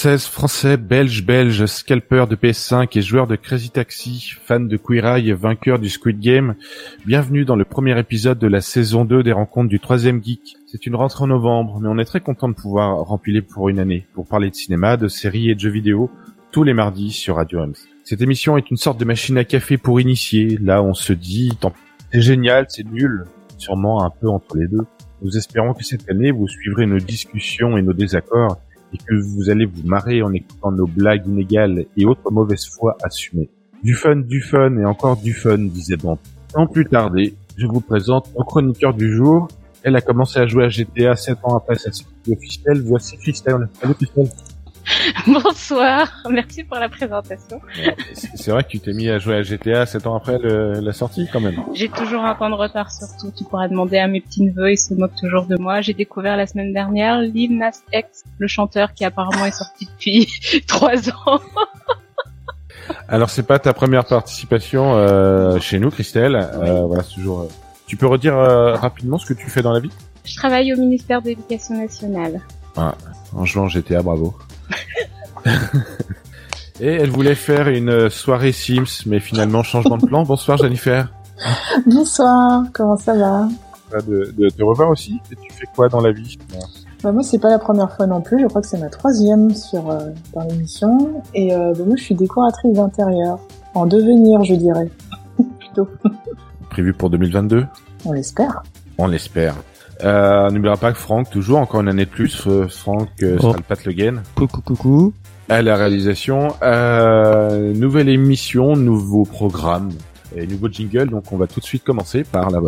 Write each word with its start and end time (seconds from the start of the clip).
Français, 0.00 0.78
belge, 0.78 1.26
belge, 1.26 1.66
scalper 1.66 2.24
de 2.26 2.34
PS5 2.34 2.96
et 2.96 3.02
joueur 3.02 3.26
de 3.26 3.36
Crazy 3.36 3.68
Taxi, 3.68 4.32
fan 4.42 4.66
de 4.66 4.78
Queer 4.78 5.04
Eye 5.04 5.28
et 5.28 5.34
vainqueur 5.34 5.78
du 5.78 5.90
Squid 5.90 6.18
Game, 6.20 6.54
bienvenue 7.04 7.44
dans 7.44 7.54
le 7.54 7.66
premier 7.66 7.98
épisode 7.98 8.38
de 8.38 8.46
la 8.46 8.62
saison 8.62 9.04
2 9.04 9.22
des 9.22 9.32
rencontres 9.32 9.68
du 9.68 9.78
troisième 9.78 10.24
geek. 10.24 10.56
C'est 10.66 10.86
une 10.86 10.94
rentrée 10.94 11.24
en 11.24 11.26
novembre, 11.26 11.80
mais 11.82 11.88
on 11.88 11.98
est 11.98 12.06
très 12.06 12.22
content 12.22 12.48
de 12.48 12.54
pouvoir 12.54 12.96
rempiler 12.96 13.42
pour 13.42 13.68
une 13.68 13.78
année, 13.78 14.06
pour 14.14 14.26
parler 14.26 14.48
de 14.48 14.54
cinéma, 14.54 14.96
de 14.96 15.06
séries 15.06 15.50
et 15.50 15.54
de 15.54 15.60
jeux 15.60 15.68
vidéo, 15.68 16.10
tous 16.50 16.62
les 16.62 16.72
mardis 16.72 17.10
sur 17.10 17.36
Radio 17.36 17.60
Ems. 17.60 17.74
Cette 18.02 18.22
émission 18.22 18.56
est 18.56 18.70
une 18.70 18.78
sorte 18.78 18.98
de 18.98 19.04
machine 19.04 19.36
à 19.36 19.44
café 19.44 19.76
pour 19.76 20.00
initier, 20.00 20.56
là 20.62 20.82
on 20.82 20.94
se 20.94 21.12
dit, 21.12 21.52
c'est 22.10 22.22
génial, 22.22 22.64
c'est 22.70 22.90
nul, 22.90 23.26
sûrement 23.58 24.02
un 24.02 24.08
peu 24.08 24.30
entre 24.30 24.56
les 24.56 24.66
deux. 24.66 24.86
Nous 25.20 25.36
espérons 25.36 25.74
que 25.74 25.84
cette 25.84 26.08
année 26.08 26.30
vous 26.30 26.48
suivrez 26.48 26.86
nos 26.86 26.98
discussions 26.98 27.76
et 27.76 27.82
nos 27.82 27.92
désaccords 27.92 28.56
et 28.92 28.98
que 28.98 29.14
vous 29.14 29.50
allez 29.50 29.64
vous 29.64 29.82
marrer 29.84 30.22
en 30.22 30.32
écoutant 30.32 30.72
nos 30.72 30.86
blagues 30.86 31.26
inégales 31.26 31.86
et 31.96 32.04
autres 32.04 32.30
mauvaises 32.30 32.66
foi 32.66 32.96
assumées. 33.02 33.48
Du 33.82 33.94
fun, 33.94 34.16
du 34.16 34.42
fun 34.42 34.76
et 34.76 34.84
encore 34.84 35.16
du 35.16 35.32
fun, 35.32 35.58
disait 35.58 35.96
Dante. 35.96 36.20
Sans 36.52 36.66
plus 36.66 36.86
tarder, 36.86 37.34
je 37.56 37.66
vous 37.66 37.80
présente 37.80 38.30
mon 38.36 38.44
chroniqueur 38.44 38.94
du 38.94 39.12
jour. 39.12 39.48
Elle 39.82 39.96
a 39.96 40.00
commencé 40.00 40.38
à 40.38 40.46
jouer 40.46 40.64
à 40.64 40.68
GTA 40.68 41.16
7 41.16 41.38
ans 41.44 41.56
après 41.56 41.76
sa 41.76 41.92
sortie 41.92 42.32
officielle. 42.32 42.82
Voici 42.82 43.16
Christelle. 43.16 43.68
Salut 43.80 43.94
Christelle. 43.94 44.28
Bonsoir, 45.26 46.08
merci 46.30 46.64
pour 46.64 46.76
la 46.78 46.88
présentation. 46.88 47.60
C'est 48.34 48.50
vrai 48.50 48.64
que 48.64 48.68
tu 48.68 48.80
t'es 48.80 48.92
mis 48.92 49.08
à 49.08 49.18
jouer 49.18 49.36
à 49.36 49.42
GTA 49.42 49.86
7 49.86 50.06
ans 50.06 50.16
après 50.16 50.38
le- 50.38 50.80
la 50.80 50.92
sortie 50.92 51.28
quand 51.32 51.40
même. 51.40 51.56
J'ai 51.74 51.88
toujours 51.88 52.24
un 52.24 52.34
temps 52.34 52.50
de 52.50 52.54
retard 52.54 52.90
surtout, 52.90 53.30
tu 53.36 53.44
pourras 53.44 53.68
demander 53.68 53.98
à 53.98 54.06
mes 54.08 54.20
petits 54.20 54.42
neveux, 54.42 54.72
ils 54.72 54.76
se 54.78 54.94
moquent 54.94 55.14
toujours 55.20 55.44
de 55.46 55.56
moi. 55.58 55.80
J'ai 55.80 55.94
découvert 55.94 56.36
la 56.36 56.46
semaine 56.46 56.72
dernière 56.72 57.20
Lil 57.20 57.56
Nas 57.58 57.82
X, 57.92 58.24
le 58.38 58.48
chanteur 58.48 58.92
qui 58.94 59.04
apparemment 59.04 59.44
est 59.46 59.50
sorti 59.52 59.86
depuis 59.86 60.28
trois 60.66 61.08
ans. 61.10 61.40
Alors 63.08 63.30
c'est 63.30 63.44
pas 63.46 63.58
ta 63.58 63.72
première 63.72 64.04
participation 64.04 64.94
euh, 64.96 65.60
chez 65.60 65.78
nous 65.78 65.90
Christelle. 65.90 66.34
Euh, 66.36 66.82
voilà, 66.86 67.02
c'est 67.02 67.14
toujours. 67.14 67.40
euh, 67.42 67.48
Tu 67.86 67.96
peux 67.96 68.06
redire 68.06 68.34
rapidement 68.34 69.18
ce 69.18 69.26
que 69.26 69.34
tu 69.34 69.48
fais 69.50 69.62
dans 69.62 69.72
la 69.72 69.80
vie? 69.80 69.90
Je 70.24 70.34
travaille 70.36 70.72
au 70.72 70.76
ministère 70.76 71.22
de 71.22 71.28
l'Éducation 71.28 71.76
nationale. 71.76 72.40
En 72.76 73.44
jouant 73.44 73.68
GTA, 73.68 74.02
bravo. 74.02 74.34
Et 76.80 76.86
elle 76.86 77.10
voulait 77.10 77.34
faire 77.34 77.68
une 77.68 78.08
soirée 78.08 78.52
Sims, 78.52 79.02
mais 79.06 79.20
finalement 79.20 79.62
changement 79.62 79.98
de 79.98 80.06
plan. 80.06 80.22
Bonsoir 80.22 80.56
Jennifer. 80.56 81.12
Bonsoir, 81.86 82.64
comment 82.72 82.96
ça 82.96 83.14
va 83.14 83.48
De, 84.06 84.32
de 84.36 84.48
te 84.48 84.62
revoir 84.62 84.88
aussi. 84.88 85.20
Et 85.30 85.36
tu 85.36 85.52
fais 85.52 85.66
quoi 85.74 85.90
dans 85.90 86.00
la 86.00 86.12
vie 86.12 86.38
bah, 87.02 87.12
Moi, 87.12 87.22
c'est 87.22 87.38
pas 87.38 87.50
la 87.50 87.58
première 87.58 87.94
fois 87.94 88.06
non 88.06 88.22
plus. 88.22 88.40
Je 88.40 88.46
crois 88.46 88.62
que 88.62 88.66
c'est 88.66 88.78
ma 88.78 88.88
troisième 88.88 89.54
sur 89.54 89.90
euh, 89.90 90.08
dans 90.32 90.42
l'émission. 90.44 91.22
Et 91.34 91.54
euh, 91.54 91.74
bah, 91.76 91.84
moi, 91.86 91.96
je 91.96 92.02
suis 92.02 92.14
décoratrice 92.14 92.72
d'intérieur, 92.72 93.38
en 93.74 93.84
devenir, 93.84 94.42
je 94.44 94.54
dirais. 94.54 94.88
Plutôt, 95.58 95.88
Prévu 96.70 96.94
pour 96.94 97.10
2022 97.10 97.66
on 98.04 98.12
l'espère. 98.12 98.62
On 98.98 99.06
l'espère. 99.06 99.54
Euh, 100.04 100.50
N'oubliera 100.50 100.76
pas 100.76 100.92
que 100.92 100.98
Franck, 100.98 101.30
toujours 101.30 101.58
encore 101.58 101.80
une 101.80 101.88
année 101.88 102.04
de 102.06 102.10
plus, 102.10 102.44
euh, 102.46 102.66
Franck 102.68 103.08
euh, 103.22 103.38
Oh. 103.42 103.54
Pat 103.68 103.84
Le 103.84 103.92
Guen 103.92 104.22
Coucou, 104.34 104.60
coucou. 104.62 105.12
à 105.48 105.62
la 105.62 105.76
réalisation. 105.76 106.54
Euh, 106.62 107.72
nouvelle 107.74 108.08
émission, 108.08 108.76
nouveau 108.76 109.24
programme 109.24 109.90
et 110.36 110.46
nouveau 110.46 110.68
jingle. 110.68 111.10
Donc 111.10 111.32
on 111.32 111.36
va 111.36 111.46
tout 111.46 111.60
de 111.60 111.64
suite 111.64 111.84
commencer 111.84 112.24
par 112.24 112.50
la, 112.50 112.60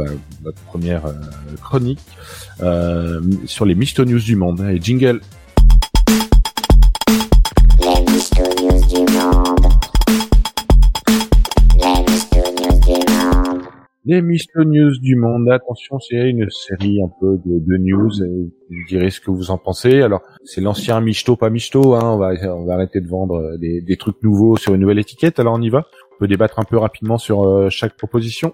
notre 0.44 0.60
première 0.66 1.06
euh, 1.06 1.12
chronique 1.62 2.00
euh, 2.60 3.20
sur 3.46 3.64
les 3.64 3.74
Misto 3.74 4.04
News 4.04 4.20
du 4.20 4.36
monde. 4.36 4.60
Et 4.70 4.80
jingle. 4.80 5.20
Misto 14.20 14.64
News 14.64 14.98
du 14.98 15.16
monde. 15.16 15.48
Attention, 15.50 15.98
c'est 16.00 16.28
une 16.28 16.48
série 16.50 17.00
un 17.02 17.10
peu 17.20 17.38
de, 17.46 17.58
de 17.58 17.76
news. 17.78 18.22
Et 18.22 18.50
je 18.70 18.86
dirais 18.88 19.10
ce 19.10 19.20
que 19.20 19.30
vous 19.30 19.50
en 19.50 19.58
pensez. 19.58 20.02
Alors, 20.02 20.20
c'est 20.44 20.60
l'ancien 20.60 21.00
Misto, 21.00 21.36
pas 21.36 21.50
Misto. 21.50 21.94
Hein. 21.94 22.02
On 22.04 22.18
va 22.18 22.32
on 22.54 22.64
va 22.64 22.74
arrêter 22.74 23.00
de 23.00 23.08
vendre 23.08 23.56
des, 23.58 23.80
des 23.80 23.96
trucs 23.96 24.22
nouveaux 24.22 24.56
sur 24.56 24.74
une 24.74 24.80
nouvelle 24.82 24.98
étiquette. 24.98 25.40
Alors 25.40 25.54
on 25.54 25.62
y 25.62 25.70
va. 25.70 25.86
On 26.14 26.18
peut 26.18 26.28
débattre 26.28 26.58
un 26.58 26.64
peu 26.64 26.76
rapidement 26.76 27.16
sur 27.18 27.44
euh, 27.48 27.70
chaque 27.70 27.96
proposition. 27.96 28.52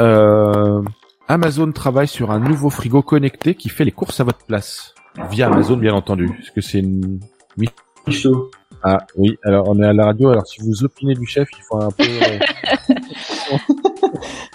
Euh, 0.00 0.82
Amazon 1.28 1.70
travaille 1.72 2.08
sur 2.08 2.30
un 2.30 2.40
nouveau 2.40 2.70
frigo 2.70 3.02
connecté 3.02 3.54
qui 3.54 3.68
fait 3.68 3.84
les 3.84 3.92
courses 3.92 4.20
à 4.20 4.24
votre 4.24 4.44
place 4.46 4.94
via 5.30 5.46
Amazon, 5.48 5.76
bien 5.76 5.94
entendu. 5.94 6.30
Est-ce 6.40 6.52
que 6.52 6.60
c'est 6.60 6.78
une 6.78 7.20
Misto. 8.06 8.50
ah 8.82 8.98
oui, 9.16 9.38
alors 9.44 9.68
on 9.68 9.80
est 9.80 9.86
à 9.86 9.92
la 9.92 10.06
radio, 10.06 10.30
alors 10.30 10.46
si 10.46 10.60
vous 10.62 10.84
opinez 10.84 11.14
du 11.14 11.26
chef, 11.26 11.48
il 11.56 11.62
faut 11.62 11.80
un 11.80 11.90
peu... 11.90 12.04
euh, 12.04 13.56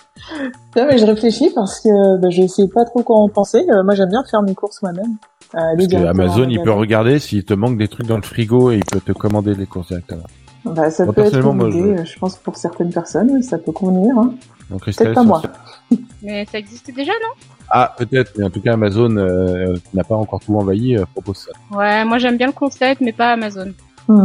Non, 0.75 0.85
mais 0.87 0.97
je 0.97 1.05
réfléchis 1.05 1.49
parce 1.55 1.79
que 1.79 2.17
bah, 2.19 2.29
je 2.29 2.45
sais 2.47 2.67
pas 2.67 2.85
trop 2.85 3.01
quoi 3.03 3.17
en 3.17 3.29
penser. 3.29 3.65
Euh, 3.69 3.83
moi, 3.83 3.95
j'aime 3.95 4.09
bien 4.09 4.23
faire 4.29 4.41
mes 4.41 4.55
courses 4.55 4.81
moi-même. 4.81 5.15
Euh, 5.55 5.59
Parce 5.77 5.87
que 5.87 5.95
Amazon, 6.05 6.47
il 6.49 6.61
peut 6.61 6.71
regarder 6.73 7.19
s'il 7.19 7.45
te 7.45 7.53
manque 7.53 7.77
des 7.77 7.87
trucs 7.87 8.05
dans 8.07 8.17
le 8.17 8.21
frigo 8.21 8.71
et 8.71 8.77
il 8.77 8.85
peut 8.85 8.99
te 8.99 9.13
commander 9.13 9.55
les 9.55 9.65
courses 9.65 9.87
directement. 9.87 10.23
Bah, 10.65 10.89
ça 10.91 11.05
Moi, 11.05 11.13
peut 11.13 11.21
être 11.21 11.37
une 11.39 11.67
idée. 11.67 11.81
euh, 12.01 12.05
Je... 12.05 12.19
pense 12.19 12.35
que 12.37 12.43
pour 12.43 12.57
certaines 12.57 12.91
personnes, 12.91 13.29
oui, 13.31 13.43
ça 13.43 13.57
peut 13.57 13.71
convenir. 13.71 14.17
Hein. 14.17 14.33
Donc 14.69 14.81
Christelle, 14.81 15.07
Peut-être 15.13 15.15
pas 15.15 15.23
moi. 15.23 15.41
Mais 16.21 16.45
ça 16.51 16.57
existe 16.57 16.93
déjà, 16.93 17.13
non? 17.13 17.33
Ah, 17.69 17.93
peut-être, 17.97 18.31
mais 18.37 18.45
en 18.45 18.49
tout 18.49 18.61
cas, 18.61 18.73
Amazon 18.73 19.15
euh, 19.17 19.75
n'a 19.93 20.03
pas 20.05 20.15
encore 20.15 20.39
tout 20.39 20.55
envahi, 20.57 20.97
euh, 20.97 21.03
propose 21.13 21.37
ça. 21.37 21.77
Ouais, 21.77 22.05
moi 22.05 22.17
j'aime 22.17 22.37
bien 22.37 22.47
le 22.47 22.53
concept, 22.53 23.01
mais 23.01 23.11
pas 23.11 23.31
Amazon. 23.33 23.73
Hmm. 24.07 24.23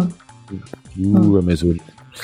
Ou 1.00 1.36
Amazon. 1.38 1.74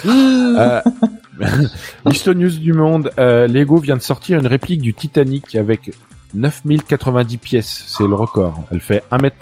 euh, 0.07 0.81
Misto 0.85 1.07
News 2.35 2.59
du 2.59 2.73
monde, 2.73 3.11
euh, 3.19 3.47
Lego 3.47 3.79
vient 3.79 3.97
de 3.97 4.03
sortir 4.03 4.39
une 4.39 4.47
réplique 4.47 4.81
du 4.81 4.95
Titanic 4.95 5.55
avec 5.55 5.93
9090 6.35 7.39
pièces, 7.39 7.85
c'est 7.87 8.07
le 8.07 8.15
record. 8.15 8.65
Elle 8.71 8.81
fait 8.81 9.03
1 9.11 9.19
mètre 9.19 9.37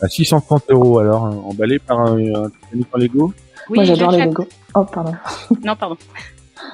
à 0.00 0.08
630 0.08 0.64
euros 0.70 0.98
alors, 0.98 1.26
hein, 1.26 1.40
emballé 1.44 1.78
par 1.78 2.00
un, 2.00 2.16
un 2.16 2.50
Titanic 2.50 2.88
en 2.92 2.98
Lego. 2.98 3.34
Oui, 3.68 3.76
moi, 3.76 3.84
j'adore 3.84 4.10
les. 4.12 4.24
Lego. 4.24 4.46
Oh, 4.74 4.84
pardon. 4.84 5.14
Non, 5.64 5.76
pardon. 5.76 5.96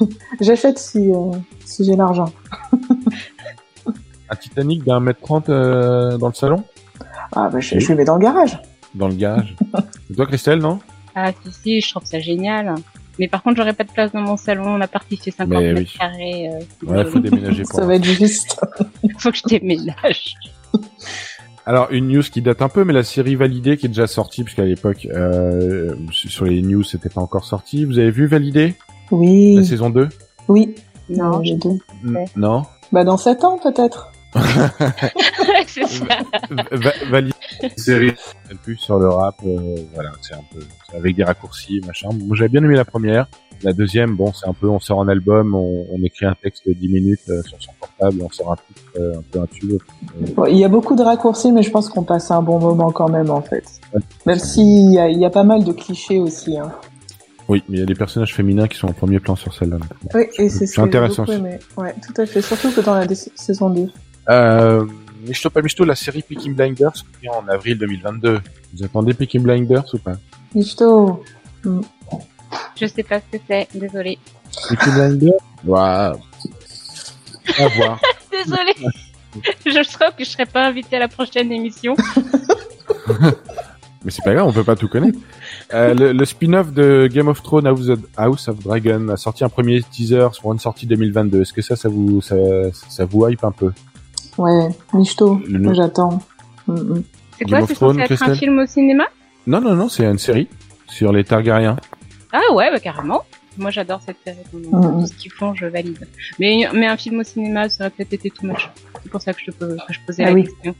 J'achète 0.40 0.78
si, 0.78 1.10
euh, 1.10 1.32
si 1.64 1.84
j'ai 1.84 1.96
l'argent. 1.96 2.32
Un 4.28 4.36
Titanic 4.36 4.84
d'un 4.84 5.00
mètre 5.00 5.20
30 5.20 5.48
euh, 5.48 6.18
dans 6.18 6.28
le 6.28 6.34
salon? 6.34 6.64
Ah, 7.34 7.48
bah, 7.50 7.60
je, 7.60 7.78
je 7.78 7.88
le 7.88 7.96
mets 7.96 8.04
dans 8.04 8.16
le 8.16 8.22
garage. 8.22 8.58
Dans 8.94 9.08
le 9.08 9.14
garage. 9.14 9.56
C'est 10.08 10.14
toi 10.14 10.26
Christelle, 10.26 10.58
non? 10.58 10.80
Ah 11.14 11.30
si, 11.44 11.52
si, 11.52 11.80
je 11.80 11.90
trouve 11.90 12.04
ça 12.04 12.20
génial. 12.20 12.74
Mais 13.18 13.28
par 13.28 13.42
contre, 13.42 13.56
j'aurais 13.58 13.74
pas 13.74 13.84
de 13.84 13.90
place 13.92 14.12
dans 14.12 14.20
mon 14.22 14.36
salon, 14.36 14.64
on 14.66 14.80
a 14.80 14.88
parti 14.88 15.16
fait 15.16 15.30
50 15.30 15.48
Mais 15.48 15.72
mètres 15.74 15.90
oui. 15.92 15.98
carrés. 15.98 16.48
Euh, 16.48 16.86
Ouais, 16.86 17.04
faut 17.04 17.18
déménager 17.20 17.62
pour 17.62 17.72
Ça 17.74 17.84
va 17.86 17.94
être 17.96 18.04
juste. 18.04 18.58
faut 19.18 19.30
que 19.30 19.36
je 19.36 19.42
déménage. 19.46 20.34
Alors 21.66 21.88
une 21.92 22.08
news 22.08 22.22
qui 22.22 22.42
date 22.42 22.60
un 22.62 22.68
peu, 22.68 22.84
mais 22.84 22.92
la 22.92 23.04
série 23.04 23.36
validée 23.36 23.76
qui 23.76 23.86
est 23.86 23.88
déjà 23.90 24.06
sortie, 24.08 24.42
puisqu'à 24.42 24.64
l'époque 24.64 25.06
euh, 25.12 25.94
sur 26.10 26.44
les 26.44 26.60
news 26.62 26.82
c'était 26.82 27.08
pas 27.10 27.20
encore 27.20 27.44
sorti. 27.44 27.84
Vous 27.84 27.98
avez 27.98 28.10
vu 28.10 28.26
validée 28.26 28.74
Oui. 29.10 29.54
la 29.56 29.64
saison 29.64 29.90
2 29.90 30.08
Oui. 30.48 30.74
Non, 31.08 31.38
Euh, 31.38 31.42
j'ai 31.44 31.54
deux. 31.56 31.78
Non? 32.36 32.62
Bah, 32.90 33.04
dans 33.04 33.16
7 33.16 33.44
ans, 33.44 33.58
peut-être. 33.62 34.10
c'est 35.86 35.86
ça. 35.86 36.06
Série. 37.76 38.12
plus 38.62 38.76
sur 38.76 38.98
le 38.98 39.08
rap, 39.08 39.36
euh, 39.46 39.76
voilà, 39.94 40.10
c'est 40.20 40.34
un 40.34 40.42
peu 40.52 40.60
avec 40.96 41.16
des 41.16 41.24
raccourcis, 41.24 41.80
machin. 41.86 42.08
Moi 42.26 42.36
j'avais 42.36 42.48
bien 42.48 42.62
aimé 42.64 42.76
la 42.76 42.84
première. 42.84 43.26
La 43.62 43.72
deuxième, 43.72 44.16
bon, 44.16 44.32
c'est 44.32 44.48
un 44.48 44.54
peu, 44.54 44.68
on 44.68 44.80
sort 44.80 45.00
un 45.02 45.08
album, 45.08 45.54
on, 45.54 45.86
on 45.92 46.02
écrit 46.02 46.26
un 46.26 46.34
texte 46.34 46.66
de 46.66 46.72
10 46.72 46.88
minutes 46.88 47.20
euh, 47.28 47.42
sur 47.44 47.62
son 47.62 47.70
portable, 47.78 48.20
on 48.20 48.28
sort 48.30 48.52
un 48.52 48.56
titre, 48.56 48.82
euh, 48.98 49.18
un 49.18 49.22
peu 49.30 49.40
un 49.40 49.46
tube. 49.46 49.72
Euh, 49.72 50.26
Bon, 50.34 50.46
il 50.46 50.56
y 50.58 50.64
a 50.64 50.68
beaucoup 50.68 50.96
de 50.96 51.02
raccourcis, 51.02 51.52
mais 51.52 51.62
je 51.62 51.70
pense 51.70 51.88
qu'on 51.88 52.02
passe 52.02 52.32
un 52.32 52.42
bon 52.42 52.58
moment 52.58 52.90
quand 52.90 53.08
même, 53.08 53.30
en 53.30 53.40
fait. 53.40 53.62
Même 54.26 54.40
s'il 54.40 54.92
y 54.92 54.98
a, 54.98 55.08
il 55.08 55.20
y 55.20 55.24
a 55.24 55.30
pas 55.30 55.44
mal 55.44 55.62
de 55.62 55.70
clichés 55.72 56.18
aussi. 56.18 56.58
Hein. 56.58 56.72
Oui, 57.48 57.62
mais 57.68 57.76
il 57.76 57.80
y 57.80 57.82
a 57.84 57.86
des 57.86 57.94
personnages 57.94 58.34
féminins 58.34 58.66
qui 58.66 58.78
sont 58.78 58.88
en 58.88 58.92
premier 58.92 59.20
plan 59.20 59.36
sur 59.36 59.54
celle-là. 59.54 59.76
Oui, 60.12 60.22
et 60.38 60.48
c'est 60.48 60.48
C'est 60.48 60.66
ce 60.66 60.70
que 60.74 60.82
j'ai 60.82 60.88
intéressant 60.88 61.22
beaucoup 61.22 61.30
aussi. 61.36 61.40
aimé. 61.40 61.58
Ouais, 61.76 61.94
tout 62.04 62.20
à 62.20 62.26
fait. 62.26 62.42
Surtout 62.42 62.72
que 62.72 62.80
dans 62.80 62.94
la 62.94 63.06
saison 63.36 63.70
2. 63.70 63.86
Euh, 64.28 64.84
Michto 65.22 65.50
pas 65.50 65.62
Michto, 65.62 65.84
la 65.84 65.94
série 65.94 66.22
Peaky 66.22 66.50
Blinders 66.50 66.92
qui 66.94 67.22
vient 67.22 67.32
en 67.32 67.46
avril 67.48 67.78
2022. 67.78 68.40
Vous 68.74 68.84
attendez 68.84 69.14
Peaky 69.14 69.38
Blinders 69.38 69.84
ou 69.94 69.98
pas? 69.98 70.16
Michto. 70.54 71.22
Je 71.64 72.86
sais 72.86 73.02
pas 73.04 73.20
ce 73.20 73.36
que 73.36 73.42
c'est, 73.48 73.68
désolé. 73.72 74.18
Peaky 74.68 74.90
Blinders? 74.90 75.40
Waouh 75.64 76.18
À 77.58 77.68
voir. 77.68 78.00
Désolée. 78.32 78.74
je 79.64 79.82
sens 79.84 80.10
que 80.18 80.24
je 80.24 80.30
serai 80.30 80.46
pas 80.46 80.66
invitée 80.66 80.96
à 80.96 81.00
la 81.00 81.08
prochaine 81.08 81.52
émission. 81.52 81.94
Mais 84.04 84.10
c'est 84.10 84.24
pas 84.24 84.34
grave, 84.34 84.48
on 84.48 84.52
peut 84.52 84.64
pas 84.64 84.74
tout 84.74 84.88
connaître. 84.88 85.18
Euh, 85.72 85.94
le 85.94 86.12
le 86.12 86.24
spin-off 86.24 86.72
de 86.72 87.08
Game 87.12 87.28
of 87.28 87.40
Thrones 87.40 87.68
House 87.68 87.88
of, 87.88 88.00
House 88.16 88.48
of 88.48 88.58
Dragon 88.58 89.08
a 89.10 89.16
sorti 89.16 89.44
un 89.44 89.48
premier 89.48 89.80
teaser 89.84 90.26
pour 90.40 90.52
une 90.52 90.58
sortie 90.58 90.86
2022. 90.86 91.42
Est-ce 91.42 91.52
que 91.52 91.62
ça, 91.62 91.76
ça 91.76 91.88
vous, 91.88 92.20
ça, 92.20 92.34
ça 92.72 93.04
vous 93.04 93.28
hype 93.28 93.44
un 93.44 93.52
peu? 93.52 93.70
Ouais, 94.38 94.68
Michto, 94.94 95.40
Le- 95.48 95.74
j'attends. 95.74 96.20
Mm, 96.66 96.72
mm. 96.74 97.02
C'est 97.38 97.44
Game 97.44 97.58
quoi 97.60 97.66
C'est 97.68 97.74
censé 97.74 98.00
être 98.00 98.22
un 98.22 98.34
film 98.34 98.58
au 98.58 98.66
cinéma? 98.66 99.04
Non, 99.46 99.60
non, 99.60 99.74
non, 99.74 99.88
c'est 99.88 100.04
une 100.04 100.18
série 100.18 100.48
sur 100.86 101.12
les 101.12 101.24
Targaryens. 101.24 101.76
Ah 102.32 102.40
ouais, 102.54 102.70
bah 102.70 102.80
carrément. 102.80 103.22
Moi 103.58 103.70
j'adore 103.70 104.00
cette 104.06 104.16
série. 104.24 104.38
donc. 104.54 104.70
Tout 105.00 105.06
ce 105.06 105.12
qu'ils 105.14 105.32
font, 105.32 105.54
je 105.54 105.66
valide. 105.66 106.06
Mais, 106.38 106.66
mais 106.72 106.86
un 106.86 106.96
film 106.96 107.20
au 107.20 107.24
cinéma, 107.24 107.68
ça 107.68 107.84
aurait 107.84 107.90
peut-être 107.90 108.14
été 108.14 108.30
too 108.30 108.46
much. 108.46 108.70
C'est 109.02 109.10
pour 109.10 109.20
ça 109.20 109.32
que 109.34 109.40
je, 109.44 109.50
te, 109.50 109.56
pose- 109.56 109.76
que 109.86 109.92
je 109.92 109.98
posais 110.06 110.22
Ah 110.24 110.28
la 110.28 110.32
oui. 110.32 110.44
question. 110.44 110.74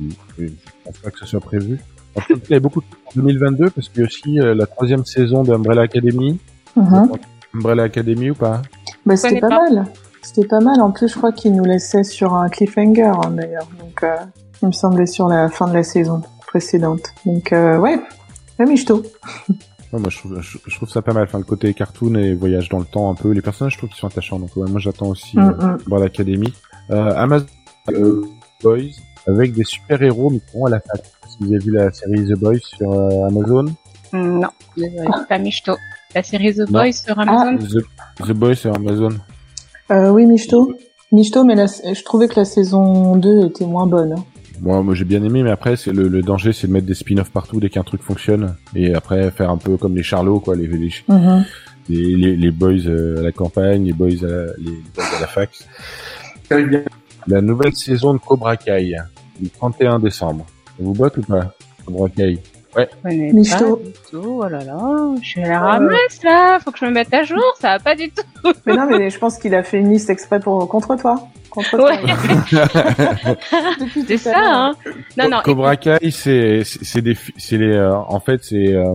Oui, 0.00 0.08
Je 0.38 0.44
pense 0.84 0.98
pas 0.98 1.10
que 1.10 1.18
ce 1.20 1.26
soit 1.26 1.40
prévu. 1.40 1.78
En 2.16 2.20
fait, 2.20 2.34
il 2.34 2.52
y 2.52 2.54
a 2.56 2.60
beaucoup 2.60 2.80
de 2.80 2.86
en 3.06 3.10
2022 3.22 3.70
parce 3.70 3.88
qu'il 3.88 4.00
y 4.00 4.02
a 4.02 4.06
aussi 4.06 4.40
euh, 4.40 4.54
la 4.54 4.66
troisième 4.66 5.04
saison 5.04 5.42
d'Umbrella 5.44 5.82
Academy. 5.82 6.38
Mhm. 6.74 7.12
Umbrella 7.54 7.84
Academy 7.84 8.30
ou 8.30 8.34
pas? 8.34 8.62
Bah, 9.04 9.16
c'était 9.16 9.40
pas. 9.40 9.48
mal. 9.48 9.86
C'était 10.26 10.48
pas 10.48 10.60
mal. 10.60 10.80
En 10.80 10.90
plus, 10.90 11.08
je 11.08 11.16
crois 11.16 11.30
qu'il 11.32 11.54
nous 11.54 11.64
laissait 11.64 12.02
sur 12.02 12.34
un 12.34 12.48
cliffhanger, 12.48 13.02
hein, 13.24 13.30
d'ailleurs. 13.30 13.68
Donc, 13.78 14.02
euh, 14.02 14.16
il 14.62 14.66
me 14.68 14.72
semblait 14.72 15.06
sur 15.06 15.28
la 15.28 15.48
fin 15.48 15.68
de 15.68 15.74
la 15.74 15.82
saison 15.84 16.20
précédente. 16.46 17.02
Donc, 17.24 17.52
euh, 17.52 17.78
ouais. 17.78 18.00
Ouais, 18.58 18.66
Michto. 18.66 19.02
Ouais, 19.92 20.00
moi, 20.00 20.10
je 20.10 20.18
trouve, 20.18 20.40
je, 20.40 20.58
je 20.66 20.76
trouve 20.76 20.88
ça 20.88 21.00
pas 21.00 21.12
mal. 21.12 21.22
Enfin, 21.22 21.38
le 21.38 21.44
côté 21.44 21.72
cartoon 21.72 22.16
et 22.16 22.34
voyage 22.34 22.68
dans 22.70 22.80
le 22.80 22.84
temps 22.84 23.08
un 23.08 23.14
peu. 23.14 23.30
Les 23.30 23.40
personnages, 23.40 23.74
je 23.74 23.78
trouve 23.78 23.88
qu'ils 23.88 24.00
sont 24.00 24.08
attachants. 24.08 24.40
Donc, 24.40 24.50
ouais, 24.56 24.68
moi, 24.68 24.80
j'attends 24.80 25.06
aussi 25.06 25.38
euh, 25.38 25.42
Mm, 25.42 25.78
mm. 25.86 26.02
Academy. 26.02 26.52
Euh, 26.90 27.14
Amazon 27.14 27.46
euh, 27.90 28.24
Boys 28.64 28.80
avec 29.28 29.52
des 29.52 29.62
super 29.62 30.02
héros 30.02 30.30
mais 30.30 30.40
qui 30.40 30.58
vont 30.58 30.66
à 30.66 30.70
la 30.70 30.80
fac. 30.80 31.02
Si 31.28 31.36
vous 31.40 31.46
avez 31.54 31.58
vu 31.64 31.70
la 31.70 31.92
série 31.92 32.26
The 32.26 32.36
Boys 32.36 32.58
sur 32.62 32.92
euh, 32.92 33.28
Amazon, 33.28 33.66
Hum, 34.12 34.40
non, 34.40 34.48
désolé, 34.76 35.08
pas 35.28 35.38
Michto. 35.38 35.76
La 36.16 36.22
série 36.24 36.52
The 36.52 36.68
Non. 36.68 36.80
Boys 36.80 36.92
sur 36.92 37.18
Amazon? 37.18 37.56
The, 37.58 38.24
The 38.26 38.32
Boys 38.32 38.54
sur 38.56 38.74
Amazon. 38.74 39.10
Euh, 39.90 40.10
oui, 40.10 40.26
Michto. 40.26 40.72
Michto, 41.12 41.44
mais 41.44 41.54
la- 41.54 41.66
je 41.66 42.02
trouvais 42.02 42.28
que 42.28 42.34
la 42.36 42.44
saison 42.44 43.16
2 43.16 43.46
était 43.46 43.66
moins 43.66 43.86
bonne. 43.86 44.16
Moi, 44.60 44.82
moi 44.82 44.94
j'ai 44.94 45.04
bien 45.04 45.22
aimé, 45.22 45.42
mais 45.42 45.50
après, 45.50 45.76
c'est 45.76 45.92
le, 45.92 46.08
le 46.08 46.22
danger, 46.22 46.52
c'est 46.52 46.66
de 46.66 46.72
mettre 46.72 46.86
des 46.86 46.94
spin-offs 46.94 47.30
partout 47.30 47.60
dès 47.60 47.68
qu'un 47.68 47.82
truc 47.84 48.02
fonctionne, 48.02 48.56
et 48.74 48.94
après 48.94 49.30
faire 49.30 49.50
un 49.50 49.58
peu 49.58 49.76
comme 49.76 49.94
les 49.94 50.02
Charlots, 50.02 50.40
quoi, 50.40 50.56
les 50.56 50.66
les, 50.66 50.90
Mhm. 51.08 51.44
les, 51.88 52.16
les, 52.16 52.36
les 52.36 52.50
boys 52.50 52.72
euh, 52.86 53.18
à 53.18 53.22
la 53.22 53.32
campagne, 53.32 53.84
les 53.84 53.92
boys 53.92 54.08
à 54.22 54.26
la, 54.26 54.46
les 54.58 54.72
boys 54.94 55.04
à 55.16 55.20
la 55.20 55.26
fac. 55.26 55.50
La 57.28 57.40
nouvelle 57.40 57.74
saison 57.74 58.14
de 58.14 58.18
Cobra 58.18 58.56
Kai, 58.56 58.96
le 59.42 59.48
31 59.48 59.98
décembre. 59.98 60.46
Ça 60.66 60.72
vous 60.84 60.92
botte 60.94 61.18
ou 61.18 61.22
pas 61.22 61.54
Cobra 61.84 62.08
Kai? 62.08 62.38
Je 62.76 62.84
pas 63.02 63.10
du 63.10 63.92
tout. 64.10 64.40
Oh 64.40 64.44
là 64.48 64.62
là, 64.64 65.14
je 65.22 65.26
suis 65.26 65.42
à 65.42 65.48
la 65.48 65.60
ramasse 65.60 66.22
là. 66.22 66.58
Faut 66.60 66.70
que 66.70 66.78
je 66.78 66.84
me 66.86 66.90
mette 66.90 67.12
à 67.14 67.22
jour. 67.22 67.42
Ça 67.60 67.68
va 67.70 67.78
pas 67.78 67.94
du 67.94 68.10
tout. 68.10 68.22
Mais 68.66 68.74
non, 68.74 68.86
mais 68.88 69.10
je 69.10 69.18
pense 69.18 69.38
qu'il 69.38 69.54
a 69.54 69.62
fait 69.62 69.78
une 69.78 69.90
liste 69.90 70.10
exprès 70.10 70.40
pour 70.40 70.68
contre 70.68 70.96
toi. 70.96 71.16
Contre 71.50 71.70
toi. 71.76 71.90
Ouais. 71.90 72.00
Depuis 73.80 74.02
C'est 74.08 74.18
ça, 74.18 74.32
hein. 74.36 74.74
Non, 75.16 75.28
non. 75.30 75.38
Cobra 75.44 75.76
Kai, 75.76 76.10
c'est 76.10 76.62
c'est 76.64 77.00
des 77.02 77.16
c'est 77.36 77.56
les 77.58 77.72
euh, 77.72 77.94
en 77.96 78.20
fait 78.20 78.42
c'est 78.44 78.74
euh, 78.74 78.92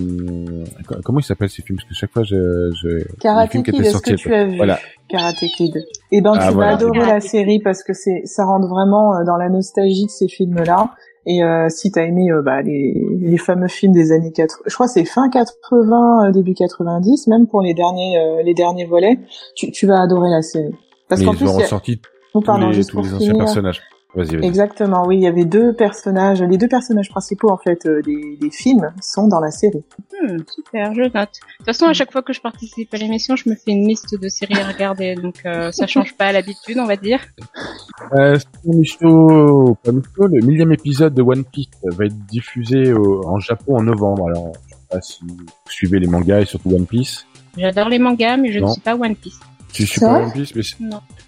co- 0.88 0.96
comment 1.04 1.20
ils 1.20 1.24
s'appellent 1.24 1.50
ces 1.50 1.62
films? 1.64 1.78
Parce 1.78 1.90
que 1.90 1.96
chaque 1.96 2.12
fois 2.12 2.24
je 2.24 2.72
je 2.82 3.04
Karate 3.20 3.50
Kid, 3.64 3.76
est-ce 3.84 3.98
que 3.98 4.14
tu 4.14 4.34
as 4.34 4.46
vu 4.46 4.58
voilà. 4.58 4.80
Karate 5.10 5.40
Kid? 5.58 5.74
Eh 6.12 6.22
ben, 6.22 6.34
Ah, 6.38 6.48
tu 6.48 6.54
voilà. 6.54 6.70
vas 6.72 6.76
adorer 6.78 7.00
la 7.06 7.20
série 7.20 7.60
parce 7.60 7.84
que 7.84 7.94
c'est, 7.94 8.22
ça 8.26 8.46
rentre 8.46 8.68
vraiment 8.68 9.16
euh, 9.16 9.24
dans 9.26 9.38
la 9.38 9.50
nostalgie 9.50 10.06
de 10.06 10.12
ces 10.12 10.28
films-là. 10.28 10.92
Et 11.26 11.44
euh, 11.44 11.70
si 11.70 11.92
t'as 11.92 12.04
aimé 12.04 12.32
euh, 12.32 12.42
bah, 12.42 12.62
les, 12.64 12.94
les 13.20 13.38
fameux 13.38 13.68
films 13.68 13.94
des 13.94 14.12
années 14.12 14.32
80, 14.32 14.64
je 14.66 14.74
crois 14.74 14.88
c'est 14.88 15.06
fin 15.06 15.30
80, 15.30 16.28
euh, 16.30 16.32
début 16.32 16.54
90, 16.56 17.28
même 17.28 17.46
pour 17.48 17.62
les 17.62 17.74
derniers 17.74 18.18
euh, 18.18 18.42
les 18.44 18.54
derniers 18.56 18.86
volets, 18.86 19.20
tu, 19.56 19.72
tu 19.72 19.86
vas 19.86 20.02
adorer 20.02 20.30
la 20.32 20.42
série. 20.42 20.74
Parce 21.08 21.22
mais 21.22 21.28
qu'en 21.28 21.34
ils 21.34 21.38
plus, 21.38 21.48
ont 21.48 21.52
il 21.54 21.58
y 21.58 21.60
a- 21.62 21.64
ressorti 21.66 22.02
oh, 22.34 22.40
tous 22.40 22.46
pardon, 22.46 22.68
les 22.70 22.74
juste 22.74 22.90
tous 22.92 23.02
les 23.02 23.14
anciens 23.14 23.20
finir. 23.32 23.38
personnages. 23.38 23.82
Vas-y, 24.14 24.36
vas-y. 24.36 24.46
Exactement, 24.46 25.06
oui, 25.08 25.16
il 25.18 25.22
y 25.24 25.28
avait 25.28 25.46
deux 25.46 25.74
personnages, 25.74 26.42
les 26.42 26.58
deux 26.58 26.68
personnages 26.68 27.10
principaux 27.10 27.50
en 27.50 27.58
fait 27.58 27.86
euh, 27.86 28.02
des, 28.02 28.38
des 28.42 28.50
films 28.52 28.92
sont 29.02 29.28
dans 29.28 29.40
la 29.40 29.52
série. 29.52 29.84
Hmm, 30.22 30.38
super, 30.54 30.94
je 30.94 31.02
note. 31.04 31.14
De 31.14 31.24
toute 31.58 31.66
façon, 31.66 31.86
à 31.86 31.94
chaque 31.94 32.12
fois 32.12 32.22
que 32.22 32.34
je 32.34 32.42
participe 32.42 32.94
à 32.94 32.98
l'émission, 32.98 33.36
je 33.38 33.50
me 33.50 33.56
fais 33.56 33.72
une 33.72 33.88
liste 33.88 34.20
de 34.20 34.28
séries 34.28 34.60
à 34.60 34.68
regarder, 34.68 35.16
donc 35.16 35.36
euh, 35.46 35.72
ça 35.72 35.88
change 35.88 36.16
pas 36.18 36.26
à 36.26 36.32
l'habitude, 36.34 36.78
on 36.80 36.86
va 36.88 36.98
dire. 36.98 37.22
Euh, 38.14 38.38
sinon, 38.62 38.78
Michto, 38.80 39.78
pas 39.84 39.92
le 39.92 40.46
millième 40.46 40.74
épisode 40.74 41.14
de 41.14 41.22
One 41.22 41.46
Piece 41.46 41.70
va 41.84 42.06
être 42.06 42.18
diffusé 42.28 42.92
au- 42.94 43.26
en 43.28 43.40
Japon 43.40 43.78
en 43.78 43.84
novembre. 43.84 44.28
Alors, 44.28 44.52
je 44.68 44.74
sais 44.76 44.82
pas 44.90 45.02
si 45.02 45.20
vous 45.26 45.38
suivez 45.70 46.00
les 46.00 46.08
mangas 46.08 46.42
et 46.42 46.46
surtout 46.46 46.70
One 46.76 46.86
Piece. 46.86 47.26
J'adore 47.58 47.90
les 47.90 48.00
mangas, 48.00 48.38
mais 48.38 48.52
je 48.52 48.60
Non. 48.60 48.68
ne 48.68 48.72
suis 48.74 48.82
pas 48.82 48.96
One 48.96 49.16
Piece. 49.16 49.40
Tu 49.74 49.86
suis 49.88 50.00
C'est 50.00 50.06
pas 50.06 50.14
vrai 50.20 50.24
One 50.26 50.32
Piece, 50.34 50.56
mais 50.56 50.64
c'est- 50.64 50.76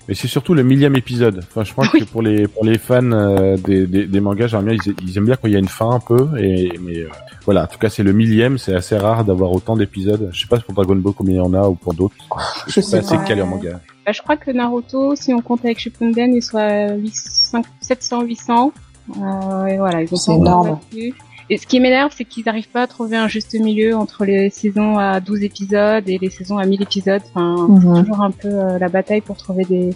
mais 0.07 0.13
c'est 0.15 0.27
surtout 0.27 0.53
le 0.53 0.63
millième 0.63 0.95
épisode. 0.95 1.39
Enfin, 1.49 1.63
je 1.63 1.73
pense 1.73 1.91
Oui. 1.93 2.01
que 2.01 2.05
pour 2.05 2.21
les 2.21 2.47
pour 2.47 2.65
les 2.65 2.77
fans 2.77 3.11
euh, 3.11 3.55
des, 3.57 3.87
des, 3.87 4.05
des 4.05 4.19
mangas, 4.19 4.47
j'aimerais 4.47 4.75
bien, 4.75 4.83
ils, 4.85 4.95
ils 5.09 5.17
aiment 5.17 5.25
bien 5.25 5.35
quand 5.35 5.47
il 5.47 5.53
y 5.53 5.55
a 5.55 5.59
une 5.59 5.67
fin 5.67 5.89
un 5.91 5.99
peu. 5.99 6.27
Et 6.37 6.71
mais 6.81 6.97
euh, 6.99 7.09
voilà, 7.45 7.63
en 7.63 7.67
tout 7.67 7.79
cas, 7.79 7.89
c'est 7.89 8.03
le 8.03 8.11
millième. 8.13 8.57
C'est 8.57 8.75
assez 8.75 8.97
rare 8.97 9.23
d'avoir 9.23 9.51
autant 9.51 9.77
d'épisodes. 9.77 10.29
Je 10.33 10.41
sais 10.41 10.47
pas 10.47 10.59
pour 10.59 10.73
Dragon 10.73 10.95
Ball 10.95 11.13
combien 11.13 11.35
il 11.35 11.37
y 11.37 11.41
en 11.41 11.53
a 11.53 11.67
ou 11.69 11.75
pour 11.75 11.93
d'autres. 11.93 12.15
Je 12.67 12.81
sais 12.81 12.99
pas 12.99 13.05
assez 13.05 13.15
pas. 13.17 13.23
calé 13.23 13.41
en 13.41 13.47
manga. 13.47 13.79
Bah, 14.05 14.11
je 14.11 14.21
crois 14.21 14.35
que 14.35 14.51
Naruto, 14.51 15.15
si 15.15 15.33
on 15.33 15.39
compte 15.41 15.63
avec 15.63 15.79
Shippuden, 15.79 16.35
il 16.35 16.41
soit 16.41 16.91
800, 16.95 17.61
700, 17.79 18.23
800. 18.23 18.73
Euh, 19.21 19.65
et 19.67 19.77
voilà, 19.77 20.01
ils 20.01 20.13
ont 20.13 20.17
C'est 20.17 20.33
énorme. 20.35 20.79
battu. 20.91 21.13
Et 21.53 21.57
ce 21.57 21.67
qui 21.67 21.79
m'énerve, 21.79 22.11
c'est 22.17 22.25
qu'ils 22.25 22.43
n'arrivent 22.45 22.69
pas 22.69 22.81
à 22.81 22.87
trouver 22.87 23.15
un 23.15 23.27
juste 23.27 23.53
milieu 23.53 23.95
entre 23.95 24.25
les 24.25 24.49
saisons 24.49 24.97
à 24.97 25.19
12 25.19 25.43
épisodes 25.43 26.03
et 26.09 26.17
les 26.17 26.31
saisons 26.31 26.57
à 26.57 26.65
1000 26.65 26.81
épisodes. 26.81 27.21
Enfin, 27.35 27.67
c'est 27.79 28.01
toujours 28.01 28.21
un 28.21 28.31
peu 28.31 28.47
euh, 28.47 28.79
la 28.79 28.89
bataille 28.89 29.21
pour 29.21 29.37
trouver 29.37 29.63
des 29.65 29.91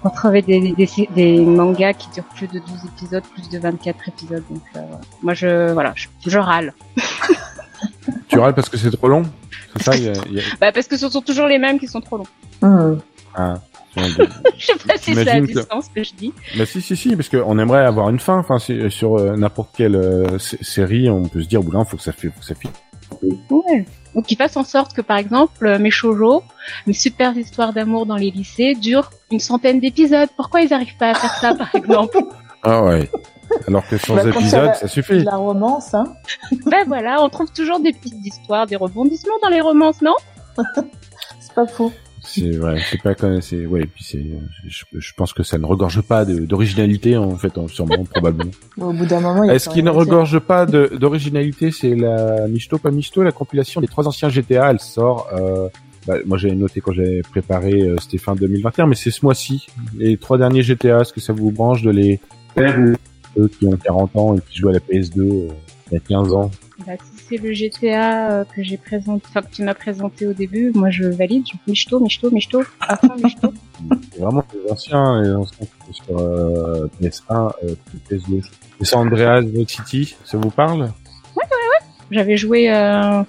pour 0.00 0.12
trouver 0.12 0.40
des, 0.42 0.72
des, 0.72 0.88
des 1.14 1.40
mangas 1.44 1.92
qui 1.94 2.08
durent 2.14 2.24
plus 2.34 2.46
de 2.46 2.58
12 2.60 2.68
épisodes, 2.96 3.22
plus 3.34 3.48
de 3.50 3.58
24 3.58 4.08
épisodes. 4.08 4.42
Donc 4.50 4.62
euh, 4.76 4.80
moi 5.22 5.34
je 5.34 5.72
voilà, 5.72 5.92
je, 5.96 6.08
je 6.26 6.38
râle. 6.38 6.72
Tu 8.28 8.38
râles 8.38 8.54
parce 8.54 8.68
que 8.70 8.76
c'est 8.78 8.90
trop 8.90 9.08
long? 9.08 9.22
C'est 9.76 9.82
ça 9.82 9.96
il 9.96 10.04
y 10.04 10.08
a- 10.08 10.12
il 10.30 10.32
y 10.34 10.38
a- 10.40 10.42
Bah 10.60 10.72
parce 10.72 10.86
que 10.88 10.96
ce 10.96 11.08
sont 11.10 11.20
toujours 11.20 11.46
les 11.46 11.58
mêmes 11.58 11.78
qui 11.78 11.86
sont 11.88 12.00
trop 12.00 12.16
longs. 12.16 12.26
Hmm. 12.62 12.96
Ah. 13.34 13.54
je 14.58 14.66
sais 14.66 14.74
pas 14.86 14.96
si 14.96 15.14
ça 15.14 15.20
a 15.20 15.24
T'imagines 15.24 15.46
du 15.46 15.54
que- 15.54 15.62
sens 15.62 15.84
ce 15.86 15.90
que 15.90 16.02
je 16.04 16.14
dis. 16.14 16.32
Bah 16.56 16.66
si 16.66 16.80
si 16.80 16.96
si 16.96 17.14
parce 17.16 17.28
qu'on 17.28 17.58
aimerait 17.58 17.84
avoir 17.84 18.10
une 18.10 18.18
fin. 18.20 18.38
Enfin 18.38 18.58
c'est- 18.58 18.90
sur 18.90 19.16
euh, 19.18 19.36
n'importe 19.36 19.70
quelle 19.76 19.96
euh, 19.96 20.38
sé- 20.38 20.58
série, 20.62 21.08
on 21.10 21.22
peut 21.28 21.42
se 21.42 21.48
dire 21.48 21.62
moment, 21.62 21.84
faut 21.84 21.96
que 21.96 22.02
ça 22.02 22.12
fait 22.12 22.28
faut 22.28 22.40
que 22.40 22.46
ça 22.46 22.54
finisse. 22.54 22.76
Ouais. 23.50 23.84
Donc 24.14 24.26
qu'ils 24.26 24.36
fassent 24.36 24.56
en 24.56 24.64
sorte 24.64 24.92
que 24.94 25.00
par 25.02 25.18
exemple 25.18 25.66
euh, 25.66 25.78
mes 25.78 25.90
shoujo, 25.90 26.42
mes 26.86 26.92
super 26.92 27.36
histoires 27.36 27.72
d'amour 27.72 28.06
dans 28.06 28.16
les 28.16 28.30
lycées 28.30 28.74
durent 28.74 29.10
une 29.30 29.40
centaine 29.40 29.80
d'épisodes. 29.80 30.28
Pourquoi 30.36 30.62
ils 30.62 30.72
arrivent 30.72 30.96
pas 30.98 31.10
à 31.10 31.14
faire 31.14 31.34
ça 31.34 31.54
par 31.54 31.74
exemple? 31.74 32.18
Ah 32.62 32.82
ouais. 32.82 33.10
Alors 33.68 33.86
que 33.86 33.98
sans 33.98 34.14
Bah, 34.16 34.22
épisode, 34.26 34.66
va- 34.68 34.74
ça 34.74 34.88
suffit. 34.88 35.22
La 35.22 35.36
romance, 35.36 35.92
hein. 35.94 36.04
Ben 36.66 36.84
voilà, 36.86 37.22
on 37.22 37.28
trouve 37.28 37.52
toujours 37.52 37.78
des 37.78 37.92
petites 37.92 38.24
histoires, 38.24 38.66
des 38.66 38.76
rebondissements 38.76 39.38
dans 39.42 39.50
les 39.50 39.60
romances, 39.60 40.00
non? 40.00 40.14
C'est 41.40 41.52
pas 41.54 41.66
faux. 41.66 41.92
C'est 42.26 42.50
vrai, 42.52 42.78
c'est 42.90 43.02
pas 43.02 43.14
comme 43.14 43.40
c'est 43.42 43.66
ouais, 43.66 43.82
et 43.82 43.86
puis 43.86 44.02
c'est 44.02 44.24
je, 44.66 44.84
je 44.92 45.12
pense 45.16 45.32
que 45.32 45.42
ça 45.42 45.58
ne 45.58 45.66
regorge 45.66 46.00
pas 46.02 46.24
de- 46.24 46.40
d'originalité 46.46 47.16
en 47.16 47.36
fait, 47.36 47.56
en- 47.58 47.68
sûrement 47.68 48.04
probablement. 48.04 48.50
Au 48.80 48.92
bout 48.92 49.04
d'un 49.06 49.20
moment, 49.20 49.44
il 49.44 49.48
y 49.48 49.50
a 49.50 49.54
Est-ce 49.54 49.68
qu'il 49.68 49.84
ne 49.84 49.90
regorge 49.90 50.38
pas 50.40 50.66
de- 50.66 50.90
d'originalité 50.98 51.70
C'est 51.70 51.94
la 51.94 52.48
Michto 52.48 52.78
pas 52.78 52.90
Michto, 52.90 53.22
la 53.22 53.32
compilation 53.32 53.80
des 53.80 53.88
trois 53.88 54.08
anciens 54.08 54.28
GTA, 54.30 54.70
elle 54.70 54.80
sort 54.80 55.28
euh, 55.34 55.68
bah, 56.06 56.14
moi 56.26 56.36
j'avais 56.38 56.54
noté 56.54 56.80
quand 56.80 56.92
j'avais 56.92 57.22
préparé 57.22 57.80
euh, 57.82 57.96
c'était 58.00 58.18
fin 58.18 58.34
2021 58.34 58.86
mais 58.86 58.94
c'est 58.94 59.10
ce 59.10 59.24
mois-ci. 59.24 59.66
Les 59.96 60.16
trois 60.16 60.38
derniers 60.38 60.62
GTA, 60.62 61.00
est-ce 61.00 61.12
que 61.12 61.20
ça 61.20 61.32
vous 61.32 61.50
branche 61.50 61.82
de 61.82 61.90
les 61.90 62.20
faire 62.54 62.78
ou 62.78 62.94
eux 63.42 63.48
qui 63.48 63.66
ont 63.66 63.76
40 63.76 64.16
ans 64.16 64.34
et 64.36 64.40
qui 64.50 64.58
jouent 64.58 64.68
à 64.68 64.72
la 64.72 64.80
PS2 64.80 65.20
euh, 65.20 65.48
il 65.90 65.94
y 65.94 65.96
a 65.96 66.00
15 66.00 66.32
ans? 66.32 66.50
Bah, 66.86 66.92
Si 67.02 67.13
c'est 67.36 67.42
le 67.42 67.52
GTA 67.52 68.30
euh, 68.30 68.44
que 68.44 68.62
j'ai 68.62 68.76
présenté, 68.76 69.26
enfin 69.28 69.42
que 69.42 69.54
tu 69.54 69.62
m'as 69.62 69.74
présenté 69.74 70.26
au 70.26 70.32
début, 70.32 70.72
moi 70.74 70.90
je 70.90 71.04
valide. 71.04 71.44
Je 71.46 71.56
michto, 71.66 72.00
michto, 72.00 72.30
michto, 72.30 72.62
à 72.80 72.96
fond 72.96 73.14
michto. 73.22 73.52
C'est 74.12 74.20
vraiment 74.20 74.44
les 74.54 74.70
anciens, 74.70 75.22
les 75.22 75.30
anciens 75.30 75.66
sur 75.90 76.18
euh, 76.18 76.88
PS1, 77.00 77.52
euh, 77.64 77.74
PS2. 78.10 78.44
Et 78.80 78.84
San 78.84 79.06
Andreas 79.06 79.40
Vice 79.42 79.68
City, 79.68 80.16
ça 80.24 80.38
vous 80.38 80.50
parle? 80.50 80.90
J'avais 82.10 82.36
joué 82.36 82.70
euh, 82.70 83.22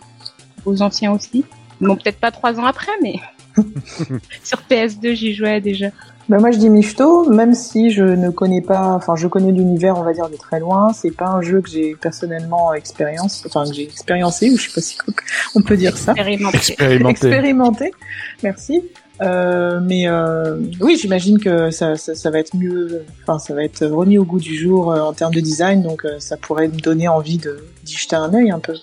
aux 0.65 0.81
anciens 0.81 1.11
aussi. 1.13 1.45
Bon, 1.81 1.95
peut-être 1.95 2.19
pas 2.19 2.31
trois 2.31 2.59
ans 2.59 2.65
après, 2.65 2.91
mais 3.01 3.15
sur 4.43 4.59
PS2 4.69 5.13
j'y 5.13 5.33
jouais 5.33 5.61
déjà. 5.61 5.87
Bah 6.27 6.39
moi 6.39 6.49
je 6.49 6.57
dis 6.57 6.69
Michto, 6.69 7.29
même 7.29 7.53
si 7.53 7.91
je 7.91 8.03
ne 8.03 8.31
connais 8.31 8.61
pas, 8.61 8.93
enfin 8.93 9.15
je 9.15 9.27
connais 9.27 9.51
l'univers 9.51 9.95
on 9.97 10.03
va 10.03 10.11
dire 10.11 10.27
de 10.27 10.35
très 10.35 10.59
loin, 10.59 10.91
c'est 10.91 11.15
pas 11.15 11.27
un 11.27 11.41
jeu 11.41 11.61
que 11.61 11.69
j'ai 11.69 11.95
personnellement 11.95 12.73
expérience, 12.73 13.43
enfin 13.45 13.63
que 13.65 13.75
j'ai 13.75 13.83
expériencé 13.83 14.49
ou 14.49 14.57
je 14.57 14.67
sais 14.67 14.73
pas 14.73 14.81
si 14.81 14.97
on 15.53 15.61
peut 15.61 15.77
dire 15.77 15.95
ça, 15.95 16.13
Expérimenté. 16.13 16.57
Expérimenté. 16.57 17.11
expérimenté, 17.11 17.91
merci. 18.41 18.81
Euh, 19.21 19.79
mais 19.81 20.07
euh, 20.07 20.57
oui, 20.81 20.97
j'imagine 20.99 21.39
que 21.39 21.69
ça, 21.71 21.95
ça, 21.95 22.15
ça 22.15 22.31
va 22.31 22.39
être 22.39 22.55
mieux, 22.55 23.03
enfin 23.23 23.39
ça 23.39 23.53
va 23.53 23.63
être 23.63 23.85
remis 23.85 24.17
au 24.17 24.25
goût 24.25 24.39
du 24.39 24.55
jour 24.55 24.91
euh, 24.91 24.99
en 25.01 25.13
termes 25.13 25.33
de 25.33 25.39
design, 25.39 25.83
donc 25.83 26.05
euh, 26.05 26.19
ça 26.19 26.37
pourrait 26.37 26.67
me 26.67 26.79
donner 26.79 27.07
envie 27.07 27.37
de 27.37 27.63
d'y 27.83 27.95
jeter 27.95 28.15
un 28.15 28.33
œil 28.33 28.51
un 28.51 28.59
peu. 28.59 28.73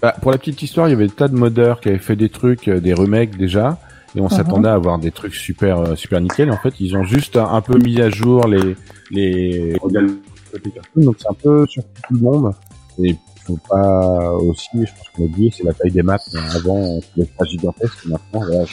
Bah, 0.00 0.14
pour 0.22 0.30
la 0.30 0.38
petite 0.38 0.62
histoire, 0.62 0.88
il 0.88 0.92
y 0.92 0.94
avait 0.94 1.08
des 1.08 1.12
tas 1.12 1.28
de 1.28 1.34
modeurs 1.34 1.80
qui 1.80 1.88
avaient 1.88 1.98
fait 1.98 2.16
des 2.16 2.28
trucs, 2.28 2.68
euh, 2.68 2.80
des 2.80 2.94
remakes 2.94 3.36
déjà, 3.36 3.78
et 4.14 4.20
on 4.20 4.28
s'attendait 4.28 4.68
à 4.68 4.74
avoir 4.74 4.98
des 4.98 5.10
trucs 5.10 5.34
super 5.34 5.78
euh, 5.78 5.94
super 5.94 6.20
nickel. 6.20 6.50
En 6.50 6.56
fait, 6.56 6.74
ils 6.80 6.96
ont 6.96 7.04
juste 7.04 7.36
un, 7.36 7.60
peu 7.60 7.78
mis 7.78 8.00
à 8.00 8.10
jour 8.10 8.46
les 8.46 8.76
les 9.10 9.76
donc 10.96 11.16
c'est 11.18 11.28
un 11.28 11.34
peu 11.34 11.66
sur 11.66 11.82
tout 11.82 12.14
le 12.14 12.20
monde. 12.20 12.54
Et 13.02 13.16
faut 13.48 13.58
pas 13.68 14.32
aussi, 14.34 14.68
je 14.74 14.92
pense 14.92 15.08
qu'on 15.14 15.22
a 15.22 15.26
oublié, 15.26 15.50
c'est 15.56 15.64
la 15.64 15.72
taille 15.72 15.90
des 15.90 16.02
mais 16.02 16.16
Avant, 16.54 16.76
on 16.76 17.00
trouvait 17.00 17.28
ça 17.38 17.44
gigantesque, 17.46 18.06
maintenant, 18.06 18.40
voilà, 18.40 18.64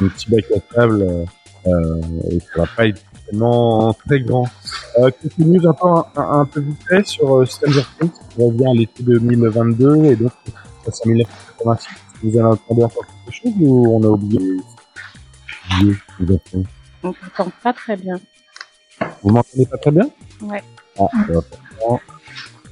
un 0.00 0.08
petit 0.08 0.30
bac 0.30 0.44
à 0.54 0.60
table, 0.74 1.02
euh, 1.02 1.24
euh, 1.66 2.00
et 2.30 2.40
ça 2.40 2.62
va 2.62 2.66
pas 2.76 2.86
être 2.86 3.02
tellement 3.26 3.92
très 4.06 4.20
grand. 4.20 4.46
Euh, 4.98 5.10
quelques 5.20 5.38
news 5.38 5.68
un 5.68 5.72
peu, 5.72 5.88
un, 6.20 6.40
un 6.40 6.44
peu 6.44 6.60
vite 6.60 6.82
fait 6.88 7.06
sur 7.06 7.36
euh, 7.36 7.44
Stranger 7.46 7.82
Things 7.98 8.10
qui 8.10 8.42
revient 8.42 8.66
à 8.66 8.74
l'été 8.74 9.02
2022 9.02 10.04
et 10.04 10.16
donc 10.16 10.32
ça 10.84 10.92
c'est 10.92 11.08
1986. 11.08 12.11
Vous 12.22 12.36
avez 12.38 12.46
entendu 12.46 12.84
encore 12.84 13.04
quelque 13.06 13.34
chose 13.42 13.52
ou 13.60 13.96
on 13.96 14.02
a 14.04 14.06
oublié 14.08 14.56
oublié 16.20 16.38
On 17.02 17.12
t'entend 17.12 17.50
pas 17.62 17.72
très 17.72 17.96
bien. 17.96 18.16
Vous 19.22 19.30
m'entendez 19.30 19.66
pas 19.66 19.78
très 19.78 19.90
bien 19.90 20.08
Ouais. 20.42 20.62
Ah, 20.98 21.06
bien. 21.28 21.40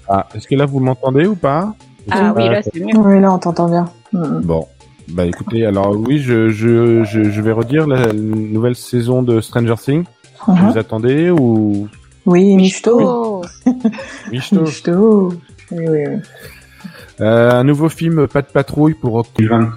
ah 0.09 0.29
est-ce 0.35 0.47
que 0.47 0.55
là 0.55 0.67
vous 0.67 0.81
m'entendez 0.81 1.27
ou 1.27 1.35
pas 1.35 1.75
Ah 2.11 2.33
oui, 2.37 2.45
Euh, 2.47 2.51
là 2.53 2.63
c'est 2.63 2.79
mieux. 2.81 2.97
Oui, 2.97 3.21
là 3.21 3.33
on 3.33 3.39
t'entend 3.39 3.69
bien. 3.69 3.91
Mm. 4.13 4.41
Bon. 4.43 4.67
Bah 5.09 5.25
écoutez, 5.27 5.67
alors 5.67 5.91
oui, 5.97 6.19
je, 6.21 6.51
je, 6.51 7.03
je, 7.03 7.25
je 7.31 7.41
vais 7.41 7.51
redire 7.51 7.89
la 7.89 8.13
nouvelle 8.13 8.77
saison 8.77 9.23
de 9.25 9.41
Stranger 9.41 9.75
Things. 9.77 10.05
Mhm. 10.47 10.71
Vous 10.71 10.79
attendez 10.79 11.31
ou 11.31 11.89
Oui, 12.27 12.55
Michto. 12.55 13.01
Oh, 13.01 13.43
Michto 14.31 14.61
Michto. 14.63 15.29
Oui, 15.73 15.85
oui, 15.89 15.99
oui. 16.07 16.21
Euh, 17.21 17.51
Un 17.51 17.65
nouveau 17.65 17.89
film 17.89 18.27
Pas 18.29 18.43
de 18.43 18.47
patrouille 18.49 18.95
pour 18.95 19.15
octobre. 19.15 19.77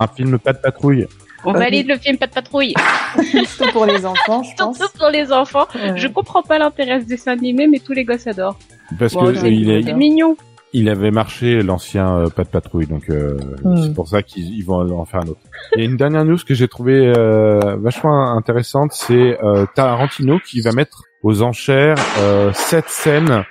Un 0.00 0.06
film 0.08 0.38
Pas 0.38 0.52
de 0.52 0.58
patrouille. 0.58 1.06
on 1.44 1.52
valide 1.52 1.88
le 1.88 1.96
film 1.98 2.18
Pas 2.18 2.26
de 2.26 2.32
patrouille. 2.32 2.74
Michto 3.34 3.64
pour 3.72 3.86
les 3.86 4.04
enfants, 4.06 4.42
je 4.42 4.54
pense. 4.56 4.76
Surtout 4.78 4.98
pour 4.98 5.08
les 5.10 5.32
enfants. 5.32 5.66
Ouais. 5.74 5.96
Je 5.96 6.08
comprends 6.08 6.42
pas 6.42 6.58
l'intérêt 6.58 6.98
de 6.98 7.04
ce 7.04 7.08
dessin 7.08 7.32
animé, 7.32 7.66
mais 7.66 7.78
tous 7.78 7.92
les 7.92 8.04
gosses 8.04 8.26
adorent. 8.26 8.58
Parce 8.98 9.12
Bon, 9.14 9.26
que 9.26 9.34
c'est 9.34 9.52
il, 9.52 9.70
est, 9.70 9.92
mignon. 9.94 10.36
il 10.72 10.88
avait 10.88 11.10
marché 11.10 11.62
l'ancien 11.62 12.14
euh, 12.16 12.28
Pas 12.28 12.44
de 12.44 12.48
patrouille, 12.48 12.86
donc 12.86 13.08
euh, 13.10 13.38
Hmm. 13.64 13.76
c'est 13.82 13.94
pour 13.94 14.08
ça 14.08 14.22
qu'ils 14.22 14.54
ils 14.54 14.64
vont 14.64 14.98
en 14.98 15.04
faire 15.04 15.20
un 15.20 15.28
autre. 15.28 15.40
Il 15.76 15.82
y 15.82 15.86
a 15.86 15.88
une 15.88 15.96
dernière 15.96 16.24
news 16.24 16.36
que 16.46 16.54
j'ai 16.54 16.68
trouvée 16.68 17.12
euh, 17.16 17.76
vachement 17.80 18.36
intéressante, 18.36 18.90
c'est 18.92 19.38
euh, 19.42 19.66
Tarantino 19.74 20.38
qui 20.40 20.60
va 20.60 20.72
mettre 20.72 21.04
aux 21.22 21.42
enchères 21.42 21.96
euh, 22.18 22.52
sept 22.52 22.88
scènes 22.88 23.44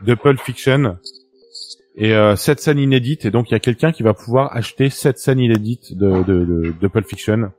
de 0.00 0.14
Pulp 0.14 0.40
Fiction 0.40 0.96
et 1.96 2.14
euh, 2.14 2.36
sept 2.36 2.60
scènes 2.60 2.78
inédites. 2.78 3.24
Et 3.24 3.30
donc 3.30 3.50
il 3.50 3.52
y 3.52 3.56
a 3.56 3.60
quelqu'un 3.60 3.92
qui 3.92 4.02
va 4.02 4.14
pouvoir 4.14 4.54
acheter 4.56 4.90
sept 4.90 5.18
scènes 5.18 5.40
inédites 5.40 5.96
de, 5.96 6.22
de, 6.22 6.44
de, 6.44 6.74
de 6.80 6.88
Pulp 6.88 7.06
Fiction. 7.06 7.50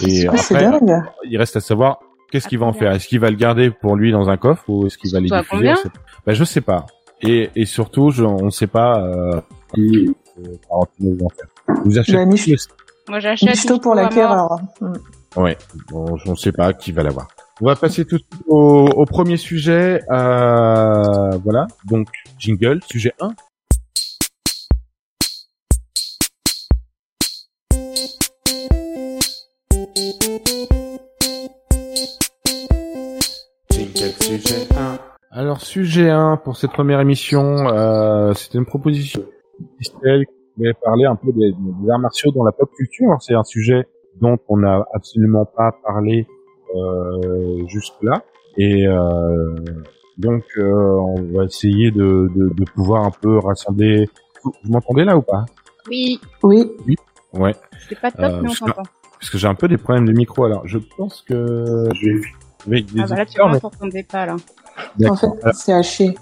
Et 0.00 0.26
Ah, 0.28 0.36
c'est 0.36 0.54
après, 0.56 0.80
dingue. 0.80 1.02
il 1.24 1.36
reste 1.38 1.56
à 1.56 1.60
savoir 1.60 2.00
qu'est-ce 2.30 2.48
qu'il 2.48 2.58
va 2.58 2.66
en 2.66 2.72
faire. 2.72 2.92
Est-ce 2.92 3.08
qu'il 3.08 3.20
va 3.20 3.30
le 3.30 3.36
garder 3.36 3.70
pour 3.70 3.96
lui 3.96 4.12
dans 4.12 4.28
un 4.28 4.36
coffre 4.36 4.64
ou 4.68 4.86
est-ce 4.86 4.98
qu'il 4.98 5.10
va 5.12 5.20
les 5.20 5.28
diffuser 5.28 5.72
bah, 6.26 6.34
Je 6.34 6.44
sais 6.44 6.60
pas. 6.60 6.86
Et, 7.22 7.50
et 7.56 7.64
surtout, 7.64 8.10
je, 8.10 8.22
on 8.22 8.44
ne 8.44 8.50
sait 8.50 8.66
pas 8.68 9.00
euh, 9.00 9.40
qui 9.74 10.14
euh, 10.38 10.42
Tarantino 10.68 11.16
va 11.16 11.24
en 11.24 11.28
faire. 11.30 11.82
Vous 11.84 11.98
achetez 11.98 12.12
Bah, 12.12 12.24
les- 12.24 12.56
Moi 13.08 13.20
j'achète. 13.20 13.66
Pour 13.80 13.94
mort. 13.94 13.94
l'acquéreur. 13.96 14.58
Mm. 14.80 14.92
Ouais, 15.36 15.56
bon, 15.90 16.16
on 16.26 16.30
ne 16.30 16.36
sait 16.36 16.52
pas 16.52 16.72
qui 16.72 16.92
va 16.92 17.02
l'avoir. 17.02 17.28
On 17.60 17.66
va 17.66 17.74
passer 17.76 18.04
tout 18.04 18.16
de 18.18 18.22
suite 18.22 18.42
au, 18.46 18.86
au 18.88 19.04
premier 19.04 19.36
sujet. 19.36 20.00
Euh, 20.10 21.30
voilà, 21.42 21.66
donc 21.86 22.06
jingle, 22.38 22.80
sujet 22.88 23.12
1. 23.20 23.30
Alors 35.58 35.66
sujet 35.66 36.08
1 36.08 36.36
pour 36.36 36.56
cette 36.56 36.70
première 36.70 37.00
émission, 37.00 37.42
euh, 37.66 38.32
c'était 38.34 38.58
une 38.58 38.64
proposition 38.64 39.24
Christelle 39.74 40.24
qui 40.26 40.32
voulait 40.56 40.72
parler 40.74 41.04
un 41.04 41.16
peu 41.16 41.32
des, 41.32 41.50
des 41.50 41.90
arts 41.90 41.98
martiaux 41.98 42.30
dans 42.30 42.44
la 42.44 42.52
pop 42.52 42.70
culture. 42.76 43.08
Alors, 43.08 43.20
C'est 43.24 43.34
un 43.34 43.42
sujet 43.42 43.84
dont 44.20 44.38
on 44.46 44.58
n'a 44.58 44.86
absolument 44.94 45.44
pas 45.46 45.72
parlé 45.84 46.28
euh, 46.76 47.66
jusque 47.66 48.00
là 48.02 48.22
et 48.56 48.86
euh, 48.86 49.52
donc 50.16 50.44
euh, 50.58 50.70
on 50.72 51.22
va 51.36 51.42
essayer 51.46 51.90
de, 51.90 52.30
de, 52.36 52.50
de 52.54 52.64
pouvoir 52.76 53.04
un 53.04 53.10
peu 53.10 53.38
rassembler. 53.38 54.08
Vous, 54.44 54.52
m'entendez 54.64 55.02
là 55.04 55.16
ou 55.16 55.22
pas? 55.22 55.44
Oui, 55.90 56.20
Oui. 56.44 56.70
Ouais, 57.32 57.56
c'est 57.88 57.98
pas 58.00 58.12
top, 58.12 58.20
Euh, 58.20 58.40
mais 58.42 58.48
on 58.50 58.54
t'entend. 58.66 58.82
parce 59.18 59.28
que 59.30 59.38
j'ai 59.38 59.48
un 59.48 59.56
peu 59.56 59.66
des 59.66 59.76
problèmes 59.76 60.06
de 60.06 60.12
micro. 60.12 60.44
Alors 60.44 60.68
je 60.68 60.78
pense 60.96 61.22
que 61.22 61.34
je 61.96 62.10
vais 62.10 62.20
avec 62.68 62.92
des 62.92 63.00
Ah 63.00 63.06
bah 63.08 63.16
là 63.16 63.26
tu 63.26 63.38
vois, 63.40 63.50
mais- 63.50 63.56
on 63.56 63.60
t'entendait 63.70 64.04
pas 64.04 64.24
là. 64.24 64.36
En 65.08 65.16
fait, 65.16 65.28
c'est 65.54 65.72
haché. 65.72 66.14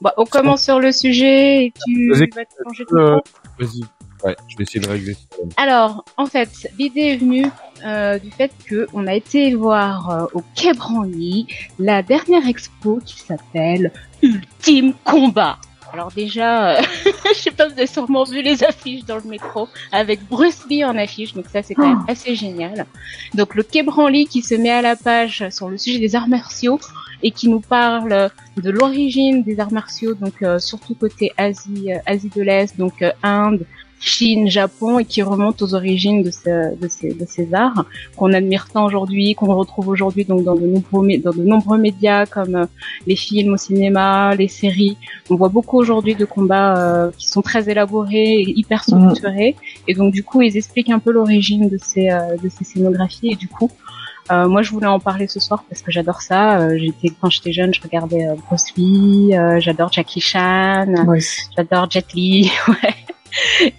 Bah, 0.00 0.14
on 0.16 0.24
commence 0.24 0.62
sur 0.64 0.80
le 0.80 0.92
sujet 0.92 1.66
et 1.66 1.72
tu 1.84 2.10
Vas-y. 2.12 2.30
vas 2.30 2.44
te 2.44 2.50
changer 2.64 2.84
de 2.90 2.96
Euh. 2.96 3.20
Vas-y. 3.58 3.80
Ouais, 4.24 4.36
je 4.48 4.56
vais 4.56 4.64
essayer 4.64 4.80
de 4.80 4.88
régler 4.88 5.14
ce 5.14 5.26
problème. 5.28 5.50
Alors, 5.56 6.04
en 6.18 6.26
fait, 6.26 6.50
l'idée 6.78 7.00
est 7.12 7.16
venue 7.16 7.46
euh, 7.84 8.18
du 8.18 8.30
fait 8.30 8.50
que 8.66 8.86
on 8.92 9.06
a 9.06 9.14
été 9.14 9.54
voir 9.54 10.10
euh, 10.10 10.26
au 10.34 10.42
Quai 10.54 10.72
Branly 10.74 11.46
la 11.78 12.02
dernière 12.02 12.46
expo 12.46 12.98
qui 13.04 13.18
s'appelle 13.18 13.90
Ultime 14.22 14.92
Combat. 15.04 15.58
Alors 15.92 16.12
déjà, 16.12 16.76
euh, 16.76 16.82
je 17.34 17.38
sais 17.38 17.50
pas, 17.50 17.66
vous 17.66 17.72
avez 17.72 17.86
sûrement 17.86 18.24
vu 18.24 18.42
les 18.42 18.62
affiches 18.62 19.04
dans 19.04 19.16
le 19.16 19.22
métro 19.22 19.68
avec 19.90 20.20
Bruce 20.28 20.64
Lee 20.68 20.84
en 20.84 20.96
affiche, 20.96 21.34
donc 21.34 21.46
ça 21.52 21.62
c'est 21.62 21.74
quand 21.74 21.88
même 21.88 22.04
assez 22.06 22.34
génial. 22.34 22.86
Donc 23.34 23.54
le 23.54 23.62
Quai 23.62 23.82
Branly 23.82 24.26
qui 24.26 24.42
se 24.42 24.54
met 24.54 24.70
à 24.70 24.82
la 24.82 24.96
page 24.96 25.48
sur 25.50 25.68
le 25.68 25.78
sujet 25.78 25.98
des 25.98 26.14
arts 26.14 26.28
martiaux 26.28 26.78
et 27.22 27.30
qui 27.30 27.48
nous 27.48 27.60
parle 27.60 28.30
de 28.56 28.70
l'origine 28.70 29.42
des 29.42 29.60
arts 29.60 29.72
martiaux, 29.72 30.14
donc 30.14 30.42
euh, 30.42 30.58
surtout 30.58 30.94
côté 30.94 31.32
Asie, 31.36 31.92
euh, 31.92 31.98
Asie 32.06 32.30
de 32.34 32.42
l'Est, 32.42 32.76
donc 32.78 33.02
euh, 33.02 33.12
Inde, 33.22 33.66
Chine, 34.00 34.48
Japon, 34.48 34.98
et 34.98 35.04
qui 35.04 35.22
remonte 35.22 35.60
aux 35.62 35.74
origines 35.74 36.22
de, 36.22 36.30
ce, 36.30 36.74
de, 36.74 36.88
ces, 36.88 37.12
de 37.12 37.26
ces 37.28 37.52
arts 37.54 37.84
qu'on 38.16 38.32
admire 38.32 38.68
tant 38.68 38.86
aujourd'hui, 38.86 39.34
qu'on 39.34 39.54
retrouve 39.54 39.88
aujourd'hui 39.88 40.24
donc 40.24 40.42
dans 40.44 40.54
de 40.54 40.66
nombreux 40.66 41.06
dans 41.18 41.32
de 41.32 41.42
nombreux 41.44 41.78
médias 41.78 42.26
comme 42.26 42.54
euh, 42.56 42.66
les 43.06 43.16
films 43.16 43.54
au 43.54 43.56
cinéma, 43.56 44.34
les 44.34 44.48
séries. 44.48 44.96
On 45.28 45.36
voit 45.36 45.50
beaucoup 45.50 45.76
aujourd'hui 45.78 46.14
de 46.14 46.24
combats 46.24 46.76
euh, 46.76 47.10
qui 47.16 47.28
sont 47.28 47.42
très 47.42 47.68
élaborés 47.68 48.40
et 48.40 48.58
hyper 48.58 48.82
structurés, 48.84 49.54
et 49.86 49.94
donc 49.94 50.12
du 50.12 50.24
coup 50.24 50.40
ils 50.42 50.56
expliquent 50.56 50.90
un 50.90 50.98
peu 50.98 51.12
l'origine 51.12 51.68
de 51.68 51.78
ces 51.80 52.10
euh, 52.10 52.36
de 52.42 52.48
ces 52.48 52.64
scénographies 52.64 53.30
et 53.32 53.36
du 53.36 53.48
coup 53.48 53.70
euh, 54.30 54.46
moi, 54.46 54.62
je 54.62 54.70
voulais 54.70 54.86
en 54.86 55.00
parler 55.00 55.26
ce 55.26 55.40
soir 55.40 55.64
parce 55.68 55.82
que 55.82 55.90
j'adore 55.90 56.22
ça. 56.22 56.60
Euh, 56.60 56.78
j'étais 56.78 57.08
quand 57.20 57.30
j'étais 57.30 57.52
jeune, 57.52 57.74
je 57.74 57.80
regardais 57.80 58.28
euh, 58.28 58.34
Bruce 58.46 58.72
Lee, 58.76 59.36
euh, 59.36 59.58
j'adore 59.58 59.90
Jackie 59.92 60.20
Chan, 60.20 60.86
aussi. 61.08 61.40
j'adore 61.56 61.90
Jet 61.90 62.12
Li. 62.14 62.50
Ouais. 62.68 62.94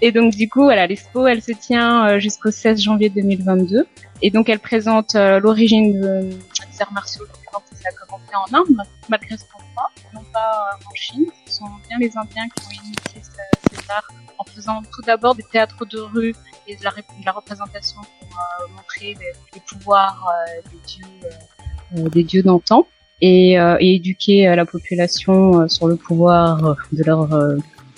Et 0.01 0.11
donc 0.11 0.33
du 0.35 0.49
coup, 0.49 0.63
voilà, 0.63 0.87
l'expo, 0.87 1.27
elle 1.27 1.41
se 1.41 1.51
tient 1.51 2.07
euh, 2.07 2.19
jusqu'au 2.19 2.51
16 2.51 2.81
janvier 2.81 3.09
2022. 3.09 3.85
Et 4.21 4.29
donc 4.31 4.49
elle 4.49 4.59
présente 4.59 5.15
euh, 5.15 5.39
l'origine 5.39 5.99
de- 5.99 6.29
des 6.29 6.81
arts 6.81 6.93
martiaux 6.93 7.25
quand 7.51 7.61
ça 7.73 7.89
a 7.89 8.05
commencé 8.05 8.31
en 8.35 8.57
Inde, 8.59 8.77
malgré 9.09 9.35
ce 9.35 9.43
croit, 9.45 9.89
non 10.13 10.23
pas 10.31 10.39
euh, 10.73 10.85
en 10.89 10.95
Chine. 10.95 11.25
Ce 11.47 11.55
sont 11.57 11.65
bien 11.89 11.97
les 11.99 12.11
Indiens 12.17 12.47
qui 12.55 12.65
ont 12.67 12.83
initié 12.85 13.21
ce- 13.23 13.75
ces 13.77 13.91
arts 13.91 14.07
en 14.37 14.43
faisant 14.45 14.81
tout 14.83 15.01
d'abord 15.05 15.35
des 15.35 15.43
théâtres 15.43 15.85
de 15.85 15.99
rue 15.99 16.33
et 16.67 16.75
de 16.75 16.83
la, 16.83 17.31
représentation 17.31 17.99
pour 18.19 18.29
montrer 18.75 19.15
les, 19.19 19.61
pouvoirs 19.69 20.31
des 20.71 20.77
dieux, 20.87 22.09
des 22.09 22.23
dieux 22.23 22.43
d'antan 22.43 22.87
et, 23.21 23.53
et 23.53 23.95
éduquer 23.95 24.53
la 24.55 24.65
population 24.65 25.67
sur 25.67 25.87
le 25.87 25.95
pouvoir 25.95 26.75
de 26.91 27.03
leur 27.03 27.27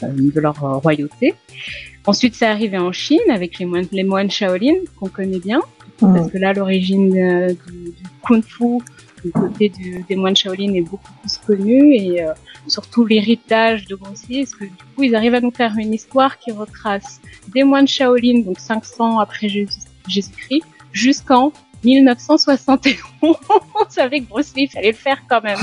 de 0.10 0.40
leur 0.40 0.64
euh, 0.64 0.78
royauté. 0.78 1.34
Ensuite, 2.06 2.36
c'est 2.36 2.46
arrivé 2.46 2.78
en 2.78 2.92
Chine 2.92 3.20
avec 3.30 3.60
les 3.60 3.66
moines, 3.66 3.88
les 3.92 4.04
moines 4.04 4.30
Shaolin 4.30 4.76
qu'on 5.00 5.10
connaît 5.10 5.40
bien, 5.40 5.62
Mm. 6.02 6.14
parce 6.16 6.32
que 6.32 6.38
là, 6.40 6.54
l'origine 6.54 7.16
euh, 7.18 7.48
du, 7.68 7.92
du 7.92 8.04
kung-fu 8.24 8.80
du 9.24 9.32
côté 9.32 9.70
du, 9.70 10.04
des 10.10 10.16
moines 10.18 10.36
Shaolin 10.36 10.74
est 10.74 10.82
beaucoup 10.82 11.12
plus 11.22 11.38
connue 11.38 11.96
et 11.96 12.24
euh, 12.24 12.34
surtout 12.68 13.06
l'héritage 13.06 13.86
de 13.86 13.96
Lee, 14.28 14.44
parce 14.44 14.56
que 14.56 14.66
du 14.66 14.72
coup, 14.96 15.04
ils 15.04 15.16
arrivent 15.16 15.36
à 15.36 15.40
nous 15.40 15.52
faire 15.52 15.74
une 15.78 15.94
histoire 15.94 16.40
qui 16.40 16.52
retrace 16.52 17.22
des 17.54 17.64
moines 17.64 17.88
Shaolin, 17.88 18.40
donc 18.40 18.60
500 18.60 19.20
après 19.20 19.48
Jésus- 19.48 19.70
Jésus-Christ, 20.08 20.64
jusqu'en 20.92 21.54
1971. 21.84 22.98
on 23.24 23.90
savait 23.90 24.22
que 24.22 24.30
Bruce 24.30 24.54
Lee, 24.56 24.64
il 24.64 24.70
fallait 24.70 24.92
le 24.92 24.98
faire 24.98 25.22
quand 25.30 25.42
même. 25.44 25.60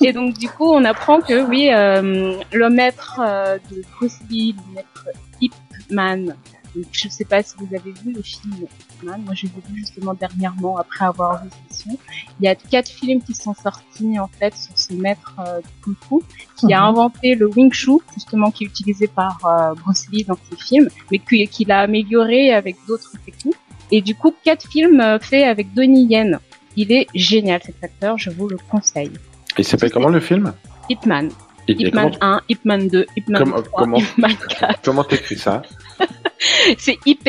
Et 0.00 0.12
donc, 0.12 0.36
du 0.38 0.48
coup, 0.48 0.66
on 0.70 0.84
apprend 0.84 1.20
que, 1.20 1.42
oui, 1.48 1.70
euh, 1.72 2.34
le 2.52 2.70
maître 2.70 3.20
euh, 3.22 3.58
de 3.70 3.82
Bruce 3.96 4.18
Lee, 4.30 4.54
le 4.68 4.74
maître 4.74 5.08
Ip 5.40 5.52
Man, 5.90 6.36
Donc, 6.74 6.84
je 6.92 7.08
sais 7.08 7.24
pas 7.24 7.42
si 7.42 7.54
vous 7.58 7.66
avez 7.74 7.90
vu 7.92 8.12
les 8.12 8.22
films 8.22 8.54
Ip 8.62 9.02
Man. 9.02 9.22
Moi, 9.24 9.34
je 9.34 9.46
les 9.46 9.52
ai 9.52 9.72
vus 9.72 9.78
justement 9.80 10.14
dernièrement 10.14 10.76
après 10.78 11.04
avoir 11.04 11.42
vu 11.42 11.50
cette 11.50 11.86
émission. 11.86 11.98
Il 12.40 12.44
y 12.44 12.48
a 12.48 12.54
quatre 12.54 12.88
films 12.90 13.22
qui 13.22 13.34
sont 13.34 13.54
sortis 13.54 14.18
en 14.18 14.28
fait 14.28 14.54
sur 14.56 14.76
ce 14.78 14.92
maître 14.94 15.34
euh, 15.40 15.60
kung 15.82 15.94
fu 16.08 16.16
qui 16.56 16.72
a 16.72 16.80
Mhm. 16.82 16.88
inventé 16.88 17.34
le 17.34 17.46
wing 17.46 17.72
chun 17.72 17.96
justement 18.14 18.50
qui 18.50 18.64
est 18.64 18.66
utilisé 18.68 19.06
par 19.08 19.38
euh, 19.44 19.74
Bruce 19.82 20.06
Lee 20.12 20.24
dans 20.24 20.36
ses 20.50 20.56
films, 20.56 20.88
mais 21.10 21.18
qui- 21.18 21.46
qu'il 21.48 21.70
a 21.72 21.80
amélioré 21.80 22.52
avec 22.52 22.76
d'autres 22.86 23.12
techniques. 23.26 23.56
Et 23.92 24.00
du 24.02 24.14
coup, 24.14 24.34
quatre 24.44 24.68
films 24.68 25.00
euh, 25.00 25.18
faits 25.18 25.44
avec 25.44 25.72
Donnie 25.74 26.06
Yen. 26.06 26.38
Il 26.76 26.92
est 26.92 27.06
génial 27.14 27.60
cet 27.64 27.82
acteur, 27.82 28.16
je 28.18 28.30
vous 28.30 28.48
le 28.48 28.56
conseille. 28.70 29.10
Il 29.58 29.64
s'appelle 29.64 29.90
comment 29.90 30.08
le 30.08 30.20
film? 30.20 30.52
Ip 30.88 31.04
Man, 31.06 31.30
Et- 31.68 31.72
et 31.72 31.88
Ip 31.88 31.94
Man 31.94 32.12
comment, 32.20 32.32
1, 32.34 32.40
Ip 32.48 32.64
Man 32.64 32.88
2, 32.88 33.06
Ip 33.16 33.28
Man 33.28 33.42
Comment- 33.42 33.62
3, 33.62 33.80
comment- 33.82 33.96
Ip 33.98 34.18
Man 34.18 34.36
4. 34.48 34.80
comment 34.82 35.04
t'écris 35.04 35.36
ça? 35.38 35.62
C'est 36.78 36.96
IP 37.06 37.28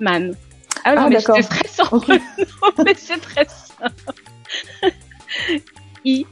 Man. 0.00 0.34
Ah 0.84 0.94
non, 0.94 1.02
Ah, 1.02 1.08
mais 1.10 1.16
d'accord. 1.16 1.36
c'est 1.36 1.48
très 1.48 1.68
simple. 1.68 2.06
Non, 2.78 2.84
mais 2.84 2.94
c'est 2.96 3.20
très 3.20 3.46
simple. 3.46 3.94
IP 6.04 6.26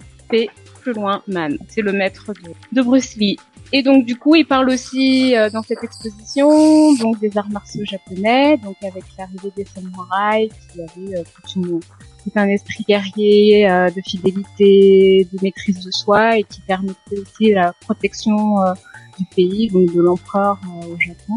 plus 0.80 0.92
loin 0.92 1.22
Man. 1.26 1.58
C'est 1.68 1.82
le 1.82 1.92
maître 1.92 2.32
de, 2.32 2.50
de 2.72 2.82
Bruce 2.82 3.16
Lee. 3.16 3.36
Et 3.72 3.82
donc 3.82 4.04
du 4.04 4.16
coup, 4.16 4.34
il 4.36 4.46
parle 4.46 4.68
aussi 4.70 5.36
euh, 5.36 5.50
dans 5.50 5.62
cette 5.62 5.82
exposition 5.82 6.94
donc 6.94 7.18
des 7.18 7.36
arts 7.36 7.50
martiaux 7.50 7.84
japonais, 7.84 8.56
donc 8.58 8.76
avec 8.82 9.04
l'arrivée 9.18 9.52
des 9.56 9.64
samouraïs 9.64 10.52
qui 10.72 10.80
avaient 10.82 11.18
euh, 11.18 11.22
toute 11.34 11.54
une- 11.56 11.80
tout 11.80 12.32
un 12.36 12.48
esprit 12.48 12.84
guerrier 12.88 13.68
euh, 13.68 13.90
de 13.90 14.00
fidélité, 14.06 15.28
de 15.32 15.38
maîtrise 15.42 15.84
de 15.84 15.90
soi 15.90 16.38
et 16.38 16.44
qui 16.44 16.60
permettait 16.60 17.18
aussi 17.20 17.52
la 17.52 17.72
protection 17.80 18.60
euh, 18.62 18.72
du 19.18 19.24
pays, 19.34 19.68
donc 19.68 19.92
de 19.92 20.00
l'empereur 20.00 20.58
euh, 20.82 20.94
au 20.94 21.00
Japon 21.00 21.34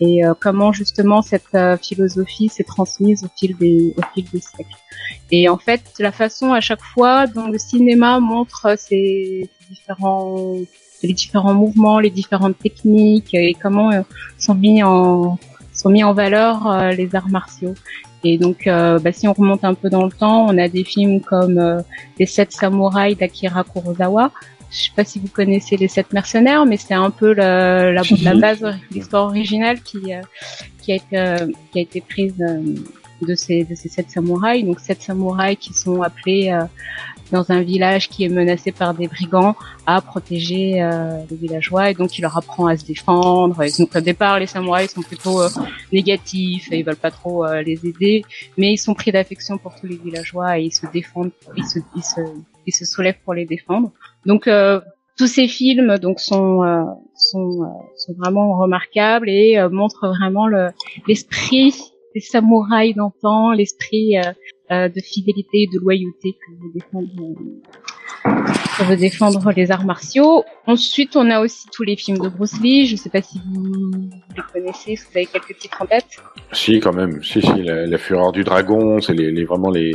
et 0.00 0.24
euh, 0.24 0.34
comment 0.40 0.72
justement 0.72 1.22
cette 1.22 1.56
philosophie 1.82 2.48
s'est 2.48 2.64
transmise 2.64 3.24
au 3.24 3.28
fil 3.36 3.56
des 3.56 3.94
au 3.96 4.02
fil 4.14 4.24
des 4.30 4.40
siècles. 4.40 4.76
Et 5.30 5.48
en 5.48 5.56
fait, 5.58 5.82
la 5.98 6.12
façon 6.12 6.52
à 6.52 6.60
chaque 6.60 6.82
fois 6.82 7.26
dont 7.26 7.48
le 7.48 7.58
cinéma 7.58 8.20
montre 8.20 8.78
ces 8.78 9.48
différents 9.70 10.54
les 11.02 11.12
différents 11.12 11.54
mouvements, 11.54 11.98
les 12.00 12.10
différentes 12.10 12.58
techniques 12.58 13.34
et 13.34 13.54
comment 13.54 13.90
euh, 13.92 14.02
sont 14.38 14.54
mis 14.54 14.82
en 14.82 15.38
sont 15.72 15.90
mis 15.90 16.02
en 16.02 16.14
valeur 16.14 16.66
euh, 16.66 16.90
les 16.92 17.14
arts 17.14 17.28
martiaux. 17.28 17.74
Et 18.24 18.38
donc, 18.38 18.66
euh, 18.66 18.98
bah, 18.98 19.12
si 19.12 19.28
on 19.28 19.34
remonte 19.34 19.62
un 19.62 19.74
peu 19.74 19.90
dans 19.90 20.04
le 20.04 20.10
temps, 20.10 20.46
on 20.46 20.56
a 20.58 20.68
des 20.68 20.84
films 20.84 21.20
comme 21.20 21.58
euh, 21.58 21.80
Les 22.18 22.26
Sept 22.26 22.50
Samouraïs 22.50 23.16
d'Akira 23.16 23.62
Kurosawa. 23.62 24.32
Je 24.70 24.84
sais 24.84 24.90
pas 24.96 25.04
si 25.04 25.20
vous 25.20 25.28
connaissez 25.28 25.76
Les 25.76 25.86
Sept 25.86 26.12
Mercenaires, 26.12 26.66
mais 26.66 26.76
c'est 26.76 26.94
un 26.94 27.10
peu 27.10 27.34
la, 27.34 27.92
la, 27.92 28.02
la 28.22 28.34
base, 28.34 28.66
l'histoire 28.90 29.26
originale 29.26 29.80
qui, 29.80 30.12
euh, 30.12 30.22
qui, 30.80 30.92
a 30.92 30.94
été, 30.96 31.18
euh, 31.18 31.46
qui 31.70 31.78
a 31.78 31.82
été 31.82 32.00
prise 32.00 32.34
euh, 32.40 32.62
de 33.22 33.34
ces, 33.34 33.64
de 33.64 33.74
ces 33.74 33.88
sept 33.88 34.10
samouraïs. 34.10 34.64
Donc, 34.64 34.80
sept 34.80 35.02
samouraïs 35.02 35.58
qui 35.58 35.72
sont 35.72 36.02
appelés 36.02 36.50
euh, 36.50 36.64
dans 37.30 37.50
un 37.50 37.62
village 37.62 38.08
qui 38.08 38.24
est 38.24 38.28
menacé 38.28 38.72
par 38.72 38.94
des 38.94 39.08
brigands 39.08 39.56
à 39.86 40.00
protéger 40.00 40.82
euh, 40.82 41.22
les 41.30 41.36
villageois 41.36 41.90
et 41.90 41.94
donc 41.94 42.18
il 42.18 42.22
leur 42.22 42.36
apprend 42.36 42.66
à 42.66 42.76
se 42.76 42.84
défendre. 42.84 43.56
Donc 43.78 43.94
au 43.94 44.00
départ 44.00 44.38
les 44.38 44.46
samouraïs 44.46 44.92
sont 44.92 45.02
plutôt 45.02 45.42
euh, 45.42 45.48
négatifs 45.92 46.70
et 46.72 46.78
ils 46.78 46.84
veulent 46.84 46.96
pas 46.96 47.10
trop 47.10 47.44
euh, 47.44 47.62
les 47.62 47.86
aider, 47.86 48.24
mais 48.56 48.72
ils 48.72 48.78
sont 48.78 48.94
pris 48.94 49.12
d'affection 49.12 49.58
pour 49.58 49.74
tous 49.74 49.86
les 49.86 49.96
villageois 49.96 50.58
et 50.58 50.64
ils 50.64 50.74
se 50.74 50.86
défendent, 50.92 51.32
ils 51.56 51.64
se, 51.64 51.78
ils 51.94 52.04
se, 52.04 52.20
ils 52.66 52.74
se 52.74 52.84
soulèvent 52.84 53.20
pour 53.24 53.34
les 53.34 53.44
défendre. 53.44 53.92
Donc 54.24 54.46
euh, 54.46 54.80
tous 55.16 55.26
ces 55.26 55.48
films 55.48 55.98
donc 55.98 56.20
sont 56.20 56.62
euh, 56.62 56.82
sont, 57.14 57.62
euh, 57.62 57.66
sont 57.96 58.14
vraiment 58.18 58.58
remarquables 58.58 59.28
et 59.28 59.58
euh, 59.58 59.68
montrent 59.70 60.08
vraiment 60.08 60.46
le 60.46 60.68
l'esprit 61.06 61.74
des 62.16 62.22
samouraïs 62.22 62.94
d'antan, 62.96 63.52
l'esprit 63.52 64.16
euh, 64.16 64.22
euh, 64.72 64.88
de 64.88 65.00
fidélité 65.00 65.56
et 65.64 65.68
de 65.74 65.78
loyauté 65.78 66.28
que 66.32 66.50
veut 66.60 66.72
défendre 66.74 67.08
euh, 67.20 68.32
que 68.78 68.84
veut 68.84 68.96
défendre 68.96 69.52
les 69.54 69.70
arts 69.70 69.84
martiaux. 69.84 70.44
Ensuite, 70.66 71.14
on 71.14 71.30
a 71.30 71.40
aussi 71.40 71.66
tous 71.74 71.82
les 71.82 71.96
films 71.96 72.18
de 72.18 72.28
Bruce 72.28 72.58
Lee. 72.62 72.86
Je 72.86 72.96
sais 72.96 73.10
pas 73.10 73.22
si 73.22 73.38
vous 73.46 74.08
les 74.36 74.42
connaissez, 74.52 74.96
si 74.96 75.04
vous 75.04 75.16
avez 75.18 75.26
quelques 75.26 75.56
titres 75.58 75.80
en 75.82 75.86
tête? 75.86 76.06
Si, 76.52 76.80
quand 76.80 76.94
même. 76.94 77.22
Si, 77.22 77.40
si, 77.42 77.62
la, 77.62 77.86
la 77.86 77.98
fureur 77.98 78.32
du 78.32 78.44
dragon, 78.44 79.00
c'est 79.00 79.14
les, 79.14 79.30
les 79.30 79.44
vraiment 79.44 79.70
les, 79.70 79.92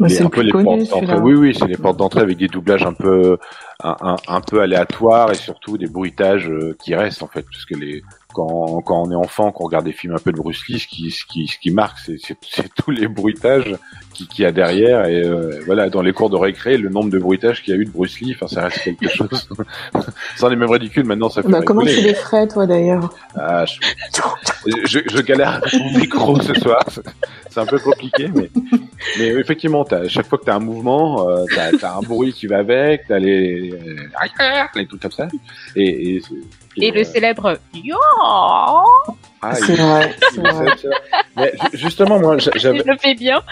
les- 0.00 0.20
un 0.20 0.24
le 0.24 0.28
peu 0.30 0.42
les 0.42 0.52
connu, 0.52 0.64
portes 0.86 1.04
d'entrée. 1.04 1.18
Oui, 1.20 1.34
oui, 1.34 1.54
c'est 1.58 1.66
les 1.66 1.76
portes 1.76 1.98
d'entrée 1.98 2.20
avec 2.20 2.36
des 2.36 2.48
doublages 2.48 2.84
un 2.84 2.94
peu, 2.94 3.38
un, 3.82 3.96
un, 4.00 4.16
un 4.28 4.40
peu 4.40 4.60
aléatoires 4.60 5.30
et 5.32 5.38
surtout 5.48 5.76
des 5.78 5.88
bruitages 5.88 6.48
euh, 6.50 6.76
qui 6.84 6.94
restent 6.94 7.22
en 7.22 7.28
fait, 7.28 7.42
parce 7.50 7.64
que 7.64 7.74
les 7.74 8.02
quand, 8.32 8.80
quand 8.82 9.02
on 9.02 9.10
est 9.10 9.14
enfant, 9.16 9.52
qu'on 9.52 9.64
regarde 9.64 9.84
des 9.84 9.92
films 9.92 10.14
un 10.14 10.18
peu 10.18 10.32
de 10.32 10.36
Bruce 10.36 10.66
Lee, 10.68 10.78
ce 10.78 10.86
qui, 10.86 11.10
ce 11.10 11.24
qui, 11.24 11.46
ce 11.46 11.58
qui 11.58 11.70
marque, 11.70 11.98
c'est, 11.98 12.16
c'est, 12.18 12.36
c'est 12.42 12.72
tous 12.74 12.90
les 12.90 13.08
bruitages 13.08 13.76
qui, 14.12 14.26
qu'il 14.26 14.44
y 14.44 14.46
a 14.46 14.52
derrière. 14.52 15.06
Et 15.06 15.22
euh, 15.22 15.60
voilà, 15.66 15.90
dans 15.90 16.02
les 16.02 16.12
cours 16.12 16.30
de 16.30 16.36
récré, 16.36 16.76
le 16.76 16.88
nombre 16.88 17.10
de 17.10 17.18
bruitages 17.18 17.62
qu'il 17.62 17.74
y 17.74 17.76
a 17.76 17.80
eu 17.80 17.84
de 17.84 17.90
Bruce 17.90 18.20
Lee, 18.20 18.34
enfin, 18.34 18.48
ça 18.48 18.62
reste 18.64 18.82
quelque 18.82 19.08
chose. 19.14 19.48
ça 20.36 20.46
en 20.46 20.50
est 20.50 20.56
même 20.56 20.70
ridicule. 20.70 21.04
Maintenant, 21.04 21.28
ça 21.28 21.42
fait 21.42 21.48
Bah, 21.48 21.62
comment 21.62 21.82
tu 21.82 22.00
les 22.00 22.14
ferais, 22.14 22.48
toi, 22.48 22.66
d'ailleurs? 22.66 23.12
Ah, 23.36 23.64
je, 23.66 23.78
je, 24.84 24.98
je 25.10 25.22
galère 25.22 25.54
avec 25.54 25.74
mon 25.74 25.98
micro 25.98 26.40
ce 26.40 26.54
soir. 26.54 26.84
C'est- 27.54 27.60
un 27.60 27.66
peu 27.66 27.78
compliqué, 27.78 28.28
mais, 28.34 28.50
mais 29.18 29.28
effectivement, 29.28 29.84
t'as, 29.84 30.08
chaque 30.08 30.26
fois 30.26 30.38
que 30.38 30.44
tu 30.44 30.50
as 30.50 30.54
un 30.56 30.60
mouvement, 30.60 31.28
euh, 31.28 31.44
tu 31.48 31.84
as, 31.84 31.96
un 31.96 32.00
bruit 32.00 32.32
qui 32.32 32.46
va 32.46 32.58
avec, 32.58 33.06
tu 33.06 33.12
as 33.12 33.18
les, 33.18 33.60
les, 33.60 33.72
les 34.74 34.86
trucs 34.86 35.02
comme 35.02 35.10
ça. 35.10 35.28
Et, 35.76 36.16
et, 36.76 36.90
le 36.90 37.00
euh, 37.00 37.04
célèbre 37.04 37.58
Yo 37.74 37.96
ah, 39.42 39.54
C'est 39.54 39.74
vrai, 39.74 40.14
Mais 41.36 41.52
ju- 41.72 41.78
justement, 41.78 42.18
moi, 42.18 42.38
j'a- 42.38 42.50
j'avais, 42.56 42.78
Je 42.78 42.84
le 42.84 42.96
fais 42.98 43.14
bien. 43.14 43.42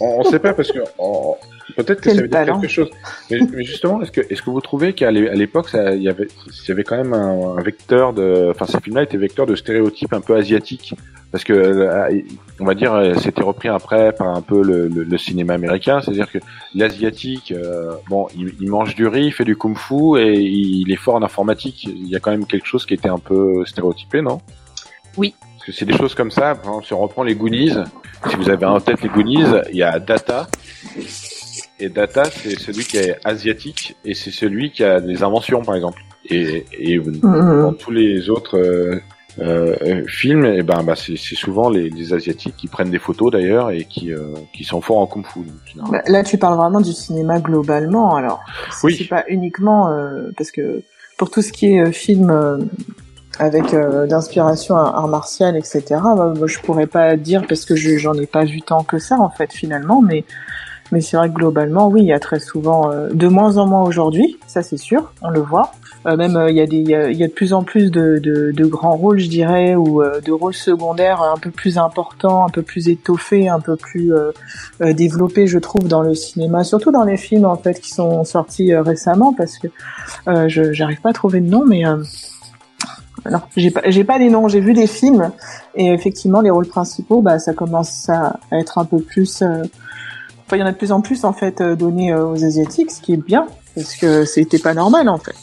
on, 0.00 0.20
on 0.20 0.24
sait 0.24 0.38
pas 0.38 0.54
parce 0.54 0.72
que 0.72 0.80
on- 0.98 1.36
peut-être 1.76 2.00
que 2.00 2.08
Quel 2.10 2.16
ça 2.16 2.22
veut 2.22 2.28
dire 2.28 2.44
quelque 2.60 2.68
chose. 2.68 2.90
Mais, 3.30 3.38
mais 3.52 3.64
justement, 3.64 4.00
est-ce 4.02 4.12
que 4.12 4.20
est-ce 4.30 4.42
que 4.42 4.50
vous 4.50 4.60
trouvez 4.60 4.92
qu'à 4.92 5.10
l'époque, 5.10 5.68
ça- 5.68 5.94
il 5.94 6.02
y 6.02 6.08
avait 6.08 6.28
il 6.46 6.68
y 6.68 6.72
avait 6.72 6.84
quand 6.84 6.96
même 6.96 7.12
un, 7.14 7.56
un 7.56 7.62
vecteur 7.62 8.12
de, 8.12 8.48
enfin 8.50 8.66
ces 8.66 8.80
films-là 8.80 9.02
étaient 9.02 9.16
vecteurs 9.16 9.46
de 9.46 9.54
stéréotypes 9.56 10.12
un 10.12 10.20
peu 10.20 10.36
asiatiques 10.36 10.94
parce 11.32 11.42
que 11.42 11.52
euh, 11.52 12.20
on 12.60 12.64
va 12.64 12.74
dire 12.74 12.92
euh, 12.94 13.14
c'était 13.14 13.42
repris 13.42 13.68
après 13.68 14.12
par 14.12 14.28
un 14.28 14.40
peu 14.42 14.62
le, 14.62 14.88
le- 14.88 15.02
le 15.04 15.18
cinéma 15.18 15.54
américain, 15.54 16.00
c'est-à-dire 16.00 16.30
que 16.30 16.38
l'asiatique, 16.74 17.52
euh, 17.52 17.92
bon, 18.08 18.28
il, 18.36 18.54
il 18.60 18.68
mange 18.70 18.94
du 18.94 19.06
riz, 19.06 19.26
il 19.26 19.32
fait 19.32 19.44
du 19.44 19.56
kung-fu 19.56 20.18
et 20.20 20.38
il 20.38 20.90
est 20.92 20.96
fort 20.96 21.14
en 21.16 21.22
informatique. 21.22 21.84
Il 21.84 22.08
y 22.08 22.14
a 22.16 22.20
quand 22.20 22.30
même 22.30 22.46
quelque 22.46 22.66
chose 22.66 22.86
qui 22.86 22.94
était 22.94 23.08
un 23.08 23.18
peu 23.18 23.64
stéréotypé, 23.64 24.22
non? 24.22 24.40
Oui. 25.16 25.34
Parce 25.56 25.66
que 25.66 25.72
c'est 25.72 25.84
des 25.86 25.96
choses 25.96 26.14
comme 26.14 26.30
ça. 26.30 26.54
Par 26.54 26.64
exemple, 26.66 26.86
si 26.86 26.92
on 26.92 26.98
reprend 27.00 27.22
les 27.22 27.34
Goonies, 27.34 27.72
si 28.28 28.36
vous 28.36 28.48
avez 28.50 28.66
en 28.66 28.78
tête 28.80 29.00
les 29.02 29.08
Goonies, 29.08 29.44
il 29.70 29.76
y 29.78 29.82
a 29.82 29.98
Data. 29.98 30.46
Et 31.80 31.88
Data, 31.88 32.24
c'est 32.30 32.58
celui 32.58 32.84
qui 32.84 32.98
est 32.98 33.16
asiatique 33.24 33.96
et 34.04 34.14
c'est 34.14 34.30
celui 34.30 34.70
qui 34.70 34.84
a 34.84 35.00
des 35.00 35.22
inventions, 35.22 35.62
par 35.62 35.74
exemple. 35.74 36.00
Et, 36.30 36.64
et 36.78 36.98
Mhm. 36.98 37.20
dans 37.62 37.72
tous 37.72 37.90
les 37.90 38.30
autres 38.30 38.56
euh, 38.58 39.00
euh, 39.40 40.04
films, 40.06 40.44
et 40.44 40.62
ben, 40.62 40.82
bah, 40.84 40.94
c'est 40.96 41.16
souvent 41.16 41.68
les, 41.68 41.90
les 41.90 42.14
asiatiques 42.14 42.56
qui 42.56 42.68
prennent 42.68 42.90
des 42.90 43.00
photos 43.00 43.32
d'ailleurs 43.32 43.70
et 43.72 43.84
qui, 43.84 44.12
euh, 44.12 44.32
qui 44.54 44.62
sont 44.64 44.80
forts 44.80 44.98
en 44.98 45.06
kung-fu. 45.06 45.40
donc, 45.40 45.48
généralement. 45.66 45.92
Bah, 45.98 46.02
là, 46.06 46.22
tu 46.22 46.38
parles 46.38 46.56
vraiment 46.56 46.80
du 46.80 46.92
cinéma 46.92 47.40
globalement, 47.40 48.14
alors. 48.14 48.40
Oui. 48.84 48.94
c'est 48.96 49.08
pas 49.08 49.24
uniquement 49.28 49.90
euh, 49.90 50.30
parce 50.38 50.52
que 50.52 50.82
pour 51.18 51.30
tout 51.30 51.42
ce 51.42 51.52
qui 51.52 51.74
est 51.74 51.80
euh, 51.80 51.90
film 51.90 52.30
euh, 52.30 52.58
avec 53.40 53.74
euh, 53.74 54.06
d'inspiration 54.06 54.76
art 54.76 54.94
art 54.96 55.08
martial, 55.08 55.56
etc. 55.56 55.82
bah, 55.90 56.32
moi, 56.36 56.46
je 56.46 56.58
pourrais 56.60 56.86
pas 56.86 57.16
dire 57.16 57.44
parce 57.48 57.64
que 57.64 57.74
je- 57.74 57.98
j'en 57.98 58.14
ai 58.14 58.26
pas 58.26 58.44
vu 58.44 58.62
tant 58.62 58.84
que 58.84 58.98
ça 58.98 59.16
en 59.18 59.30
fait 59.30 59.52
finalement, 59.52 60.00
mais 60.00 60.24
mais 60.94 61.00
c'est 61.00 61.16
vrai 61.16 61.28
que 61.28 61.34
globalement, 61.34 61.88
oui, 61.88 62.02
il 62.02 62.06
y 62.06 62.12
a 62.12 62.20
très 62.20 62.38
souvent, 62.38 62.88
euh, 62.88 63.08
de 63.12 63.26
moins 63.26 63.56
en 63.56 63.66
moins 63.66 63.82
aujourd'hui, 63.82 64.38
ça 64.46 64.62
c'est 64.62 64.76
sûr, 64.76 65.12
on 65.22 65.28
le 65.28 65.40
voit. 65.40 65.72
Euh, 66.06 66.16
même 66.16 66.36
euh, 66.36 66.52
il 66.52 66.56
y 66.56 66.60
a 66.60 67.26
de 67.26 67.32
plus 67.32 67.52
en 67.52 67.64
plus 67.64 67.90
de, 67.90 68.64
grands 68.66 68.94
rôles, 68.94 69.18
je 69.18 69.28
dirais, 69.28 69.74
ou 69.74 70.04
de 70.04 70.30
rôles 70.30 70.54
secondaires 70.54 71.20
un 71.20 71.36
peu 71.36 71.50
plus 71.50 71.78
importants, 71.78 72.46
un 72.46 72.48
peu 72.48 72.62
plus 72.62 72.88
étoffés, 72.88 73.48
un 73.48 73.58
peu 73.58 73.74
plus 73.74 74.12
développés, 74.80 75.48
je 75.48 75.58
trouve, 75.58 75.88
dans 75.88 76.02
le 76.02 76.14
cinéma, 76.14 76.62
surtout 76.62 76.92
dans 76.92 77.04
les 77.04 77.16
films 77.16 77.46
en 77.46 77.56
fait 77.56 77.80
qui 77.80 77.90
sont 77.90 78.22
sortis 78.22 78.72
récemment, 78.72 79.32
parce 79.32 79.58
que 79.58 79.66
je 80.26 80.72
j'arrive 80.72 81.00
pas 81.00 81.10
à 81.10 81.12
trouver 81.12 81.40
de 81.40 81.50
nom, 81.50 81.64
mais 81.66 81.82
non, 83.30 83.40
j'ai 83.56 83.70
pas, 83.70 83.82
j'ai 83.86 84.04
pas 84.04 84.18
les 84.18 84.30
noms, 84.30 84.46
j'ai 84.46 84.60
vu 84.60 84.74
des 84.74 84.86
films 84.86 85.32
et 85.74 85.92
effectivement 85.92 86.40
les 86.40 86.50
rôles 86.50 86.68
principaux, 86.68 87.20
bah 87.20 87.38
ça 87.38 87.52
commence 87.52 88.08
à, 88.08 88.38
être 88.52 88.78
un 88.78 88.84
peu 88.84 89.00
plus, 89.00 89.42
enfin 90.54 90.56
il 90.56 90.60
y 90.60 90.62
en 90.62 90.66
a 90.66 90.72
de 90.72 90.76
plus 90.78 90.92
en 90.92 91.00
plus 91.00 91.24
en 91.24 91.32
fait 91.32 91.60
euh, 91.60 91.76
donnés 91.76 92.12
euh, 92.12 92.26
aux 92.26 92.44
asiatiques, 92.44 92.90
ce 92.90 93.00
qui 93.00 93.12
est 93.14 93.24
bien 93.24 93.46
parce 93.74 93.96
que 93.96 94.24
c'était 94.24 94.58
pas 94.58 94.74
normal 94.74 95.08
en 95.08 95.18
fait. 95.18 95.34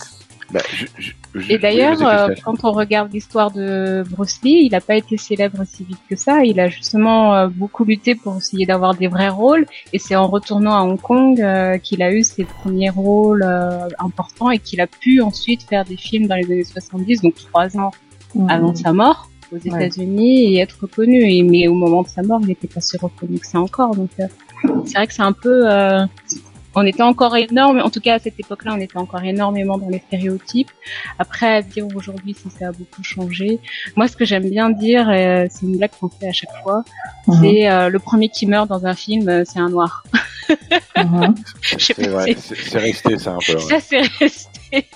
Bah, 0.51 0.59
je- 0.73 0.85
je- 0.97 1.11
je- 1.33 1.53
Et 1.53 1.57
d'ailleurs, 1.57 1.97
oui, 1.99 2.05
euh, 2.05 2.35
quand 2.43 2.65
on 2.65 2.71
regarde 2.73 3.11
l'histoire 3.13 3.51
de 3.51 4.03
Bruce 4.09 4.37
Lee, 4.43 4.63
il 4.65 4.71
n'a 4.71 4.81
pas 4.81 4.95
été 4.95 5.15
célèbre 5.17 5.59
si 5.65 5.85
vite 5.85 5.97
que 6.09 6.17
ça. 6.17 6.43
Il 6.43 6.59
a 6.59 6.67
justement 6.67 7.33
euh, 7.35 7.47
beaucoup 7.47 7.85
lutté 7.85 8.15
pour 8.15 8.35
essayer 8.35 8.65
d'avoir 8.65 8.93
des 8.95 9.07
vrais 9.07 9.29
rôles. 9.29 9.65
Et 9.93 9.99
c'est 9.99 10.17
en 10.17 10.27
retournant 10.27 10.75
à 10.75 10.81
Hong 10.81 10.99
Kong 10.99 11.39
euh, 11.39 11.77
qu'il 11.77 12.01
a 12.03 12.11
eu 12.11 12.23
ses 12.23 12.43
premiers 12.43 12.89
rôles 12.89 13.43
euh, 13.47 13.87
importants 13.99 14.51
et 14.51 14.59
qu'il 14.59 14.81
a 14.81 14.87
pu 14.87 15.21
ensuite 15.21 15.63
faire 15.63 15.85
des 15.85 15.95
films 15.95 16.27
dans 16.27 16.35
les 16.35 16.45
années 16.51 16.63
70, 16.65 17.21
donc 17.21 17.35
trois 17.35 17.77
ans 17.77 17.91
Mm. 18.35 18.49
avant 18.49 18.75
sa 18.75 18.91
mort. 18.93 19.27
aux 19.53 19.57
États-Unis 19.57 20.53
et 20.55 20.59
être 20.59 20.77
reconnu. 20.81 21.19
Et, 21.29 21.43
mais 21.43 21.67
au 21.67 21.73
moment 21.73 22.03
de 22.03 22.07
sa 22.07 22.21
mort, 22.23 22.39
il 22.41 22.47
n'était 22.47 22.69
pas 22.69 22.79
si 22.79 22.95
reconnu 22.97 23.37
que 23.39 23.45
ça 23.47 23.59
encore. 23.59 23.93
Donc 23.95 24.09
euh, 24.21 24.25
c'est 24.85 24.93
vrai 24.93 25.07
que 25.07 25.13
c'est 25.13 25.21
un 25.21 25.33
peu, 25.33 25.69
euh, 25.71 26.05
on 26.75 26.85
était 26.85 27.03
encore 27.03 27.35
énorme. 27.35 27.79
En 27.81 27.89
tout 27.89 27.99
cas 27.99 28.15
à 28.15 28.19
cette 28.19 28.39
époque-là, 28.39 28.73
on 28.75 28.79
était 28.79 28.97
encore 28.97 29.23
énormément 29.23 29.77
dans 29.77 29.89
les 29.89 29.99
stéréotypes. 29.99 30.71
Après, 31.19 31.55
à 31.57 31.61
dire 31.61 31.85
aujourd'hui 31.95 32.33
si 32.33 32.49
ça 32.49 32.69
a 32.69 32.71
beaucoup 32.71 33.03
changé. 33.03 33.59
Moi, 33.97 34.07
ce 34.07 34.15
que 34.15 34.23
j'aime 34.25 34.49
bien 34.49 34.69
dire, 34.69 35.09
euh, 35.09 35.47
c'est 35.49 35.65
une 35.65 35.77
blague 35.77 35.91
qu'on 35.99 36.09
fait 36.09 36.29
à 36.29 36.33
chaque 36.33 36.55
fois, 36.63 36.83
Mhm. 37.27 37.35
c'est 37.41 37.69
euh, 37.69 37.89
le 37.89 37.99
premier 37.99 38.29
qui 38.29 38.45
meurt 38.47 38.67
dans 38.69 38.85
un 38.85 38.93
film, 38.95 39.27
euh, 39.27 39.43
c'est 39.45 39.59
un 39.59 39.69
noir. 39.69 40.03
Si- 41.77 41.93
c'est 41.95 42.37
c'est 42.37 42.77
resté 42.79 43.17
ça 43.17 43.31
un 43.31 43.37
peu. 43.45 43.53
ouais. 43.53 43.59
ça 43.59 43.79
c'est 43.79 44.01
resté. 44.19 44.87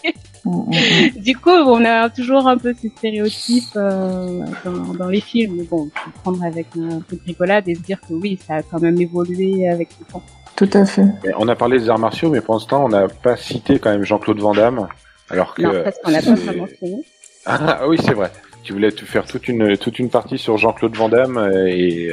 Du 1.16 1.36
coup, 1.38 1.50
on 1.50 1.84
a 1.86 2.10
toujours 2.10 2.48
un 2.48 2.58
peu 2.58 2.74
ces 2.80 2.90
stéréotypes 2.90 3.76
euh, 3.76 4.42
dans, 4.64 4.94
dans 4.94 5.10
les 5.10 5.22
films. 5.22 5.56
Mais 5.58 5.64
bon, 5.64 5.90
faut 5.94 6.10
le 6.14 6.22
prendre 6.22 6.44
avec 6.44 6.68
un 6.78 7.02
peu 7.02 7.16
de 7.16 7.22
rigolade 7.26 7.68
et 7.68 7.76
se 7.76 7.82
dire 7.82 8.00
que 8.02 8.14
oui, 8.14 8.40
ça 8.46 8.56
a 8.56 8.62
quand 8.62 8.80
même 8.80 9.00
évolué 9.00 9.68
avec 9.68 9.90
le 10.00 10.06
temps. 10.06 10.24
Tout 10.56 10.70
à 10.74 10.86
fait. 10.86 11.06
On 11.38 11.48
a 11.48 11.56
parlé 11.56 11.80
des 11.80 11.90
arts 11.90 12.00
martiaux, 12.00 12.30
mais 12.30 12.42
pour 12.42 12.54
l'instant, 12.54 12.86
on 12.86 12.90
n'a 12.90 13.08
pas 13.08 13.36
cité 13.36 13.80
quand 13.80 13.92
même 13.92 14.04
Jean-Claude 14.04 14.40
Van 14.40 14.54
Damme. 14.54 14.88
Alors 15.30 15.54
que 15.54 15.64
Non, 15.64 15.72
parce 15.84 15.98
qu'on 16.04 16.12
n'a 16.12 16.22
pas 16.22 16.34
vraiment 16.36 16.62
mentionné. 16.62 17.04
Ah 17.48 17.88
oui, 17.88 17.98
c'est 18.04 18.14
vrai. 18.14 18.32
Tu 18.64 18.74
voulais 18.74 18.92
te 18.92 19.06
faire 19.06 19.26
toute 19.26 19.48
une 19.48 19.78
toute 19.78 20.00
une 20.00 20.10
partie 20.10 20.40
sur 20.40 20.58
Jean-Claude 20.58 20.96
Van 20.96 21.10
Damme 21.10 21.52
et 21.68 22.10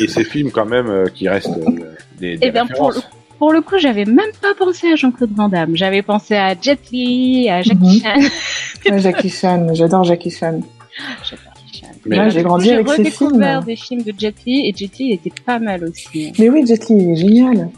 et 0.00 0.06
ses 0.06 0.22
films 0.22 0.52
quand 0.52 0.64
même 0.64 0.86
euh, 0.86 1.06
qui 1.12 1.28
restent 1.28 1.48
euh, 1.58 1.96
des, 2.20 2.36
des 2.36 2.46
Eh 2.46 2.50
bien, 2.52 2.64
pour 2.64 2.86
références. 2.86 3.10
Pour 3.44 3.52
le 3.52 3.60
coup, 3.60 3.76
j'avais 3.76 4.06
même 4.06 4.32
pas 4.40 4.54
pensé 4.58 4.90
à 4.90 4.96
Jean-Claude 4.96 5.32
Van 5.36 5.50
Damme. 5.50 5.76
J'avais 5.76 6.00
pensé 6.00 6.34
à 6.34 6.54
Jet 6.58 6.78
Li, 6.90 7.50
à 7.50 7.60
Jackie 7.60 8.02
Mhm. 8.02 8.22
Chan. 8.86 8.96
Jackie 9.04 9.28
Chan, 9.28 9.66
j'adore 9.74 10.02
Jackie 10.04 10.30
Chan. 10.30 10.60
Mais- 12.06 12.30
j'ai 12.30 12.42
grandi 12.42 12.70
avec 12.70 12.88
redécouvert 12.88 13.58
films. 13.62 13.64
des 13.66 13.76
films 13.76 14.02
de 14.02 14.14
Jet 14.18 14.34
Li 14.46 14.66
et 14.66 14.74
Jet 14.74 14.96
Li 14.98 15.08
il 15.10 15.12
était 15.16 15.42
pas 15.44 15.58
mal 15.58 15.84
aussi. 15.84 16.32
Mais 16.38 16.48
oui, 16.48 16.64
Jet 16.66 16.88
Li, 16.88 16.96
il 16.96 17.10
est 17.10 17.16
génial. 17.16 17.68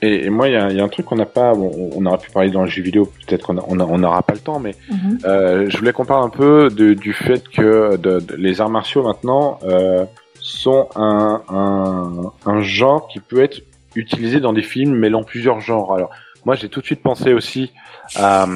Et, 0.00 0.24
et 0.24 0.30
moi, 0.30 0.48
il 0.48 0.54
y 0.54 0.56
a, 0.56 0.70
il 0.70 0.78
y 0.78 0.80
a 0.80 0.84
un 0.84 0.88
truc 0.88 1.04
qu'on 1.04 1.16
n'a 1.16 1.26
pas. 1.26 1.52
bon, 1.52 1.70
on 1.94 2.06
aurait 2.06 2.16
pu 2.16 2.30
parler 2.30 2.50
dans 2.50 2.62
le 2.62 2.68
jeu 2.70 2.82
vidéo, 2.82 3.04
peut-être 3.26 3.44
qu'on 3.48 3.58
on 3.58 3.78
on 3.80 3.98
n'aura 3.98 4.22
pas 4.22 4.32
le 4.32 4.40
temps, 4.40 4.60
mais 4.60 4.74
Mhm. 4.90 5.18
Euh, 5.26 5.66
je 5.68 5.76
voulais 5.76 5.92
qu'on 5.92 6.06
parle 6.06 6.24
un 6.24 6.30
peu 6.30 6.70
de, 6.70 6.94
du 6.94 7.12
fait 7.12 7.46
que 7.50 7.98
de, 7.98 8.20
de- 8.20 8.34
les 8.36 8.62
arts 8.62 8.70
martiaux 8.70 9.02
maintenant 9.02 9.58
euh, 9.62 10.06
sont 10.40 10.88
un, 10.96 11.42
un, 11.50 12.32
un 12.46 12.62
genre 12.62 13.08
qui 13.08 13.20
peut 13.20 13.42
être 13.42 13.60
utilisé 13.94 14.40
dans 14.40 14.52
des 14.52 14.62
films 14.62 14.94
mêlant 14.96 15.22
plusieurs 15.22 15.60
genres. 15.60 15.94
Alors 15.94 16.10
moi 16.44 16.54
j'ai 16.54 16.68
tout 16.68 16.80
de 16.80 16.86
suite 16.86 17.02
pensé 17.02 17.32
aussi 17.34 17.72
à, 18.16 18.46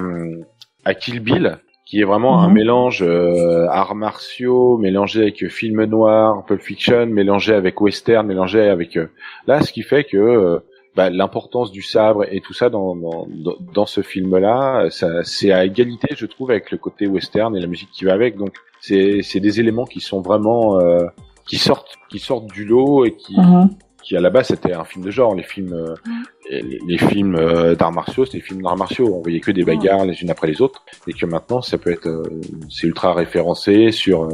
à 0.85 0.95
Kill 0.95 1.21
Bill 1.21 1.59
qui 1.87 2.01
est 2.01 2.05
vraiment 2.05 2.41
un 2.43 2.49
Mhm. 2.49 2.55
mélange 2.55 3.03
euh, 3.03 3.67
arts 3.69 3.95
martiaux 3.95 4.79
mélangé 4.79 5.21
avec 5.23 5.47
film 5.49 5.85
noir, 5.85 6.45
Pulp 6.47 6.63
Fiction, 6.63 7.07
mélangé 7.07 7.55
avec 7.55 7.81
western, 7.81 8.27
mélangé 8.27 8.63
avec 8.69 8.97
euh, 8.97 9.09
là 9.47 9.61
ce 9.61 9.71
qui 9.73 9.83
fait 9.83 10.05
que 10.05 10.17
euh, 10.17 10.59
bah, 10.97 11.11
l'importance 11.11 11.73
du 11.73 11.83
sabre 11.83 12.25
et 12.31 12.41
tout 12.41 12.55
ça 12.55 12.71
dans, 12.71 12.95
dans, 12.95 13.27
dans- 13.75 13.85
ce 13.87 14.01
film-là, 14.01 14.87
c'est 15.25 15.51
à 15.53 15.65
égalité, 15.65 16.15
je 16.17 16.25
trouve, 16.25 16.53
avec 16.53 16.71
le 16.71 16.79
côté 16.79 17.09
western 17.09 17.55
et 17.57 17.61
la 17.61 17.67
musique 17.67 17.89
qui 17.93 18.05
va 18.05 18.13
avec. 18.13 18.37
Donc, 18.37 18.55
c'est, 18.81 19.21
des 19.41 19.59
éléments 19.59 19.87
qui 19.87 19.99
sont 20.01 20.21
vraiment 20.21 20.79
euh, 20.79 21.01
qui 21.49 21.59
sortent, 21.59 21.97
qui 22.09 22.21
sortent 22.21 22.47
du 22.47 22.65
lot 22.65 23.05
et 23.05 23.11
qui, 23.17 23.37
Mhm. 23.37 23.71
Qui 24.05 24.17
à 24.17 24.21
la 24.21 24.31
base 24.31 24.49
c'était 24.49 24.75
un 24.75 24.85
film 24.85 25.05
de 25.05 25.11
genre. 25.11 25.35
Les 25.35 25.43
films, 25.43 25.73
euh, 25.73 25.95
les, 26.51 26.79
les 26.87 26.99
films 26.99 27.37
euh, 27.37 27.75
d'arts 27.75 27.93
martiaux, 27.93 28.25
c'était 28.25 28.39
des 28.39 28.45
films 28.45 28.63
d'arts 28.63 28.77
martiaux. 28.77 29.15
On 29.15 29.23
voyait 29.23 29.41
que 29.41 29.51
des 29.51 29.65
bagarres 29.65 30.05
les 30.05 30.21
unes 30.23 30.31
après 30.31 30.47
les 30.47 30.61
autres, 30.61 30.85
et 31.09 31.13
que 31.13 31.27
maintenant 31.27 31.63
ça 31.63 31.79
peut 31.79 31.91
être, 31.91 32.07
euh, 32.07 32.23
c'est 32.69 32.87
ultra 32.87 33.15
référencé 33.15 33.91
sur 33.91 34.29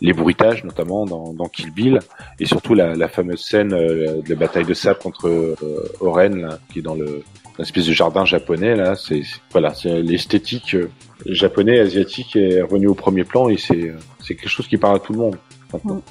les 0.00 0.12
bruitages, 0.12 0.64
notamment 0.64 1.04
dans, 1.04 1.32
dans 1.34 1.48
Kill 1.48 1.70
Bill, 1.72 1.98
et 2.40 2.46
surtout 2.46 2.74
la, 2.74 2.94
la 2.94 3.08
fameuse 3.08 3.44
scène 3.44 3.72
euh, 3.74 4.22
de 4.22 4.30
la 4.30 4.36
bataille 4.36 4.64
de 4.64 4.74
sable 4.74 4.98
contre 4.98 5.28
euh, 5.28 5.54
Oren, 6.00 6.40
là, 6.40 6.58
qui 6.72 6.80
est 6.80 6.82
dans 6.82 6.94
le 6.94 7.22
l'espèce 7.58 7.86
de 7.86 7.92
jardin 7.92 8.24
japonais 8.24 8.74
là. 8.76 8.94
C'est 8.96 9.22
voilà, 9.50 9.74
c'est 9.74 10.02
l'esthétique 10.02 10.74
euh, 10.74 10.90
japonais 11.26 11.78
asiatique 11.78 12.36
est 12.36 12.62
revenu 12.62 12.88
au 12.88 12.94
premier 12.94 13.24
plan 13.24 13.48
et 13.48 13.56
c'est 13.56 13.90
euh, 13.90 13.96
c'est 14.20 14.34
quelque 14.34 14.48
chose 14.48 14.68
qui 14.68 14.78
parle 14.78 14.96
à 14.96 14.98
tout 15.00 15.12
le 15.12 15.18
monde. 15.18 15.36
Maintenant. 15.72 16.02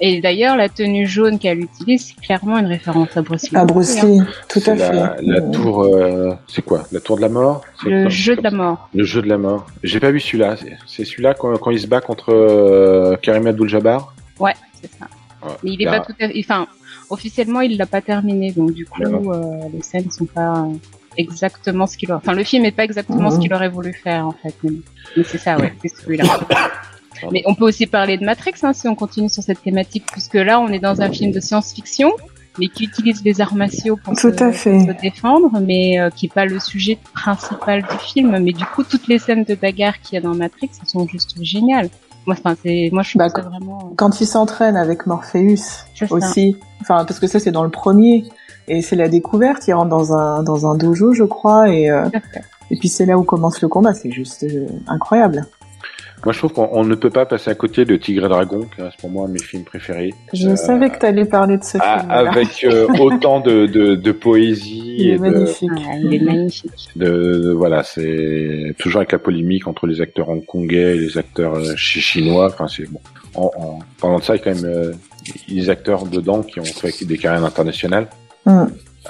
Et 0.00 0.20
d'ailleurs, 0.20 0.56
la 0.56 0.68
tenue 0.68 1.06
jaune 1.06 1.38
qu'elle 1.38 1.60
utilise, 1.60 2.06
c'est 2.06 2.20
clairement 2.24 2.58
une 2.58 2.66
référence 2.66 3.16
à 3.16 3.22
Bruce 3.22 3.50
Lee. 3.50 3.56
À 3.56 3.64
Bruce 3.64 4.02
Lee, 4.02 4.20
tout 4.48 4.60
à 4.66 4.76
fait. 4.76 4.92
la, 4.92 5.16
la 5.20 5.40
Mhm. 5.40 5.50
tour, 5.52 5.82
euh, 5.84 6.32
c'est 6.48 6.62
quoi? 6.62 6.84
La 6.92 7.00
tour 7.00 7.16
de 7.16 7.22
la 7.22 7.28
mort? 7.28 7.62
Le 7.84 8.02
quoi 8.02 8.08
jeu 8.10 8.36
de 8.36 8.42
la 8.42 8.50
mort. 8.50 8.88
Le 8.94 9.04
jeu 9.04 9.22
de 9.22 9.28
la 9.28 9.38
mort. 9.38 9.66
J'ai 9.82 10.00
pas 10.00 10.10
vu 10.10 10.20
celui-là. 10.20 10.56
C'est- 10.86 11.04
celui-là 11.04 11.34
quand, 11.34 11.56
quand 11.58 11.70
il 11.70 11.80
se 11.80 11.86
bat 11.86 12.00
contre 12.00 12.32
euh, 12.32 13.16
Karim 13.22 13.46
Abdul-Jabbar? 13.46 14.14
Ouais, 14.38 14.54
c'est 14.80 14.90
ça. 14.98 15.06
Ouais. 15.42 15.52
Mais 15.62 15.70
il 15.72 15.82
est 15.82 15.86
Là, 15.86 16.00
pas 16.00 16.06
tout 16.06 16.12
à 16.20 16.28
fait, 16.28 16.34
enfin, 16.38 16.66
officiellement, 17.08 17.60
il 17.62 17.76
l'a 17.78 17.86
pas 17.86 18.00
terminé, 18.02 18.52
donc 18.52 18.72
du 18.72 18.84
coup, 18.84 19.02
euh, 19.02 19.42
les 19.72 19.82
scènes 19.82 20.10
sont 20.10 20.26
pas 20.26 20.66
exactement 21.16 21.86
ce 21.86 21.96
qu'il 21.96 22.10
aurait, 22.12 22.20
enfin, 22.22 22.34
le 22.34 22.44
film 22.44 22.64
est 22.66 22.70
pas 22.72 22.84
exactement 22.84 23.30
Mhm. 23.30 23.30
ce 23.32 23.38
qu'il 23.40 23.52
aurait 23.54 23.68
voulu 23.68 23.92
faire, 23.92 24.26
en 24.26 24.32
fait. 24.32 24.54
Mais, 24.62 24.70
mais 25.16 25.24
c'est 25.24 25.38
ça, 25.38 25.58
ouais, 25.58 25.72
c'est 25.82 25.88
celui-là. 25.96 26.24
Mais 27.32 27.42
on 27.46 27.54
peut 27.54 27.64
aussi 27.64 27.86
parler 27.86 28.16
de 28.18 28.24
Matrix, 28.24 28.54
hein, 28.62 28.72
si 28.72 28.88
on 28.88 28.94
continue 28.94 29.28
sur 29.28 29.42
cette 29.42 29.62
thématique, 29.62 30.04
puisque 30.10 30.34
là, 30.34 30.60
on 30.60 30.68
est 30.68 30.78
dans 30.78 31.00
un 31.00 31.10
film 31.10 31.32
de 31.32 31.40
science-fiction, 31.40 32.12
mais 32.58 32.68
qui 32.68 32.84
utilise 32.84 33.22
les 33.24 33.40
arts 33.40 33.54
martiaux 33.54 33.96
pour, 33.96 34.14
Tout 34.14 34.32
se, 34.32 34.42
à 34.42 34.52
fait. 34.52 34.72
pour 34.72 34.88
se 34.96 35.00
défendre, 35.00 35.50
mais 35.60 36.00
euh, 36.00 36.10
qui 36.10 36.26
est 36.26 36.32
pas 36.32 36.46
le 36.46 36.58
sujet 36.58 36.98
principal 37.14 37.82
du 37.82 37.98
film. 37.98 38.38
Mais 38.38 38.52
du 38.52 38.64
coup, 38.64 38.82
toutes 38.84 39.08
les 39.08 39.18
scènes 39.18 39.44
de 39.44 39.54
bagarre 39.54 40.00
qu'il 40.00 40.16
y 40.16 40.18
a 40.18 40.20
dans 40.20 40.34
Matrix, 40.34 40.70
elles 40.80 40.88
sont 40.88 41.06
juste 41.06 41.34
géniales. 41.42 41.88
Moi, 42.26 42.36
enfin, 42.38 42.54
c'est, 42.62 42.90
moi, 42.92 43.02
je 43.02 43.16
Bah, 43.16 43.28
ça 43.28 43.42
vraiment. 43.42 43.92
Quand 43.96 44.20
il 44.20 44.26
s'entraîne 44.26 44.76
avec 44.76 45.06
Morpheus 45.06 45.84
aussi, 46.10 46.56
enfin 46.80 47.04
parce 47.04 47.18
que 47.18 47.26
ça 47.26 47.38
c'est 47.38 47.50
dans 47.50 47.64
le 47.64 47.70
premier 47.70 48.24
et 48.68 48.82
c'est 48.82 48.96
la 48.96 49.08
découverte. 49.08 49.66
Il 49.68 49.72
rentre 49.72 49.88
dans 49.88 50.12
un 50.12 50.42
dans 50.42 50.70
un 50.70 50.76
dojo, 50.76 51.12
je 51.14 51.24
crois, 51.24 51.70
et 51.70 51.90
euh, 51.90 52.04
et 52.70 52.76
puis 52.76 52.88
c'est 52.88 53.06
là 53.06 53.16
où 53.16 53.22
commence 53.22 53.62
le 53.62 53.68
combat. 53.68 53.94
C'est 53.94 54.10
juste 54.10 54.44
euh, 54.44 54.66
incroyable. 54.86 55.46
Moi, 56.24 56.32
je 56.34 56.38
trouve 56.38 56.52
qu'on 56.52 56.68
on 56.72 56.84
ne 56.84 56.94
peut 56.94 57.08
pas 57.10 57.24
passer 57.24 57.50
à 57.50 57.54
côté 57.54 57.84
de 57.86 57.96
Tigre 57.96 58.26
et 58.26 58.28
Dragon, 58.28 58.66
qui 58.74 58.82
reste 58.82 58.98
pour 59.00 59.08
moi 59.10 59.24
un 59.24 59.28
de 59.28 59.32
mes 59.34 59.38
films 59.42 59.64
préférés. 59.64 60.12
Je 60.34 60.48
Euh, 60.50 60.56
savais 60.56 60.90
que 60.90 60.98
tu 60.98 61.06
allais 61.06 61.24
parler 61.24 61.56
de 61.56 61.64
ce 61.64 61.78
Ah, 61.80 62.00
film. 62.00 62.10
avec 62.10 62.64
euh, 62.64 62.86
autant 63.00 63.40
de, 63.40 63.66
de, 63.66 63.94
de 63.94 64.12
poésie 64.12 64.96
Il 64.98 65.06
et 65.08 65.12
est 65.12 65.16
de, 65.16 65.20
magnifique. 65.22 65.70
Ah, 65.88 65.96
il 65.98 66.14
est 66.14 66.18
magnifique. 66.20 66.88
de, 66.96 67.06
de- 67.06 67.50
voilà, 67.52 67.82
c'est 67.84 68.74
toujours 68.78 68.98
avec 68.98 69.12
la 69.12 69.18
polémique 69.18 69.66
entre 69.66 69.86
les 69.86 70.00
acteurs 70.02 70.28
hongkongais 70.28 70.96
et 70.96 70.98
les 70.98 71.16
acteurs 71.16 71.54
euh, 71.54 71.74
chi- 71.76 72.00
chinois. 72.00 72.46
Enfin, 72.46 72.68
c'est 72.68 72.90
bon. 72.90 73.00
En, 73.34 73.50
en 73.56 73.78
parlant 74.00 74.18
de 74.18 74.22
ça, 74.24 74.34
il 74.34 74.38
y 74.38 74.40
a 74.42 74.44
quand 74.44 74.54
même 74.62 74.64
euh, 74.70 74.92
des 75.48 75.70
acteurs 75.70 76.04
dedans 76.04 76.42
qui 76.42 76.60
ont 76.60 76.64
fait 76.64 77.04
des 77.04 77.16
carrières 77.16 77.44
internationales. 77.44 78.08
Mm. 78.44 78.64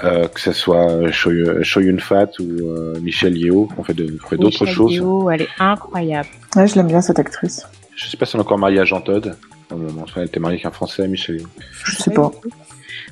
Euh, 0.05 0.29
que 0.29 0.39
ce 0.41 0.53
soit 0.53 1.11
Choi 1.11 1.83
Yun-fat 1.83 2.29
ou 2.39 2.45
euh, 2.45 2.95
Michelle 3.03 3.37
Yeoh, 3.37 3.67
qui 3.67 3.81
ont 3.81 3.83
fait 3.83 3.95
de- 3.95 4.17
d'autres 4.37 4.65
choses. 4.65 4.95
Yeoh, 4.95 5.29
elle 5.31 5.43
est 5.43 5.49
incroyable. 5.59 6.29
Ouais, 6.57 6.67
je 6.67 6.75
l'aime 6.75 6.89
bien 6.89 7.01
cette 7.01 7.19
actrice. 7.19 7.67
Je 7.95 8.09
sais 8.09 8.17
pas 8.17 8.27
si 8.27 8.35
elle 8.37 8.41
est 8.41 8.45
encore 8.45 8.59
mariée 8.59 8.81
à 8.81 8.85
Jean 8.85 9.01
Todd. 9.01 9.37
Non, 9.71 10.05
elle 10.17 10.25
était 10.25 10.41
mariée 10.41 10.57
avec 10.57 10.67
un 10.67 10.71
Français, 10.73 11.07
Michel. 11.07 11.43
Je 11.85 11.97
sais 11.97 12.11
pas. 12.11 12.33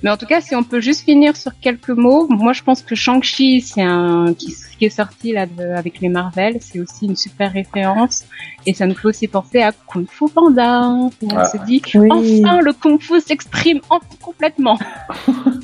Mais 0.03 0.11
en 0.11 0.17
tout 0.17 0.27
cas, 0.27 0.41
si 0.41 0.55
on 0.57 0.65
peut 0.65 0.81
juste 0.81 1.03
finir 1.05 1.37
sur 1.37 1.53
quelques 1.61 1.89
mots, 1.91 2.27
moi 2.29 2.53
je 2.53 2.63
pense 2.63 2.83
que 2.83 2.95
Shang-Chi, 2.95 3.61
c'est 3.61 3.83
un 3.83 4.35
qui, 4.37 4.55
qui 4.79 4.85
est 4.87 4.91
sorti 4.91 5.33
là 5.33 5.47
de- 5.47 5.63
avec 5.73 6.01
les 6.01 6.09
Marvel, 6.09 6.57
c'est 6.61 6.81
aussi 6.81 7.07
une 7.07 7.17
super 7.17 7.53
référence 7.53 8.25
et 8.67 8.75
ça 8.75 8.87
nous 8.87 8.95
fait 8.95 9.07
aussi 9.09 9.29
penser 9.29 9.61
à 9.61 9.73
Kung 9.73 10.07
Fu 10.09 10.29
Panda. 10.29 10.83
où 10.91 11.11
On 11.23 11.37
Ah. 11.37 11.45
se 11.47 11.57
dit 11.65 11.81
Oui. 11.95 12.43
enfin 12.45 12.61
le 12.61 12.73
Kung 12.73 13.01
Fu 13.01 13.21
s'exprime 13.21 13.81
en- 13.91 14.01
complètement. 14.21 14.79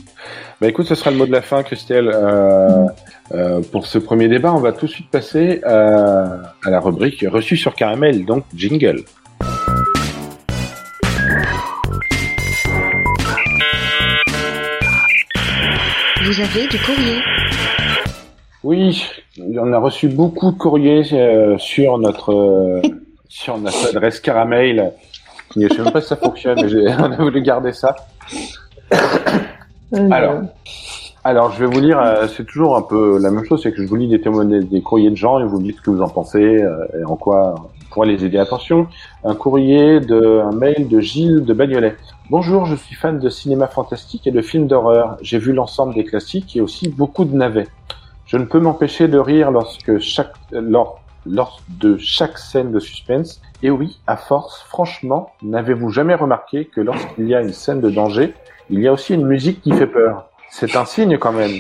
Bah 0.61 0.69
écoute, 0.69 0.87
ce 0.87 0.95
sera 0.95 1.11
le 1.11 1.17
mot 1.17 1.27
de 1.27 1.33
la 1.33 1.43
fin, 1.43 1.65
Christelle. 1.65 2.09
Euh, 2.15 2.87
euh, 3.33 3.61
pour 3.73 3.87
ce 3.87 3.99
premier 3.99 4.29
débat, 4.29 4.53
on 4.53 4.61
va 4.61 4.73
tout 4.73 4.87
de 4.87 4.91
suite 4.91 5.11
passer 5.11 5.61
euh, 5.67 6.27
à 6.65 6.71
la 6.71 6.79
rubrique 6.79 7.25
reçue 7.29 7.57
sur 7.57 7.75
caramel, 7.75 8.25
donc 8.25 8.45
jingle. 8.55 9.03
Vous 16.23 16.41
avez 16.41 16.69
du 16.69 16.79
courrier. 16.79 17.19
Oui, 18.63 19.05
on 19.39 19.73
a 19.73 19.79
reçu 19.79 20.09
beaucoup 20.09 20.53
de 20.53 20.57
courriers 20.57 21.03
euh, 21.13 21.59
sur 21.59 21.99
notre 21.99 22.81
sur 23.29 23.59
notre 23.59 23.89
adresse 23.89 24.21
caramel. 24.21 24.93
Je 25.57 25.69
sais 25.69 25.83
même 25.83 25.93
pas 25.93 26.01
si 26.01 26.09
ça 26.09 26.17
fonctionne, 26.17 26.65
mais 26.65 26.95
on 26.99 27.13
a 27.13 27.17
voulu 27.17 27.43
garder 27.43 27.73
ça. 27.73 27.97
Euh, 29.95 30.09
Alors, 30.11 30.43
alors 31.23 31.51
je 31.53 31.65
vais 31.65 31.67
vous 31.67 31.81
lire, 31.81 31.99
euh, 31.99 32.27
c'est 32.27 32.45
toujours 32.45 32.77
un 32.77 32.83
peu 32.83 33.19
la 33.19 33.31
même 33.31 33.45
chose, 33.45 33.63
c'est 33.63 33.73
que 33.73 33.83
je 33.83 33.87
vous 33.87 33.97
lis 33.97 34.09
des 34.09 34.21
témoignages, 34.21 34.65
des 34.65 34.83
courriers 34.83 35.11
de 35.11 35.17
gens 35.17 35.39
et 35.39 35.45
vous 35.45 35.59
me 35.59 35.65
dites 35.65 35.77
ce 35.77 35.83
que 35.83 35.91
vous 35.91 36.03
en 36.03 36.09
pensez 36.09 36.63
euh, 36.63 36.87
et 37.01 37.05
en 37.05 37.17
quoi 37.17 37.55
on 37.59 37.95
pourrait 37.95 38.09
les 38.09 38.25
aider. 38.25 38.39
Attention, 38.39 38.89
un 39.25 39.35
courrier 39.35 40.01
de, 40.01 40.41
un 40.41 40.53
mail 40.53 40.89
de 40.89 41.01
Gilles 41.01 41.45
de 41.45 41.55
Bagnolet. 41.55 41.97
Bonjour, 42.29 42.67
je 42.67 42.75
suis 42.75 42.95
fan 42.95 43.19
de 43.19 43.29
cinéma 43.29 43.69
fantastique 43.69 44.27
et 44.27 44.33
de 44.33 44.43
films 44.43 44.67
d'horreur. 44.67 45.17
J'ai 45.23 45.39
vu 45.39 45.53
l'ensemble 45.53 45.95
des 45.95 46.05
classiques 46.05 46.57
et 46.57 46.61
aussi 46.61 46.89
beaucoup 46.89 47.25
de 47.25 47.37
navets. 47.37 47.69
Je 48.27 48.37
ne 48.37 48.45
peux 48.45 48.59
m'empêcher 48.59 49.07
de 49.07 49.19
rire 49.19 49.51
lorsque 49.51 49.99
chaque, 50.01 50.33
lors, 50.51 51.01
lors 51.27 51.61
de 51.69 51.97
chaque 51.99 52.39
scène 52.39 52.73
de 52.73 52.81
suspense. 52.81 53.41
Et 53.63 53.71
oui, 53.71 54.01
à 54.07 54.17
force, 54.17 54.63
franchement, 54.63 55.31
n'avez-vous 55.43 55.91
jamais 55.91 56.15
remarqué 56.15 56.65
que 56.65 56.81
lorsqu'il 56.81 57.29
y 57.29 57.35
a 57.35 57.41
une 57.41 57.53
scène 57.53 57.81
de 57.81 57.91
danger, 57.91 58.35
il 58.71 58.81
y 58.81 58.89
a 58.89 58.93
aussi 58.93 59.15
une 59.15 59.27
musique 59.27 59.61
qui 59.63 59.73
fait 59.73 59.87
peur 59.87 60.27
C'est 60.51 60.77
un 60.77 60.85
signe 60.85 61.19
quand 61.19 61.33
même. 61.33 61.53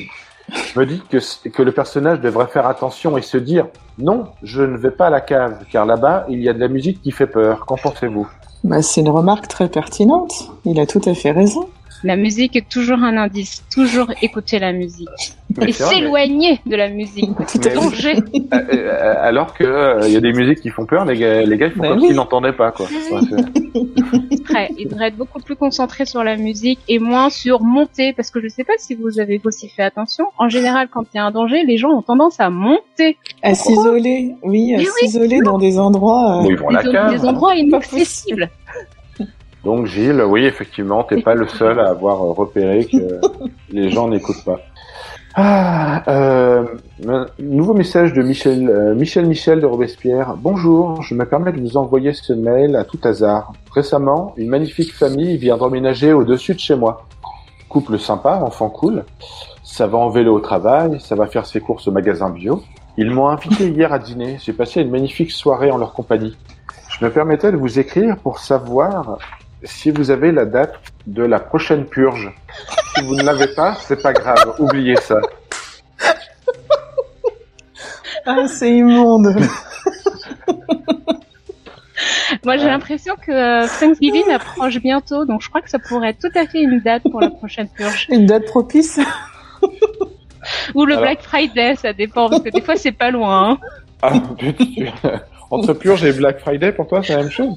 Je 0.53 0.79
me 0.79 0.87
dis 0.87 1.03
que, 1.09 1.63
le 1.63 1.73
personnage 1.73 2.21
devrait 2.21 2.47
faire 2.47 2.67
attention 2.67 3.17
et 3.17 3.23
se 3.23 3.39
dire 3.39 3.67
non, 3.99 4.27
je 4.43 4.63
ne 4.63 4.77
vais 4.77 4.91
pas 4.91 5.07
à 5.07 5.11
la 5.11 5.21
cave, 5.21 5.65
car 5.71 5.87
là-bas, 5.87 6.27
il 6.29 6.43
y 6.43 6.49
a 6.49 6.53
de 6.53 6.61
la 6.61 6.69
musique 6.69 7.01
qui 7.03 7.11
fait 7.11 7.27
peur. 7.27 7.65
Qu'en 7.67 7.77
pensez-vous? 7.77 8.29
Bah, 8.65 8.83
c'est 8.83 9.01
une 9.01 9.11
remarque 9.11 9.49
très 9.49 9.69
pertinente. 9.69 10.51
Il 10.65 10.81
a 10.81 10.87
tout 10.87 11.01
à 11.07 11.15
fait 11.15 11.31
raison. 11.31 11.69
La 12.05 12.17
musique 12.17 12.55
est 12.55 12.69
toujours 12.69 12.99
un 12.99 13.17
indice. 13.17 13.65
Toujours 13.75 14.09
écouter 14.23 14.59
la 14.59 14.73
musique. 14.73 15.09
Mais 15.57 15.71
Et 15.71 15.73
s'éloigner 15.73 16.61
de 16.67 16.77
la 16.77 16.89
musique. 16.91 17.31
Euh, 17.67 18.21
euh, 18.53 19.15
alors 19.21 19.55
que 19.55 19.65
euh, 19.65 20.01
il 20.07 20.13
y 20.13 20.17
a 20.17 20.21
des 20.21 20.33
musiques 20.33 20.61
qui 20.61 20.69
font 20.69 20.85
peur, 20.85 21.05
les 21.07 21.17
gars, 21.17 21.43
les 21.43 21.57
gars 21.57 21.67
ils 21.69 21.73
font 21.73 21.83
comme 21.83 21.99
oui. 22.01 22.09
s'ils 22.09 22.17
n'entendaient 22.17 22.53
pas 22.53 22.73
quoi. 22.73 22.87
Ouais, 22.87 23.21
c'est- 23.29 24.55
Ouais, 24.55 24.69
il 24.79 24.89
devrait 24.89 25.09
être 25.09 25.17
beaucoup 25.17 25.41
plus 25.41 25.57
concentré 25.57 26.05
sur 26.05 26.23
la 26.23 26.37
musique 26.37 26.79
et 26.89 26.99
moins 26.99 27.31
sur 27.31 27.63
monter, 27.63 28.13
parce 28.13 28.31
que 28.31 28.41
je 28.43 28.49
sais 28.49 28.63
pas 28.65 28.75
si 28.79 28.95
vous 28.95 29.19
avez 29.19 29.41
aussi 29.45 29.69
fait 29.69 29.83
attention. 29.83 30.27
En 30.39 30.49
général, 30.49 30.89
quand 30.93 31.05
il 31.13 31.17
y 31.17 31.21
a 31.21 31.25
un 31.25 31.31
danger, 31.31 31.65
les 31.67 31.77
gens 31.79 31.89
ont 31.91 32.03
tendance 32.03 32.39
à 32.41 32.51
monter 32.51 33.17
À 33.43 33.55
s'isoler, 33.55 34.35
oui, 34.43 34.75
à 34.75 34.79
oui, 34.79 34.87
s'isoler 35.01 35.41
dans 35.41 35.59
des 35.59 35.79
endroits. 35.79 36.39
euh, 36.39 36.43
Bon, 36.43 36.51
ils 36.51 36.57
vont 36.57 36.69
à 36.69 36.73
la 36.75 36.83
des, 36.83 36.91
cave. 36.93 37.11
des 37.13 37.25
endroits 37.27 37.55
inaccessibles. 37.57 38.51
Donc 39.65 39.87
Gilles, 39.87 40.23
oui, 40.23 40.45
effectivement, 40.45 41.05
t'es 41.05 41.23
pas 41.23 41.35
le 41.35 41.49
seul 41.49 41.81
à 41.81 41.89
avoir 41.89 42.23
euh, 42.23 42.33
repéré 42.33 42.85
que 42.85 43.21
les 43.71 43.91
gens 43.91 44.09
n'écoutent 44.09 44.45
pas. 44.45 44.61
Ah, 45.37 46.03
euh, 46.07 46.65
un 47.09 47.27
nouveau 47.39 47.73
message 47.73 48.13
de 48.13 48.23
Michel, 48.23 48.69
euh, 48.69 48.95
Michel 48.95 49.27
Michel 49.27 49.61
de 49.61 49.67
Robespierre. 49.67 50.35
Bonjour, 50.37 51.03
je 51.03 51.15
me 51.15 51.25
permets 51.25 51.51
de 51.51 51.61
vous 51.61 51.79
envoyer 51.79 52.13
ce 52.13 52.35
mail 52.35 52.77
à 52.77 52.85
tout 52.85 53.01
hasard. 53.05 53.53
Récemment, 53.73 54.35
une 54.37 54.51
magnifique 54.51 54.93
famille 54.93 55.39
vient 55.39 55.57
d'emménager 55.57 56.13
au-dessus 56.13 56.55
de 56.55 56.61
chez 56.61 56.77
moi. 56.77 57.07
Couple 57.71 57.99
sympa, 57.99 58.41
enfant 58.45 58.69
cool. 58.69 59.05
Ça 59.65 59.87
va 59.87 59.97
en 59.97 60.11
vélo 60.11 60.37
au 60.37 60.41
travail, 60.41 61.01
ça 61.01 61.15
va 61.15 61.27
faire 61.27 61.47
ses 61.47 61.61
courses 61.61 61.89
au 61.89 61.91
magasin 61.91 62.29
bio. 62.29 62.63
Ils 62.99 63.11
m'ont 63.11 63.29
invité 63.29 63.69
hier 63.69 63.93
à 63.93 63.99
dîner. 63.99 64.37
J'ai 64.41 64.53
passé 64.53 64.83
une 64.83 64.91
magnifique 64.91 65.33
soirée 65.33 65.71
en 65.71 65.79
leur 65.79 65.95
compagnie. 65.95 66.37
Je 66.91 67.05
me 67.05 67.11
permettais 67.11 67.51
de 67.51 67.57
vous 67.57 67.81
écrire 67.81 68.19
pour 68.19 68.39
savoir 68.39 69.19
si 69.65 69.91
vous 69.91 70.11
avez 70.11 70.33
la 70.33 70.45
date 70.45 70.75
de 71.07 71.23
la 71.25 71.39
prochaine 71.41 71.87
purge. 71.87 72.33
Si 72.97 73.05
vous 73.05 73.15
ne 73.17 73.23
l'avez 73.23 73.49
pas, 73.55 73.75
c'est 73.87 74.01
pas 74.03 74.13
grave, 74.13 74.55
oubliez 74.59 74.97
ça. 74.97 75.21
Ah, 78.27 78.47
c'est 78.49 78.71
immonde. 78.73 79.35
Moi, 82.45 82.57
j'ai 82.59 82.67
l'impression 82.67 83.15
que 83.17 83.33
euh, 83.33 83.67
Thanksgiving 83.81 84.31
approche 84.31 84.79
bientôt, 84.79 85.25
donc 85.25 85.41
je 85.43 85.49
crois 85.49 85.61
que 85.63 85.71
ça 85.71 85.79
pourrait 85.79 86.11
être 86.11 86.19
tout 86.21 86.39
à 86.39 86.47
fait 86.47 86.61
une 86.63 86.81
date 86.81 87.03
pour 87.11 87.21
la 87.21 87.31
prochaine 87.31 87.69
purge. 87.69 88.07
Une 88.11 88.27
date 88.27 88.45
propice. 88.47 88.99
Ou 90.75 90.85
le 90.85 90.93
Alors- 90.95 91.03
Black 91.05 91.23
Friday, 91.23 91.75
ça 91.77 91.93
dépend, 91.93 92.29
parce 92.29 92.43
que 92.43 92.51
des 92.51 92.61
fois, 92.61 92.77
c'est 92.77 92.93
pas 92.93 93.11
loin. 93.11 93.53
hein. 93.53 93.59
Ah, 94.03 94.13
Entre 95.51 95.73
purge 95.73 96.05
et 96.05 96.13
Black 96.13 96.41
Friday, 96.41 96.73
pour 96.73 96.87
toi, 96.87 97.03
c'est 97.03 97.15
la 97.15 97.23
même 97.23 97.31
chose 97.31 97.57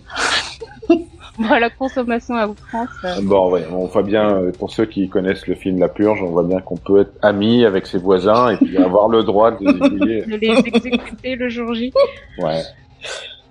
Bon, 1.50 1.50
la 1.60 1.70
consommation 1.70 2.36
à 2.36 2.48
outrance. 2.48 2.90
euh, 3.06 3.22
Bon, 3.22 3.52
ouais, 3.52 3.64
on 3.72 3.86
voit 3.86 4.02
bien, 4.04 4.36
euh, 4.38 4.52
pour 4.52 4.72
ceux 4.72 4.86
qui 4.86 5.08
connaissent 5.08 5.46
le 5.48 5.54
film 5.56 5.80
La 5.80 5.88
Purge, 5.88 6.22
on 6.24 6.30
voit 6.32 6.44
bien 6.44 6.60
qu'on 6.62 6.78
peut 6.78 7.02
être 7.02 7.14
ami 7.22 7.64
avec 7.64 7.86
ses 7.86 8.00
voisins 8.00 8.50
et 8.52 8.58
puis 8.58 8.76
avoir 8.78 9.08
le 9.08 9.24
droit 9.24 9.52
de 9.52 9.58
les 9.66 9.70
ébouiller. 9.86 10.22
de 10.24 10.36
les 10.36 10.58
exécuter 10.68 11.36
le 11.36 11.50
jour 11.50 11.74
J. 11.76 11.94
Ouais. 12.40 12.62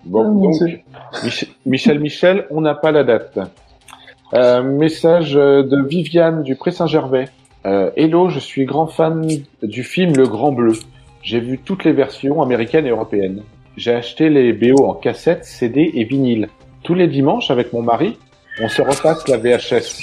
Bon, 0.05 0.25
Oh, 0.27 0.33
mon 0.33 0.42
donc, 0.51 0.64
Dieu. 0.64 0.81
Mich- 1.25 1.49
Michel 1.64 2.01
Michel, 2.01 2.46
on 2.51 2.61
n'a 2.61 2.75
pas 2.75 2.90
la 2.92 3.05
date. 3.05 3.38
Euh, 4.35 4.62
message 4.62 5.37
euh, 5.37 5.62
de 5.62 5.81
Viviane 5.87 6.42
du 6.42 6.57
Pré 6.57 6.72
Saint-Gervais. 6.72 7.27
Euh, 7.66 7.90
Hello, 7.96 8.29
je 8.29 8.38
suis 8.40 8.64
grand 8.64 8.87
fan 8.88 9.27
du 9.62 9.83
film 9.85 10.14
Le 10.16 10.27
Grand 10.27 10.51
Bleu. 10.53 10.72
J'ai 11.22 11.40
vu 11.40 11.59
toutes 11.59 11.85
les 11.85 11.92
versions 11.92 12.42
américaines 12.42 12.87
et 12.87 12.90
européennes. 12.90 13.42
J'ai 13.77 13.92
acheté 13.92 14.29
les 14.31 14.53
BO 14.53 14.85
en 14.87 14.94
cassette, 14.94 15.44
CD 15.44 15.90
et 15.94 16.05
vinyle. 16.05 16.49
Tous 16.87 16.94
les 16.94 17.09
dimanches, 17.09 17.51
avec 17.51 17.72
mon 17.72 17.83
mari, 17.83 18.16
on 18.61 18.68
se 18.68 18.81
repasse 18.81 19.27
la 19.29 19.38
VHS. 19.38 20.01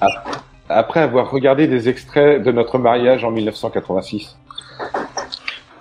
Ap- 0.00 0.28
Après 0.68 1.00
avoir 1.00 1.30
regardé 1.30 1.66
des 1.68 1.88
extraits 1.90 2.42
de 2.42 2.50
notre 2.50 2.78
mariage 2.78 3.24
en 3.24 3.30
1986. 3.30 4.36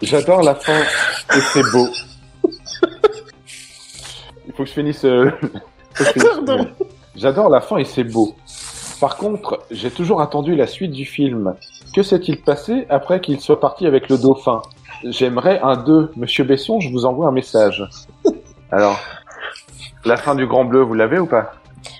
J'adore 0.01 0.43
la 0.43 0.55
fin 0.55 0.79
et 0.81 1.39
c'est 1.39 1.63
beau. 1.71 1.87
Il 4.45 4.53
faut 4.53 4.63
que 4.63 4.69
je 4.69 4.73
finisse. 4.73 5.05
euh. 5.05 5.31
Pardon. 6.45 6.67
J'adore 7.15 7.49
la 7.49 7.61
fin 7.61 7.77
et 7.77 7.85
c'est 7.85 8.03
beau. 8.03 8.35
Par 8.99 9.15
contre, 9.17 9.61
j'ai 9.71 9.91
toujours 9.91 10.21
attendu 10.21 10.55
la 10.55 10.67
suite 10.67 10.91
du 10.91 11.05
film. 11.05 11.55
Que 11.95 12.03
s'est-il 12.03 12.41
passé 12.41 12.85
après 12.89 13.21
qu'il 13.21 13.39
soit 13.39 13.59
parti 13.59 13.87
avec 13.87 14.09
le 14.09 14.17
dauphin? 14.17 14.61
J'aimerais 15.05 15.59
un 15.61 15.77
2. 15.77 16.11
Monsieur 16.17 16.43
Besson, 16.43 16.79
je 16.81 16.89
vous 16.89 17.05
envoie 17.05 17.27
un 17.27 17.31
message. 17.31 17.83
Alors, 18.71 18.99
la 20.05 20.17
fin 20.17 20.35
du 20.35 20.45
Grand 20.45 20.65
Bleu, 20.65 20.81
vous 20.81 20.93
l'avez 20.93 21.19
ou 21.19 21.25
pas? 21.25 21.53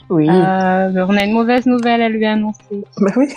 Oui. 0.10 0.30
Euh, 0.30 1.06
on 1.08 1.18
a 1.18 1.24
une 1.24 1.34
mauvaise 1.34 1.66
nouvelle 1.66 2.02
à 2.02 2.10
lui 2.10 2.26
annoncer. 2.26 2.84
Bah 2.98 3.12
oui. 3.16 3.28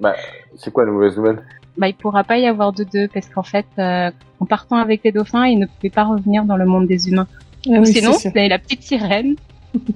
C'est 0.56 0.72
quoi 0.72 0.84
la 0.84 0.92
mauvaise 0.92 1.16
nouvelle? 1.16 1.42
Bah, 1.76 1.88
il 1.88 1.94
pourra 1.94 2.22
pas 2.22 2.38
y 2.38 2.46
avoir 2.46 2.72
de 2.72 2.84
deux 2.84 3.08
parce 3.08 3.28
qu'en 3.28 3.42
fait, 3.42 3.66
euh, 3.78 4.10
en 4.40 4.46
partant 4.46 4.76
avec 4.76 5.02
les 5.04 5.12
dauphins, 5.12 5.46
il 5.46 5.58
ne 5.58 5.66
pouvait 5.66 5.90
pas 5.90 6.04
revenir 6.04 6.44
dans 6.44 6.56
le 6.56 6.66
monde 6.66 6.86
des 6.86 7.08
humains. 7.08 7.26
Ah 7.66 7.78
oui, 7.78 7.86
Sinon, 7.86 8.12
c'est 8.12 8.48
la 8.48 8.58
petite 8.58 8.82
sirène. 8.82 9.34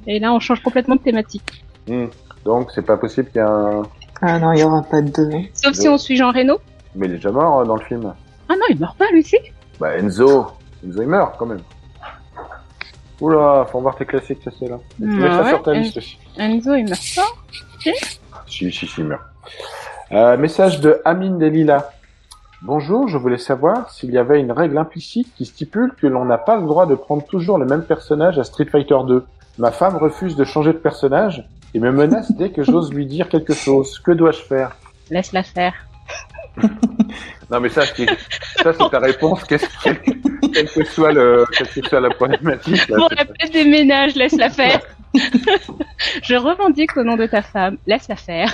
Et 0.06 0.18
là, 0.18 0.32
on 0.32 0.40
change 0.40 0.62
complètement 0.62 0.96
de 0.96 1.00
thématique. 1.00 1.64
Hmm. 1.86 2.06
Donc, 2.44 2.70
c'est 2.74 2.84
pas 2.84 2.96
possible 2.96 3.28
qu'il 3.28 3.40
y 3.40 3.44
ait 3.44 3.48
un... 3.48 3.82
Ah 4.20 4.38
non, 4.40 4.52
il 4.52 4.60
y 4.60 4.64
aura 4.64 4.82
pas 4.82 5.00
de 5.00 5.10
deux. 5.10 5.30
Sauf 5.52 5.74
si 5.74 5.88
on 5.88 5.98
suit 5.98 6.16
Jean 6.16 6.32
Reno. 6.32 6.58
Mais 6.96 7.06
il 7.06 7.12
est 7.12 7.16
déjà 7.16 7.30
mort 7.30 7.60
euh, 7.60 7.64
dans 7.64 7.76
le 7.76 7.84
film. 7.84 8.12
Ah 8.48 8.54
non, 8.54 8.64
il 8.70 8.78
meurt 8.78 8.96
pas, 8.96 9.10
lui, 9.12 9.22
si. 9.22 9.36
Bah 9.78 9.96
Enzo, 9.96 10.46
Enzo 10.84 11.02
il 11.02 11.08
meurt 11.08 11.36
quand 11.38 11.46
même. 11.46 11.60
Oula, 13.20 13.66
faut 13.70 13.80
voir 13.80 13.96
tes 13.96 14.06
classiques, 14.06 14.42
ça 14.44 14.50
c'est 14.56 14.68
là. 14.68 14.78
Tu 14.96 15.06
mets 15.06 15.28
ça 15.28 15.48
sur 15.48 15.62
ta 15.62 15.72
liste 15.74 15.96
aussi. 15.96 16.18
Enzo, 16.36 16.74
il 16.74 16.84
meurt 16.84 17.02
pas. 17.16 17.92
Si, 18.46 18.72
si, 18.72 18.86
si, 18.86 18.88
il 18.98 19.04
meurt. 19.04 19.22
Euh, 20.12 20.36
message 20.36 20.80
de 20.80 21.00
Amine 21.04 21.38
Delila. 21.38 21.90
Bonjour, 22.62 23.08
je 23.08 23.18
voulais 23.18 23.38
savoir 23.38 23.90
s'il 23.90 24.10
y 24.10 24.18
avait 24.18 24.40
une 24.40 24.52
règle 24.52 24.78
implicite 24.78 25.32
qui 25.36 25.46
stipule 25.46 25.94
que 26.00 26.06
l'on 26.06 26.24
n'a 26.24 26.38
pas 26.38 26.56
le 26.56 26.66
droit 26.66 26.86
de 26.86 26.94
prendre 26.94 27.24
toujours 27.24 27.58
le 27.58 27.66
même 27.66 27.82
personnage 27.82 28.38
à 28.38 28.44
Street 28.44 28.64
Fighter 28.66 28.98
2. 29.06 29.24
Ma 29.58 29.70
femme 29.72 29.96
refuse 29.96 30.36
de 30.36 30.44
changer 30.44 30.72
de 30.72 30.78
personnage 30.78 31.44
et 31.74 31.80
me 31.80 31.90
menace 31.90 32.32
dès 32.32 32.50
que 32.50 32.62
j'ose 32.62 32.92
lui 32.92 33.06
dire 33.06 33.28
quelque 33.28 33.54
chose. 33.54 33.98
Que 33.98 34.12
dois-je 34.12 34.42
faire? 34.42 34.76
Laisse-la 35.10 35.42
faire. 35.42 35.74
Non 37.50 37.60
mais 37.60 37.70
ça, 37.70 37.82
c'est 37.86 38.06
ça 38.62 38.72
c'est 38.74 38.90
ta 38.90 38.98
réponse, 38.98 39.42
qu'est-ce 39.44 39.66
que, 39.66 39.90
quelle 40.52 40.68
que 40.68 40.84
soit 40.84 41.12
le, 41.12 41.46
quelle 41.56 41.68
que 41.68 41.88
soit 41.88 42.00
la 42.00 42.10
problématique. 42.10 42.88
là, 42.88 42.96
Pour 42.96 43.08
la 43.16 43.24
paix 43.24 43.48
des 43.50 43.64
ménages, 43.64 44.14
laisse-la 44.16 44.50
faire. 44.50 44.80
je 46.22 46.34
revendique 46.34 46.94
au 46.98 47.04
nom 47.04 47.16
de 47.16 47.24
ta 47.26 47.40
femme. 47.40 47.78
Laisse-la 47.86 48.16
faire. 48.16 48.52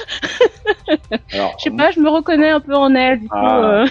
Alors, 1.32 1.56
Je 1.58 1.64
sais 1.64 1.70
pas, 1.76 1.90
je 1.90 1.98
me 1.98 2.08
reconnais 2.08 2.50
un 2.50 2.60
peu 2.60 2.74
en 2.74 2.94
elle, 2.94 3.18
du 3.20 3.28
coup. 3.28 3.34
Ah. 3.36 3.82
euh, 3.82 3.86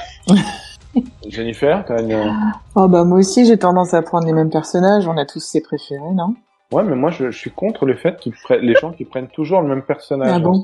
Jennifer, 1.27 1.83
t'as 1.85 2.01
une... 2.01 2.33
Oh 2.75 2.87
bah 2.87 3.03
moi 3.03 3.17
aussi 3.17 3.45
j'ai 3.45 3.57
tendance 3.57 3.93
à 3.93 4.01
prendre 4.03 4.27
les 4.27 4.33
mêmes 4.33 4.51
personnages, 4.51 5.07
on 5.07 5.17
a 5.17 5.25
tous 5.25 5.39
ses 5.39 5.61
préférés, 5.61 5.99
non? 6.13 6.35
Ouais, 6.71 6.83
mais 6.83 6.95
moi 6.95 7.09
je, 7.11 7.31
je 7.31 7.37
suis 7.37 7.51
contre 7.51 7.85
le 7.85 7.95
fait 7.95 8.15
prennent 8.43 8.61
les 8.61 8.75
gens 8.75 8.91
qui 8.91 9.05
prennent 9.05 9.27
toujours 9.27 9.61
le 9.61 9.67
même 9.67 9.81
personnage. 9.83 10.31
Ah 10.33 10.39
bon? 10.39 10.63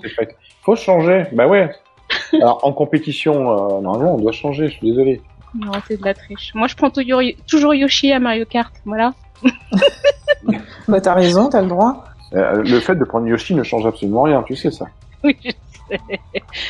Faut 0.63 0.75
changer. 0.75 1.25
Bah 1.33 1.47
ouais. 1.47 1.69
Alors 2.33 2.59
en 2.63 2.73
compétition, 2.73 3.51
euh, 3.51 3.81
normalement 3.81 4.15
on 4.15 4.17
doit 4.17 4.31
changer. 4.31 4.67
Je 4.69 4.73
suis 4.73 4.89
désolé. 4.89 5.21
Non, 5.57 5.71
c'est 5.87 5.99
de 5.99 6.05
la 6.05 6.13
triche. 6.13 6.53
Moi, 6.53 6.67
je 6.67 6.75
prends 6.75 6.91
toujours, 6.91 7.21
toujours 7.47 7.73
Yoshi 7.73 8.11
à 8.11 8.19
Mario 8.19 8.45
Kart. 8.45 8.73
Voilà. 8.85 9.13
Bah 10.87 11.01
t'as 11.01 11.13
raison, 11.13 11.49
t'as 11.49 11.61
le 11.61 11.67
droit. 11.67 12.05
Euh, 12.33 12.63
le 12.63 12.79
fait 12.79 12.95
de 12.95 13.03
prendre 13.03 13.27
Yoshi 13.27 13.53
ne 13.53 13.61
change 13.63 13.85
absolument 13.85 14.23
rien. 14.23 14.41
Tu 14.43 14.55
sais 14.55 14.71
ça. 14.71 14.85
Oui, 15.23 15.35
je 15.43 15.51
sais. 15.51 15.99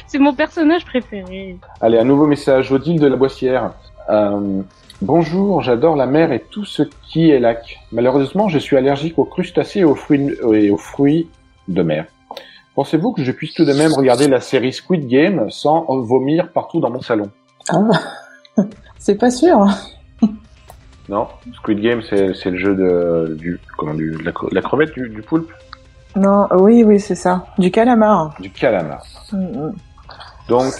C'est 0.07 0.17
mon 0.17 0.33
personnage 0.33 0.83
préféré. 0.85 1.55
Allez, 1.79 1.99
un 1.99 2.03
nouveau 2.03 2.25
message. 2.25 2.71
Odile 2.71 2.99
de 2.99 3.07
la 3.07 3.15
Boissière. 3.15 3.71
Euh, 4.09 4.61
Bonjour, 5.01 5.61
j'adore 5.61 5.95
la 5.95 6.07
mer 6.07 6.33
et 6.33 6.41
tout 6.41 6.65
ce 6.65 6.83
qui 6.83 7.29
est 7.29 7.39
lac. 7.39 7.79
Malheureusement, 7.93 8.49
je 8.49 8.59
suis 8.59 8.75
allergique 8.75 9.17
aux 9.17 9.23
crustacés 9.23 9.79
et 9.79 9.83
aux 9.85 9.95
fruits, 9.95 10.35
et 10.53 10.71
aux 10.71 10.77
fruits 10.77 11.29
de 11.69 11.81
mer. 11.83 12.05
Pensez-vous 12.79 13.11
que 13.11 13.25
je 13.25 13.33
puisse 13.33 13.53
tout 13.55 13.65
de 13.65 13.73
même 13.73 13.91
regarder 13.91 14.29
la 14.29 14.39
série 14.39 14.71
Squid 14.71 15.05
Game 15.09 15.49
sans 15.51 15.83
vomir 15.99 16.49
partout 16.53 16.79
dans 16.79 16.89
mon 16.89 17.01
salon? 17.01 17.29
Ah, 17.67 17.81
c'est 18.97 19.15
pas 19.15 19.29
sûr. 19.31 19.67
Non, 21.09 21.27
Squid 21.55 21.81
Game, 21.81 22.01
c'est 22.09 22.33
c'est 22.35 22.51
le 22.51 22.57
jeu 22.57 22.75
de 22.75 23.35
du 23.35 23.59
comment 23.77 23.93
du 23.95 24.11
de 24.11 24.23
la, 24.23 24.31
cre- 24.31 24.47
la 24.53 24.61
crevette 24.61 24.93
du, 24.93 25.09
du 25.09 25.21
poulpe, 25.23 25.51
Non, 26.15 26.47
oui, 26.53 26.83
oui, 26.85 27.01
c'est 27.01 27.15
ça. 27.15 27.47
Du 27.57 27.69
calamar. 27.69 28.33
du 28.39 28.49
calamar. 28.49 29.03
Mm, 29.33 29.37
mm. 29.37 29.73
Donc 30.47 30.71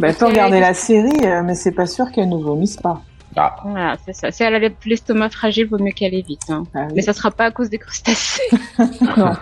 Bah 0.00 0.12
faut 0.12 0.26
regarder 0.26 0.58
la 0.58 0.74
série, 0.74 1.24
euh, 1.24 1.42
mais 1.44 1.54
c'est 1.54 1.70
pas 1.70 1.86
sûr 1.86 2.10
qu'elle 2.10 2.30
nous 2.30 2.40
vomisse 2.40 2.78
pas. 2.78 3.00
Ah, 3.36 3.54
Voilà, 3.62 3.96
c'est 4.04 4.14
ça. 4.14 4.32
Si 4.32 4.42
elle 4.42 4.56
a 4.56 4.68
l'estomac 4.86 5.28
fragile, 5.30 5.68
vaut 5.68 5.78
mieux 5.78 5.92
qu'elle 5.92 6.14
évite. 6.14 6.50
Hein. 6.50 6.64
Ah 6.74 6.86
oui. 6.88 6.94
Mais 6.96 7.02
ça 7.02 7.12
sera 7.12 7.30
pas 7.30 7.44
à 7.44 7.50
cause 7.52 7.70
des 7.70 7.78
crustacés. 7.78 8.42
Non. 9.16 9.34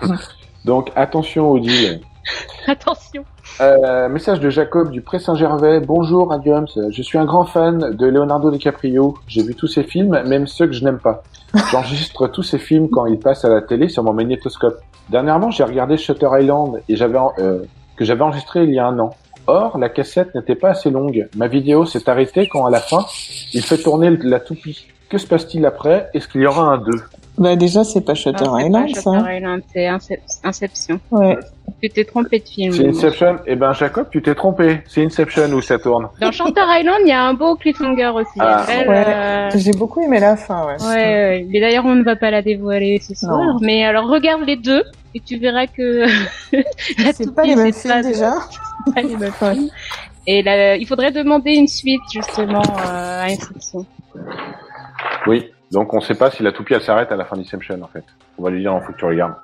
Donc 0.64 0.90
attention 0.96 1.50
Odile. 1.50 2.00
Attention. 2.66 3.24
Euh, 3.60 4.08
message 4.08 4.38
de 4.40 4.48
Jacob 4.48 4.90
du 4.90 5.00
Pré 5.00 5.18
Saint-Gervais. 5.18 5.80
Bonjour 5.80 6.30
Radiums, 6.30 6.68
je 6.90 7.02
suis 7.02 7.18
un 7.18 7.24
grand 7.24 7.44
fan 7.44 7.96
de 7.96 8.06
Leonardo 8.06 8.50
DiCaprio. 8.50 9.14
J'ai 9.26 9.42
vu 9.42 9.54
tous 9.54 9.66
ses 9.66 9.82
films, 9.82 10.22
même 10.26 10.46
ceux 10.46 10.66
que 10.66 10.72
je 10.72 10.84
n'aime 10.84 10.98
pas. 10.98 11.22
J'enregistre 11.70 12.28
tous 12.28 12.44
ces 12.44 12.58
films 12.58 12.88
quand 12.88 13.06
ils 13.06 13.18
passent 13.18 13.44
à 13.44 13.48
la 13.48 13.60
télé 13.60 13.88
sur 13.88 14.04
mon 14.04 14.12
magnétoscope. 14.12 14.80
Dernièrement, 15.10 15.50
j'ai 15.50 15.64
regardé 15.64 15.96
Shutter 15.96 16.28
Island 16.40 16.80
et 16.88 16.96
j'avais 16.96 17.18
euh, 17.38 17.64
que 17.96 18.04
j'avais 18.04 18.22
enregistré 18.22 18.64
il 18.64 18.72
y 18.72 18.78
a 18.78 18.86
un 18.86 18.98
an. 18.98 19.10
Or, 19.48 19.76
la 19.76 19.88
cassette 19.88 20.34
n'était 20.34 20.54
pas 20.54 20.70
assez 20.70 20.90
longue. 20.90 21.28
Ma 21.36 21.48
vidéo 21.48 21.84
s'est 21.84 22.08
arrêtée 22.08 22.48
quand 22.48 22.64
à 22.64 22.70
la 22.70 22.78
fin, 22.78 23.04
il 23.52 23.62
fait 23.62 23.78
tourner 23.78 24.16
la 24.22 24.38
toupie. 24.38 24.86
Que 25.08 25.18
se 25.18 25.26
passe-t-il 25.26 25.66
après? 25.66 26.08
Est-ce 26.14 26.28
qu'il 26.28 26.42
y 26.42 26.46
aura 26.46 26.62
un 26.62 26.78
2 26.78 26.90
Bah 27.38 27.56
déjà, 27.56 27.82
c'est 27.82 28.02
pas 28.02 28.14
Shutter 28.14 28.44
Non, 28.44 28.58
c'est 28.58 28.66
Island, 28.66 28.94
pas 28.94 29.00
ça. 29.00 29.12
Shutter 29.18 29.36
Island, 29.36 29.62
c'est 29.72 29.86
Incep- 29.86 30.20
Inception. 30.44 31.00
Ouais. 31.10 31.38
Tu 31.82 31.88
t'es 31.90 32.04
trompé 32.04 32.38
de 32.40 32.44
film. 32.48 32.72
C'est 32.72 32.86
Inception 32.86 33.38
Eh 33.46 33.56
ben 33.56 33.72
Jacob, 33.72 34.06
tu 34.10 34.20
t'es 34.22 34.34
trompé. 34.34 34.82
C'est 34.86 35.02
Inception 35.04 35.48
où 35.52 35.62
ça 35.62 35.78
tourne. 35.78 36.08
Dans 36.20 36.30
Shutter 36.30 36.60
Island, 36.60 36.98
il 37.04 37.08
y 37.08 37.12
a 37.12 37.22
un 37.22 37.34
beau 37.34 37.56
cliffhanger 37.56 38.08
aussi. 38.14 38.30
Ah, 38.38 38.64
ouais. 38.68 38.86
euh, 38.88 39.50
J'ai 39.54 39.72
beaucoup 39.72 40.00
aimé 40.02 40.20
la 40.20 40.36
fin, 40.36 40.66
ouais. 40.66 40.76
Ouais, 40.82 40.94
ouais. 40.94 41.46
mais 41.50 41.60
d'ailleurs 41.60 41.86
on 41.86 41.94
ne 41.94 42.04
va 42.04 42.16
pas 42.16 42.30
la 42.30 42.42
dévoiler 42.42 43.00
ce 43.00 43.14
soir. 43.14 43.38
Non. 43.38 43.58
Mais 43.62 43.82
alors 43.84 44.08
regarde 44.08 44.42
les 44.46 44.56
deux 44.56 44.82
et 45.14 45.20
tu 45.20 45.38
verras 45.38 45.66
que 45.66 46.04
C'est 47.14 47.34
pas 47.34 47.44
les 47.44 47.56
mêmes 47.56 47.72
films 47.72 48.02
déjà 48.02 48.34
c'est 48.86 48.94
pas 48.94 49.00
les 49.02 49.16
mêmes 49.16 49.32
films. 49.32 49.68
Et 50.26 50.42
là, 50.42 50.76
il 50.76 50.86
faudrait 50.86 51.10
demander 51.10 51.54
une 51.54 51.66
suite 51.66 52.00
justement 52.12 52.62
euh, 52.62 53.22
à 53.22 53.24
Inception. 53.24 53.84
Oui. 55.26 55.50
Donc 55.72 55.94
on 55.94 56.00
sait 56.00 56.14
pas 56.14 56.30
si 56.30 56.42
la 56.42 56.52
toupie 56.52 56.74
elle 56.74 56.82
s'arrête 56.82 57.10
à 57.12 57.16
la 57.16 57.24
fin 57.24 57.36
d'Inception 57.36 57.80
en 57.82 57.86
fait. 57.88 58.04
On 58.38 58.42
va 58.44 58.50
lui 58.50 58.60
dire, 58.60 58.76
il 58.80 58.84
faut 58.86 58.92
que 58.92 58.98
tu 58.98 59.04
regardes. 59.04 59.34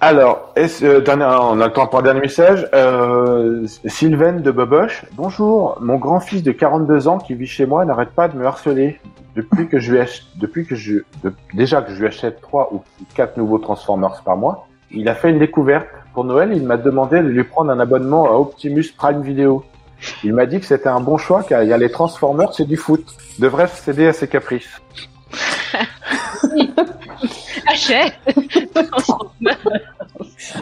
Alors, 0.00 0.52
euh, 0.56 1.00
dernier, 1.00 1.24
on 1.24 1.60
a 1.60 1.66
le 1.66 1.72
temps 1.72 1.88
pour 1.88 1.98
un 1.98 2.02
dernier 2.02 2.20
message. 2.20 2.68
Euh, 2.72 3.66
Sylvain 3.86 4.34
de 4.34 4.50
Boboche. 4.52 5.04
Bonjour, 5.14 5.76
mon 5.80 5.96
grand-fils 5.96 6.44
de 6.44 6.52
42 6.52 7.08
ans 7.08 7.18
qui 7.18 7.34
vit 7.34 7.46
chez 7.48 7.66
moi 7.66 7.84
n'arrête 7.84 8.10
pas 8.10 8.28
de 8.28 8.36
me 8.36 8.46
harceler. 8.46 9.00
Depuis 9.34 9.68
que 9.68 9.80
je 9.80 9.92
lui 9.92 10.00
ach- 10.00 10.26
depuis 10.36 10.66
que 10.66 10.76
je, 10.76 10.98
déjà 11.52 11.82
que 11.82 11.92
je 11.92 11.98
lui 11.98 12.06
achète 12.06 12.40
trois 12.40 12.72
ou 12.72 12.82
quatre 13.14 13.36
nouveaux 13.36 13.58
Transformers 13.58 14.22
par 14.24 14.36
mois, 14.36 14.68
il 14.92 15.08
a 15.08 15.14
fait 15.14 15.30
une 15.30 15.38
découverte. 15.40 15.88
Pour 16.14 16.24
Noël, 16.24 16.52
il 16.52 16.64
m'a 16.64 16.76
demandé 16.76 17.16
de 17.20 17.28
lui 17.28 17.44
prendre 17.44 17.70
un 17.72 17.80
abonnement 17.80 18.26
à 18.26 18.32
Optimus 18.34 18.86
Prime 18.96 19.22
Video. 19.22 19.64
Il 20.24 20.32
m'a 20.34 20.46
dit 20.46 20.60
que 20.60 20.66
c'était 20.66 20.88
un 20.88 21.00
bon 21.00 21.16
choix 21.16 21.42
car 21.42 21.62
il 21.62 21.68
y 21.68 21.72
a 21.72 21.78
les 21.78 21.90
Transformers, 21.90 22.52
c'est 22.54 22.66
du 22.66 22.76
foot. 22.76 23.04
Devrait 23.38 23.68
céder 23.68 24.08
à 24.08 24.12
ses 24.12 24.28
caprices. 24.28 24.80
Achète 27.66 28.14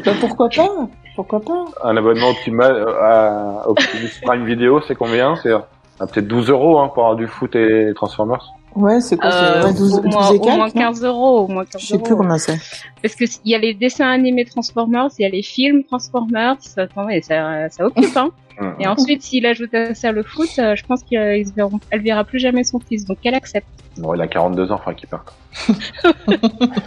Bah 0.05 0.13
pourquoi 0.21 0.49
pas? 0.49 0.89
Pourquoi 1.15 1.41
pas? 1.41 1.65
Un 1.85 1.97
abonnement 1.97 2.31
Optima, 2.31 2.67
euh, 2.67 2.87
à 3.01 3.69
Optimus 3.69 4.11
Prime 4.23 4.45
Video, 4.45 4.81
c'est 4.87 4.95
combien? 4.95 5.37
C'est 5.37 5.53
ah, 5.53 6.07
peut-être 6.07 6.29
12 6.29 6.51
euros 6.51 6.79
hein, 6.79 6.89
pour 6.89 7.05
avoir 7.05 7.17
du 7.17 7.27
foot 7.27 7.55
et 7.57 7.93
Transformers. 7.95 8.53
Ouais, 8.77 9.01
c'est 9.01 9.17
quoi 9.17 9.31
Euh, 9.31 9.61
C'est 9.63 9.67
ouais, 9.69 9.75
12, 9.75 9.95
au, 9.95 10.01
12 10.01 10.15
moins, 10.15 10.29
au 10.31 10.39
moins 10.57 10.69
4 10.71 10.77
non 10.77 10.81
15 10.81 11.05
euros, 11.05 11.39
au 11.41 11.49
moins 11.49 11.65
15 11.65 11.81
Je 11.83 11.87
sais 11.87 11.95
euros. 11.95 12.05
plus 12.05 12.17
combien 12.17 12.39
c'est. 12.39 12.59
Parce 13.03 13.15
que 13.15 13.25
il 13.45 13.51
y 13.51 13.55
a 13.55 13.59
les 13.59 13.75
dessins 13.75 14.09
animés 14.11 14.45
Transformers, 14.45 15.09
il 15.19 15.23
y 15.23 15.25
a 15.25 15.29
les 15.31 15.43
films 15.43 15.83
Transformers, 15.85 16.57
ça, 16.61 16.83
attendez, 16.83 17.23
ça, 17.23 17.69
ça 17.71 17.87
occupe, 17.87 18.17
hein. 18.17 18.31
Et 18.81 18.87
ensuite, 18.87 19.23
s'il 19.23 19.45
ajoute 19.45 19.75
à 19.75 19.95
ça 19.95 20.13
le 20.13 20.23
foot, 20.23 20.49
euh, 20.59 20.75
je 20.77 20.85
pense 20.87 21.03
qu'elle 21.03 21.45
verront, 21.55 21.79
elle 21.91 22.01
verra 22.01 22.25
plus 22.25 22.39
jamais 22.39 22.65
son 22.65 22.79
fils, 22.81 23.05
donc 23.05 23.21
qu'elle 23.21 23.35
accepte. 23.35 23.67
Bon, 23.99 24.15
il 24.15 24.21
a 24.23 24.27
42 24.29 24.73
ans, 24.73 24.77
enfin 24.77 24.95
qu'il 24.95 25.09
part. 25.09 25.25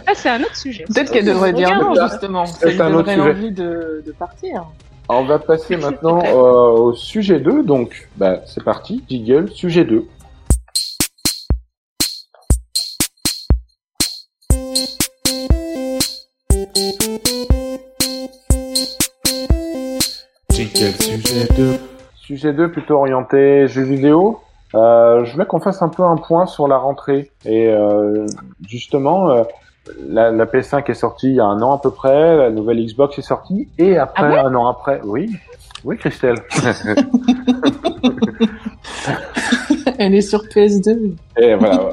Ah, 0.06 0.12
c'est 0.14 0.28
un 0.28 0.40
autre 0.40 0.56
sujet. 0.56 0.84
Peut-être 0.84 1.12
qu'elle 1.12 1.24
devrait 1.24 1.52
dire 1.52 1.74
non, 1.80 1.94
justement. 2.08 2.46
C'est 2.46 2.80
un 2.80 2.92
autre 2.94 3.08
sujet. 3.10 3.32
l'envie 3.32 3.50
de, 3.52 4.02
de 4.04 4.12
partir. 4.12 4.64
On 5.08 5.24
va 5.24 5.38
passer 5.38 5.76
maintenant 5.76 6.20
euh, 6.24 6.78
au 6.78 6.92
sujet 6.94 7.40
2, 7.40 7.62
donc 7.64 8.08
bah, 8.16 8.40
c'est 8.46 8.62
parti, 8.62 9.02
Jiggle, 9.08 9.50
sujet 9.50 9.84
2. 9.84 10.06
Sujet 20.88 21.46
2. 21.56 21.78
Sujet 22.14 22.52
2 22.54 22.70
plutôt 22.72 22.94
orienté 22.94 23.68
jeux 23.68 23.82
vidéo. 23.82 24.40
Euh, 24.74 25.26
je 25.26 25.32
voulais 25.32 25.44
qu'on 25.44 25.60
fasse 25.60 25.82
un 25.82 25.90
peu 25.90 26.02
un 26.04 26.16
point 26.16 26.46
sur 26.46 26.68
la 26.68 26.78
rentrée. 26.78 27.30
Et 27.44 27.68
euh, 27.68 28.24
justement, 28.66 29.30
euh, 29.30 29.42
la, 30.08 30.30
la 30.30 30.46
PS5 30.46 30.90
est 30.90 30.94
sortie 30.94 31.28
il 31.28 31.34
y 31.34 31.40
a 31.40 31.44
un 31.44 31.60
an 31.60 31.72
à 31.72 31.78
peu 31.78 31.90
près, 31.90 32.36
la 32.36 32.48
nouvelle 32.50 32.82
Xbox 32.82 33.18
est 33.18 33.22
sortie, 33.22 33.68
et 33.76 33.98
après, 33.98 34.22
Ah 34.24 34.30
ouais 34.30 34.38
un 34.38 34.54
an 34.54 34.68
après, 34.68 35.02
oui, 35.04 35.30
oui 35.84 35.98
Christelle. 35.98 36.36
Elle 39.98 40.14
est 40.14 40.22
sur 40.22 40.44
PS2. 40.44 41.14
et 41.36 41.56
voilà. 41.56 41.90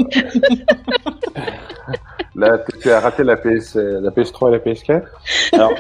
Là, 2.36 2.58
tu 2.60 2.78
tu 2.82 2.90
as 2.92 3.02
raté 3.02 3.26
la, 3.26 3.36
PS, 3.36 3.76
la 3.76 4.12
PS3 4.12 4.48
et 4.48 4.52
la 4.52 4.60
PS4. 4.60 5.04
Alors, 5.54 5.74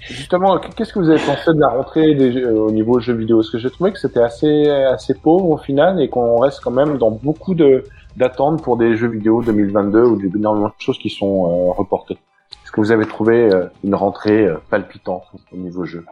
justement, 0.00 0.58
qu'est-ce 0.58 0.92
que 0.92 0.98
vous 0.98 1.10
avez 1.10 1.20
pensé 1.24 1.52
de 1.52 1.60
la 1.60 1.68
rentrée 1.68 2.14
des 2.14 2.32
jeux- 2.32 2.46
euh, 2.46 2.60
au 2.60 2.70
niveau 2.70 3.00
jeux 3.00 3.14
vidéo? 3.14 3.38
Parce 3.38 3.50
que 3.50 3.58
j'ai 3.58 3.70
trouvé 3.70 3.92
que 3.92 3.98
c'était 3.98 4.22
assez, 4.22 4.68
assez 4.70 5.14
pauvre 5.14 5.50
au 5.50 5.56
final 5.58 6.00
et 6.00 6.08
qu'on 6.08 6.38
reste 6.38 6.60
quand 6.62 6.70
même 6.70 6.98
dans 6.98 7.10
beaucoup 7.10 7.54
de 7.54 7.84
d'attentes 8.16 8.62
pour 8.64 8.76
des 8.76 8.96
jeux 8.96 9.08
vidéo 9.08 9.42
2022 9.42 10.02
où 10.02 10.18
il 10.18 10.26
y 10.26 10.28
a 10.28 10.36
énormément 10.36 10.66
de 10.68 10.72
choses 10.78 10.98
qui 10.98 11.08
sont 11.10 11.44
euh, 11.46 11.72
reportées. 11.72 12.18
Est-ce 12.64 12.72
que 12.72 12.80
vous 12.80 12.90
avez 12.90 13.06
trouvé 13.06 13.48
euh, 13.52 13.66
une 13.84 13.94
rentrée 13.94 14.44
euh, 14.46 14.56
palpitante 14.70 15.22
au 15.52 15.56
niveau 15.56 15.84
jeu? 15.84 16.04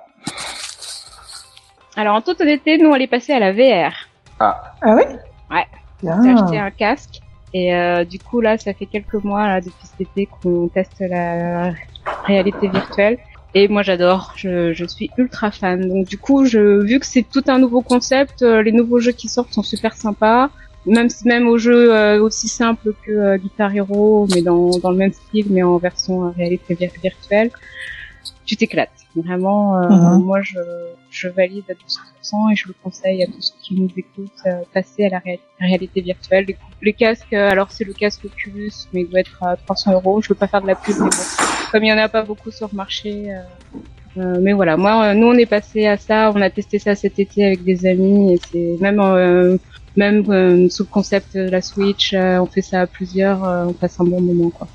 Alors, 1.96 2.14
en 2.16 2.20
toute 2.20 2.40
honnêteté, 2.40 2.78
nous, 2.78 2.90
on 2.90 2.94
est 2.96 3.06
passé 3.06 3.32
à 3.32 3.38
la 3.40 3.52
VR. 3.52 3.92
Ah, 4.38 4.74
Ah 4.82 4.94
oui? 4.96 5.02
Ouais. 5.50 5.64
Bien. 6.02 6.22
J'ai 6.22 6.30
acheté 6.30 6.58
un 6.58 6.70
casque. 6.70 7.20
Et 7.54 7.74
euh, 7.74 8.04
du 8.04 8.18
coup, 8.18 8.40
là, 8.40 8.58
ça 8.58 8.74
fait 8.74 8.86
quelques 8.86 9.14
mois, 9.24 9.46
là, 9.48 9.60
depuis 9.60 9.74
cet 9.86 10.00
été, 10.02 10.28
qu'on 10.42 10.68
teste 10.68 11.00
la 11.00 11.72
réalité 12.24 12.68
virtuelle. 12.68 13.18
Et 13.58 13.68
moi, 13.68 13.82
j'adore. 13.82 14.34
Je, 14.36 14.74
je 14.74 14.84
suis 14.84 15.08
ultra 15.16 15.50
fan. 15.50 15.88
Donc, 15.88 16.06
du 16.06 16.18
coup, 16.18 16.44
je, 16.44 16.82
vu 16.90 17.00
que 17.00 17.06
c'est 17.06 17.22
tout 17.34 17.42
un 17.48 17.58
nouveau 17.58 17.80
concept, 17.80 18.42
euh, 18.42 18.60
les 18.62 18.70
nouveaux 18.80 19.00
jeux 19.00 19.12
qui 19.20 19.28
sortent 19.28 19.54
sont 19.54 19.62
super 19.62 19.94
sympas. 19.96 20.50
Même, 20.84 21.08
même 21.24 21.48
aux 21.48 21.56
jeux 21.56 21.90
euh, 21.94 22.22
aussi 22.22 22.48
simples 22.48 22.92
que 23.04 23.10
euh, 23.12 23.36
Guitar 23.38 23.74
Hero, 23.74 24.28
mais 24.32 24.42
dans, 24.42 24.78
dans 24.78 24.90
le 24.90 24.98
même 24.98 25.12
style, 25.12 25.46
mais 25.50 25.62
en 25.62 25.78
version 25.78 26.30
réalité 26.32 26.74
vir- 26.74 27.00
virtuelle, 27.02 27.50
tu 28.44 28.56
t'éclates. 28.56 28.90
Vraiment, 29.16 29.78
euh, 29.78 29.88
Mhm. 29.88 30.22
moi, 30.22 30.42
je, 30.42 30.58
je 31.10 31.28
valide 31.28 31.64
à 31.70 31.72
12% 31.72 32.52
et 32.52 32.56
je 32.56 32.68
le 32.68 32.74
conseille 32.84 33.22
à 33.22 33.26
tous 33.26 33.40
ceux 33.40 33.54
qui 33.62 33.74
nous 33.80 33.90
écoutent, 33.96 34.30
euh, 34.44 34.60
passer 34.74 35.06
à 35.06 35.08
la 35.08 35.18
ré- 35.20 35.40
réalité 35.58 36.02
virtuelle. 36.02 36.44
Les, 36.46 36.56
les 36.82 36.92
casques, 36.92 37.32
alors 37.32 37.68
c'est 37.70 37.84
le 37.84 37.94
casque 37.94 38.26
Oculus, 38.26 38.72
mais 38.92 39.00
il 39.00 39.08
doit 39.08 39.20
être 39.20 39.42
à 39.42 39.56
300 39.56 39.92
euros. 39.94 40.20
Je 40.20 40.28
veux 40.28 40.34
pas 40.34 40.46
faire 40.46 40.60
de 40.60 40.66
la 40.66 40.74
pub, 40.74 40.94
mais 40.98 41.08
bon, 41.08 41.55
comme 41.70 41.84
il 41.84 41.88
y 41.88 41.92
en 41.92 41.98
a 41.98 42.08
pas 42.08 42.22
beaucoup 42.22 42.50
sur 42.50 42.68
le 42.72 42.76
marché. 42.76 43.26
euh, 43.28 43.40
euh, 44.18 44.38
mais 44.40 44.54
voilà, 44.54 44.76
moi, 44.76 45.04
euh, 45.04 45.14
nous, 45.14 45.26
on 45.26 45.34
est 45.34 45.46
passé 45.46 45.86
à 45.86 45.96
ça. 45.96 46.32
On 46.34 46.40
a 46.40 46.48
testé 46.50 46.78
ça 46.78 46.94
cet 46.94 47.18
été 47.18 47.44
avec 47.44 47.64
des 47.64 47.86
amis, 47.86 48.34
et 48.34 48.40
c'est 48.50 48.76
même 48.80 49.00
euh, 49.00 49.58
même 49.96 50.24
euh, 50.30 50.68
sous 50.68 50.84
le 50.84 50.88
concept 50.88 51.36
de 51.36 51.48
la 51.48 51.62
Switch, 51.62 52.12
euh, 52.12 52.38
on 52.38 52.46
fait 52.46 52.62
ça 52.62 52.82
à 52.82 52.86
plusieurs, 52.86 53.44
euh, 53.44 53.64
on 53.68 53.72
passe 53.72 53.98
un 54.00 54.04
bon 54.04 54.20
moment, 54.20 54.50
quoi. 54.50 54.68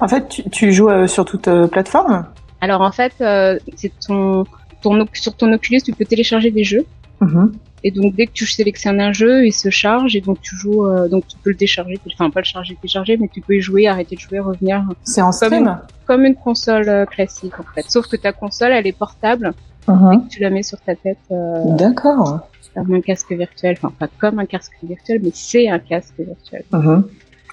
En 0.00 0.08
fait, 0.08 0.28
tu, 0.28 0.48
tu 0.50 0.72
joues 0.72 0.90
euh, 0.90 1.06
sur 1.06 1.24
toute 1.24 1.48
euh, 1.48 1.66
plateforme? 1.66 2.26
Alors 2.60 2.80
en 2.82 2.92
fait, 2.92 3.14
euh, 3.20 3.58
c'est 3.74 3.92
ton, 3.98 4.44
ton 4.82 5.06
sur 5.12 5.34
ton 5.34 5.52
Oculus, 5.52 5.80
tu 5.82 5.92
peux 5.92 6.04
télécharger 6.04 6.50
des 6.50 6.64
jeux. 6.64 6.84
Mhm. 7.20 7.52
Et 7.82 7.90
donc 7.90 8.14
dès 8.14 8.26
que 8.26 8.32
tu 8.32 8.46
sélectionnes 8.46 9.00
un 9.00 9.12
jeu, 9.12 9.46
il 9.46 9.52
se 9.52 9.70
charge 9.70 10.14
et 10.14 10.20
donc 10.20 10.40
tu 10.42 10.54
joues, 10.56 10.84
euh, 10.86 11.08
donc 11.08 11.26
tu 11.26 11.36
peux 11.42 11.50
le 11.50 11.56
décharger, 11.56 11.98
enfin 12.12 12.28
pas 12.30 12.40
le 12.40 12.44
charger, 12.44 12.76
télécharger, 12.76 13.16
mais 13.16 13.28
tu 13.32 13.40
peux 13.40 13.54
y 13.56 13.60
jouer, 13.60 13.86
arrêter 13.88 14.16
de 14.16 14.20
jouer, 14.20 14.38
revenir, 14.38 14.84
C'est 15.04 15.22
en 15.22 15.32
stream 15.32 15.78
comme 16.06 16.24
une 16.24 16.34
console 16.34 16.88
euh, 16.88 17.06
classique 17.06 17.58
en 17.58 17.64
fait. 17.74 17.84
Sauf 17.88 18.06
que 18.06 18.16
ta 18.16 18.32
console, 18.32 18.72
elle 18.72 18.86
est 18.86 18.92
portable, 18.96 19.52
Mhm. 19.88 20.28
tu 20.28 20.40
la 20.40 20.50
mets 20.50 20.62
sur 20.62 20.78
ta 20.80 20.94
tête 20.94 21.18
euh, 21.30 21.62
D'accord. 21.76 22.46
comme 22.74 22.92
un 22.94 23.00
casque 23.00 23.32
virtuel, 23.32 23.76
enfin 23.78 23.92
pas 23.98 24.08
comme 24.18 24.38
un 24.38 24.46
casque 24.46 24.72
virtuel, 24.82 25.20
mais 25.22 25.30
c'est 25.32 25.68
un 25.68 25.78
casque 25.78 26.14
virtuel. 26.18 26.64
Mhm. 26.72 27.04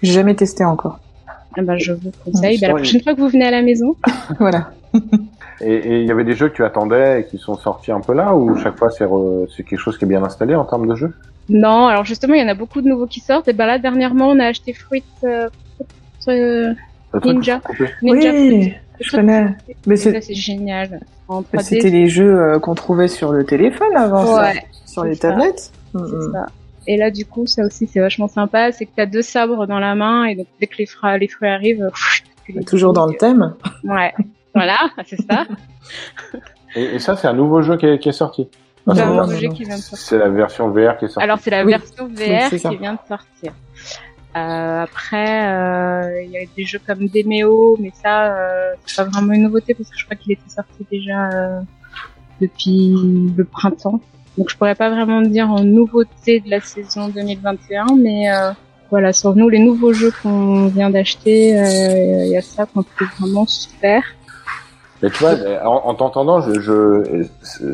J'ai 0.03 0.11
jamais 0.11 0.35
testé 0.35 0.63
encore. 0.65 0.99
Ah 1.57 1.61
ben, 1.63 1.77
je 1.77 1.93
vous 1.93 2.11
conseille. 2.23 2.59
Ben, 2.59 2.67
la 2.67 2.73
prochaine 2.75 3.01
fois 3.01 3.15
que 3.15 3.21
vous 3.21 3.29
venez 3.29 3.45
à 3.45 3.51
la 3.51 3.61
maison, 3.61 3.95
voilà. 4.39 4.71
Et 5.61 6.01
il 6.01 6.07
y 6.07 6.11
avait 6.11 6.23
des 6.23 6.33
jeux 6.33 6.49
que 6.49 6.55
tu 6.55 6.63
attendais 6.63 7.21
et 7.21 7.25
qui 7.25 7.37
sont 7.37 7.55
sortis 7.55 7.91
un 7.91 8.01
peu 8.01 8.13
là, 8.13 8.35
ou 8.35 8.55
chaque 8.57 8.77
fois 8.77 8.89
c'est 8.89 9.05
re- 9.05 9.47
c'est 9.55 9.63
quelque 9.63 9.79
chose 9.79 9.97
qui 9.97 10.05
est 10.05 10.07
bien 10.07 10.23
installé 10.23 10.55
en 10.55 10.65
termes 10.65 10.87
de 10.87 10.95
jeu? 10.95 11.13
Non. 11.49 11.87
Alors 11.87 12.03
justement, 12.05 12.33
il 12.35 12.41
y 12.41 12.43
en 12.43 12.47
a 12.49 12.53
beaucoup 12.55 12.81
de 12.81 12.87
nouveaux 12.89 13.07
qui 13.07 13.19
sortent. 13.21 13.47
Et 13.47 13.53
ben 13.53 13.65
là, 13.65 13.79
dernièrement, 13.79 14.27
on 14.29 14.39
a 14.39 14.45
acheté 14.45 14.73
Fruit, 14.73 15.03
euh, 15.23 15.47
euh, 16.27 16.73
Ninja. 17.23 17.61
Ninja 18.01 18.31
oui, 18.33 18.61
Fruit. 18.61 18.73
je 19.01 19.11
connais. 19.11 19.47
Mais 19.85 19.95
c'est- 19.95 20.33
génial. 20.33 20.99
En 21.29 21.41
mais 21.53 21.59
3D, 21.59 21.63
c'était 21.63 21.89
les 21.89 22.07
jeux 22.07 22.39
euh, 22.39 22.59
qu'on 22.59 22.75
trouvait 22.75 23.07
sur 23.09 23.31
le 23.33 23.43
téléphone 23.45 23.95
avant 23.95 24.25
ça, 24.25 24.51
sur 24.85 25.03
les 25.03 25.15
ça. 25.15 25.29
tablettes. 25.31 25.71
Mhm. 25.93 26.31
ça. 26.33 26.45
Et 26.89 26.95
là, 26.95 27.11
du 27.11 27.25
coup, 27.25 27.45
ça 27.47 27.65
aussi, 27.65 27.85
c'est 27.87 27.99
vachement 27.99 28.27
sympa. 28.29 28.71
C'est 28.71 28.85
que 28.85 28.91
t'as 28.95 29.05
deux 29.05 29.21
sabres 29.21 29.67
dans 29.67 29.79
la 29.79 29.93
main 29.95 30.23
et 30.25 30.35
donc 30.35 30.47
dès 30.61 30.67
que 30.67 30.77
les 30.77 30.85
fruits, 30.85 31.19
les 31.19 31.27
fruits 31.27 31.49
arrivent, 31.49 31.85
pff, 31.93 32.23
tu 32.45 32.51
les 32.53 32.63
Toujours 32.63 32.93
dans 32.93 33.05
le 33.07 33.15
thème. 33.15 33.53
Ouais. 33.83 34.13
Voilà, 34.57 34.77
c'est 35.05 35.21
ça. 35.29 35.45
Et, 36.75 36.95
et 36.95 36.99
ça, 36.99 37.15
c'est 37.15 37.27
un 37.27 37.33
nouveau 37.33 37.61
jeu 37.61 37.77
qui 37.77 37.85
est, 37.85 37.99
qui 37.99 38.09
est 38.09 38.13
sorti. 38.13 38.47
Ah, 38.87 38.93
C'est 38.95 39.01
un 39.01 39.15
la- 39.15 39.21
nouveau 39.23 39.35
jeu 39.37 39.47
qui 39.49 39.63
vient 39.65 39.75
de 39.77 39.81
sortir. 39.81 40.07
C'est 40.07 40.17
la 40.17 40.29
version 40.29 40.69
VR 40.69 40.97
qui 40.97 41.05
est 41.05 41.07
sortie. 41.09 41.23
Alors 41.23 41.39
c'est 41.39 41.51
la 41.51 41.63
Oui. 41.65 41.71
version 41.73 42.05
Oui, 42.09 42.15
VR 42.15 42.49
qui 42.49 42.77
vient 42.77 42.93
de 42.93 42.99
sortir. 43.07 43.53
Euh, 44.35 44.83
après, 44.83 45.47
euh, 45.51 46.21
il 46.23 46.29
y 46.31 46.37
a 46.37 46.41
des 46.55 46.63
jeux 46.65 46.79
comme 46.85 47.07
Demeo, 47.07 47.77
mais 47.79 47.91
ça, 48.03 48.35
euh, 48.35 48.73
c'est 48.85 48.97
pas 49.03 49.09
vraiment 49.09 49.33
une 49.33 49.43
nouveauté 49.43 49.73
parce 49.73 49.89
que 49.89 49.97
je 49.97 50.05
crois 50.05 50.15
qu'il 50.15 50.31
était 50.33 50.49
sorti 50.49 50.85
déjà 50.91 51.29
euh, 51.29 51.59
depuis 52.39 52.93
le 53.35 53.43
printemps. 53.43 53.99
Donc 54.37 54.49
je 54.49 54.55
pourrais 54.57 54.75
pas 54.75 54.89
vraiment 54.89 55.21
dire 55.21 55.49
en 55.49 55.63
nouveauté 55.63 56.39
de 56.41 56.49
la 56.51 56.61
saison 56.61 57.07
2021, 57.09 57.85
mais 57.97 58.29
euh, 58.31 58.51
voilà, 58.91 59.11
sur 59.11 59.35
nous 59.35 59.49
les 59.49 59.59
nouveaux 59.59 59.93
jeux 59.93 60.11
qu'on 60.21 60.67
vient 60.67 60.91
d'acheter, 60.91 61.57
euh, 61.59 62.25
il 62.25 62.31
y 62.31 62.37
a 62.37 62.41
ça 62.41 62.65
qu'on 62.67 62.83
trouve 62.83 63.07
vraiment 63.19 63.47
super. 63.47 64.03
Mais 65.03 65.09
tu 65.09 65.17
vois, 65.23 65.33
en, 65.65 65.89
en 65.89 65.93
t'entendant, 65.93 66.41
je, 66.41 66.59
je, 66.59 67.25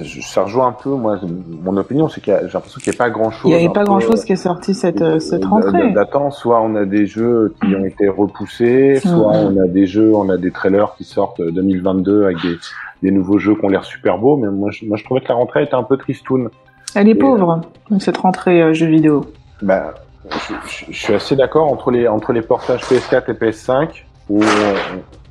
je- 0.01 0.21
ça 0.21 0.43
rejoint 0.43 0.67
un 0.67 0.71
peu, 0.73 0.89
moi, 0.89 1.19
mon 1.63 1.77
opinion, 1.77 2.09
c'est 2.09 2.21
qu'il 2.21 2.33
y 2.33 2.35
a, 2.35 2.45
j'ai 2.47 2.53
l'impression 2.53 2.79
qu'il 2.81 2.91
n'y 2.91 2.97
a 2.97 2.99
pas 2.99 3.09
grand 3.09 3.31
chose. 3.31 3.49
Il 3.51 3.55
n'y 3.57 3.63
avait 3.65 3.73
pas 3.73 3.83
grand 3.85 3.99
chose 3.99 4.23
qui 4.25 4.33
est 4.33 4.37
sorti 4.37 4.73
cette, 4.73 5.01
euh, 5.01 5.19
cette 5.19 5.45
rentrée. 5.45 5.91
D'attend, 5.93 6.31
soit 6.31 6.61
on 6.61 6.75
a 6.75 6.85
des 6.85 7.05
jeux 7.05 7.53
qui 7.61 7.75
ont 7.75 7.85
été 7.85 8.07
repoussés, 8.09 8.99
soit 8.99 9.11
Mhm. 9.37 9.57
on 9.57 9.63
a 9.63 9.67
des 9.67 9.85
jeux, 9.87 10.11
on 10.15 10.29
a 10.29 10.37
des 10.37 10.51
trailers 10.51 10.95
qui 10.97 11.03
sortent 11.05 11.41
2022 11.41 12.25
avec 12.25 12.37
des, 12.41 12.57
des 13.03 13.11
nouveaux 13.11 13.37
jeux 13.37 13.55
qui 13.55 13.63
ont 13.65 13.69
l'air 13.69 13.85
super 13.85 14.17
beaux, 14.17 14.35
mais 14.37 14.49
moi 14.49 14.69
je, 14.71 14.85
moi 14.85 14.97
je 14.97 15.03
trouvais 15.03 15.21
que 15.21 15.27
la 15.29 15.35
rentrée 15.35 15.63
était 15.63 15.75
un 15.75 15.83
peu 15.83 15.97
tristoun. 15.97 16.49
Elle 16.95 17.07
est 17.07 17.11
Et, 17.11 17.15
pauvre, 17.15 17.61
cette 17.99 18.17
rentrée 18.17 18.61
euh, 18.61 18.73
jeux 18.73 18.85
vidéo. 18.87 19.25
Bah, 19.61 19.93
je, 20.29 20.53
je- 20.67 20.85
je 20.91 20.97
suis 20.97 21.13
assez 21.13 21.35
d'accord 21.35 21.71
entre 21.71 21.89
les 21.91 22.07
entre 22.07 22.33
les 22.33 22.41
portages 22.41 22.81
PS4 22.83 23.29
et 23.29 23.33
PS5 23.33 24.03
où 24.29 24.41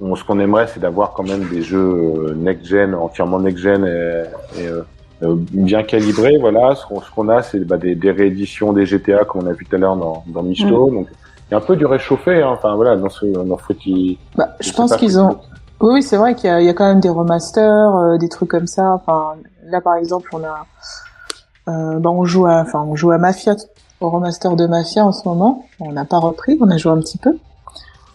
on- 0.01 0.07
on- 0.12 0.16
ce 0.16 0.24
qu'on 0.24 0.38
aimerait 0.40 0.66
c'est 0.66 0.80
d'avoir 0.80 1.12
quand 1.12 1.22
même 1.22 1.45
des 1.49 1.62
jeux 1.62 1.78
euh, 1.78 2.34
next 2.34 2.66
gen 2.66 2.95
entièrement 2.95 3.38
next 3.40 3.59
gen 3.62 3.84
et, 3.84 4.22
et, 4.61 4.66
euh, 4.66 4.82
euh, 5.22 5.34
bien 5.53 5.82
calibrés 5.82 6.36
voilà 6.38 6.74
ce 6.74 6.84
qu'on 7.14 7.28
a 7.28 7.43
c'est 7.43 7.61
bah, 7.61 7.76
des, 7.78 7.95
des 7.95 8.11
rééditions 8.11 8.72
des 8.72 8.84
GTA 8.86 9.24
comme 9.24 9.45
on 9.45 9.47
a 9.47 9.53
vu 9.53 9.64
tout 9.64 9.76
à 9.76 9.78
l'heure 9.78 9.97
dans 9.97 10.24
dans 10.26 10.43
Misto 10.43 10.90
donc 10.90 11.07
il 11.49 11.53
y 11.53 11.55
a 11.55 11.59
un 11.59 11.61
peu 11.61 11.76
du 11.76 11.86
réchauffé 11.86 12.43
hein. 12.43 12.51
enfin 12.53 12.74
voilà 12.74 12.97
dans 12.97 13.09
ce 13.09 13.26
dans 13.26 13.57
Fruity 13.57 14.18
Bah, 14.36 14.49
je 14.61 14.72
pense 14.72 14.95
qu'ils 14.97 15.18
ont. 15.18 15.38
Oui, 15.80 15.95
oui, 15.95 16.03
c'est 16.05 16.16
vrai 16.16 16.36
qu'il 16.36 16.49
y, 16.49 16.53
a- 16.53 16.61
il 16.61 16.66
y 16.66 16.68
a 16.68 16.74
quand 16.74 16.86
même 16.86 17.01
des 17.01 17.09
remasters, 17.09 17.97
euh, 17.97 18.16
des 18.16 18.28
trucs 18.28 18.49
comme 18.49 18.68
ça. 18.68 18.93
Enfin, 18.93 19.32
là, 19.64 19.80
par 19.80 19.97
exemple, 19.97 20.30
on 20.32 20.45
a, 20.45 20.64
euh, 21.68 21.99
bah, 21.99 22.09
on 22.11 22.24
joue 22.24 22.47
à, 22.47 22.61
enfin, 22.61 22.84
on 22.86 22.95
joue 22.95 23.11
à 23.11 23.18
Mafia, 23.18 23.57
au 24.01 24.09
remaster 24.09 24.55
de 24.55 24.66
Mafia 24.68 25.05
en 25.05 25.11
ce 25.11 25.26
moment. 25.28 25.64
On 25.80 25.90
n'a 25.90 26.05
pas 26.05 26.18
repris, 26.18 26.57
on 26.61 26.70
a 26.70 26.76
joué 26.76 26.93
un 26.93 27.01
petit 27.01 27.18
peu. 27.18 27.36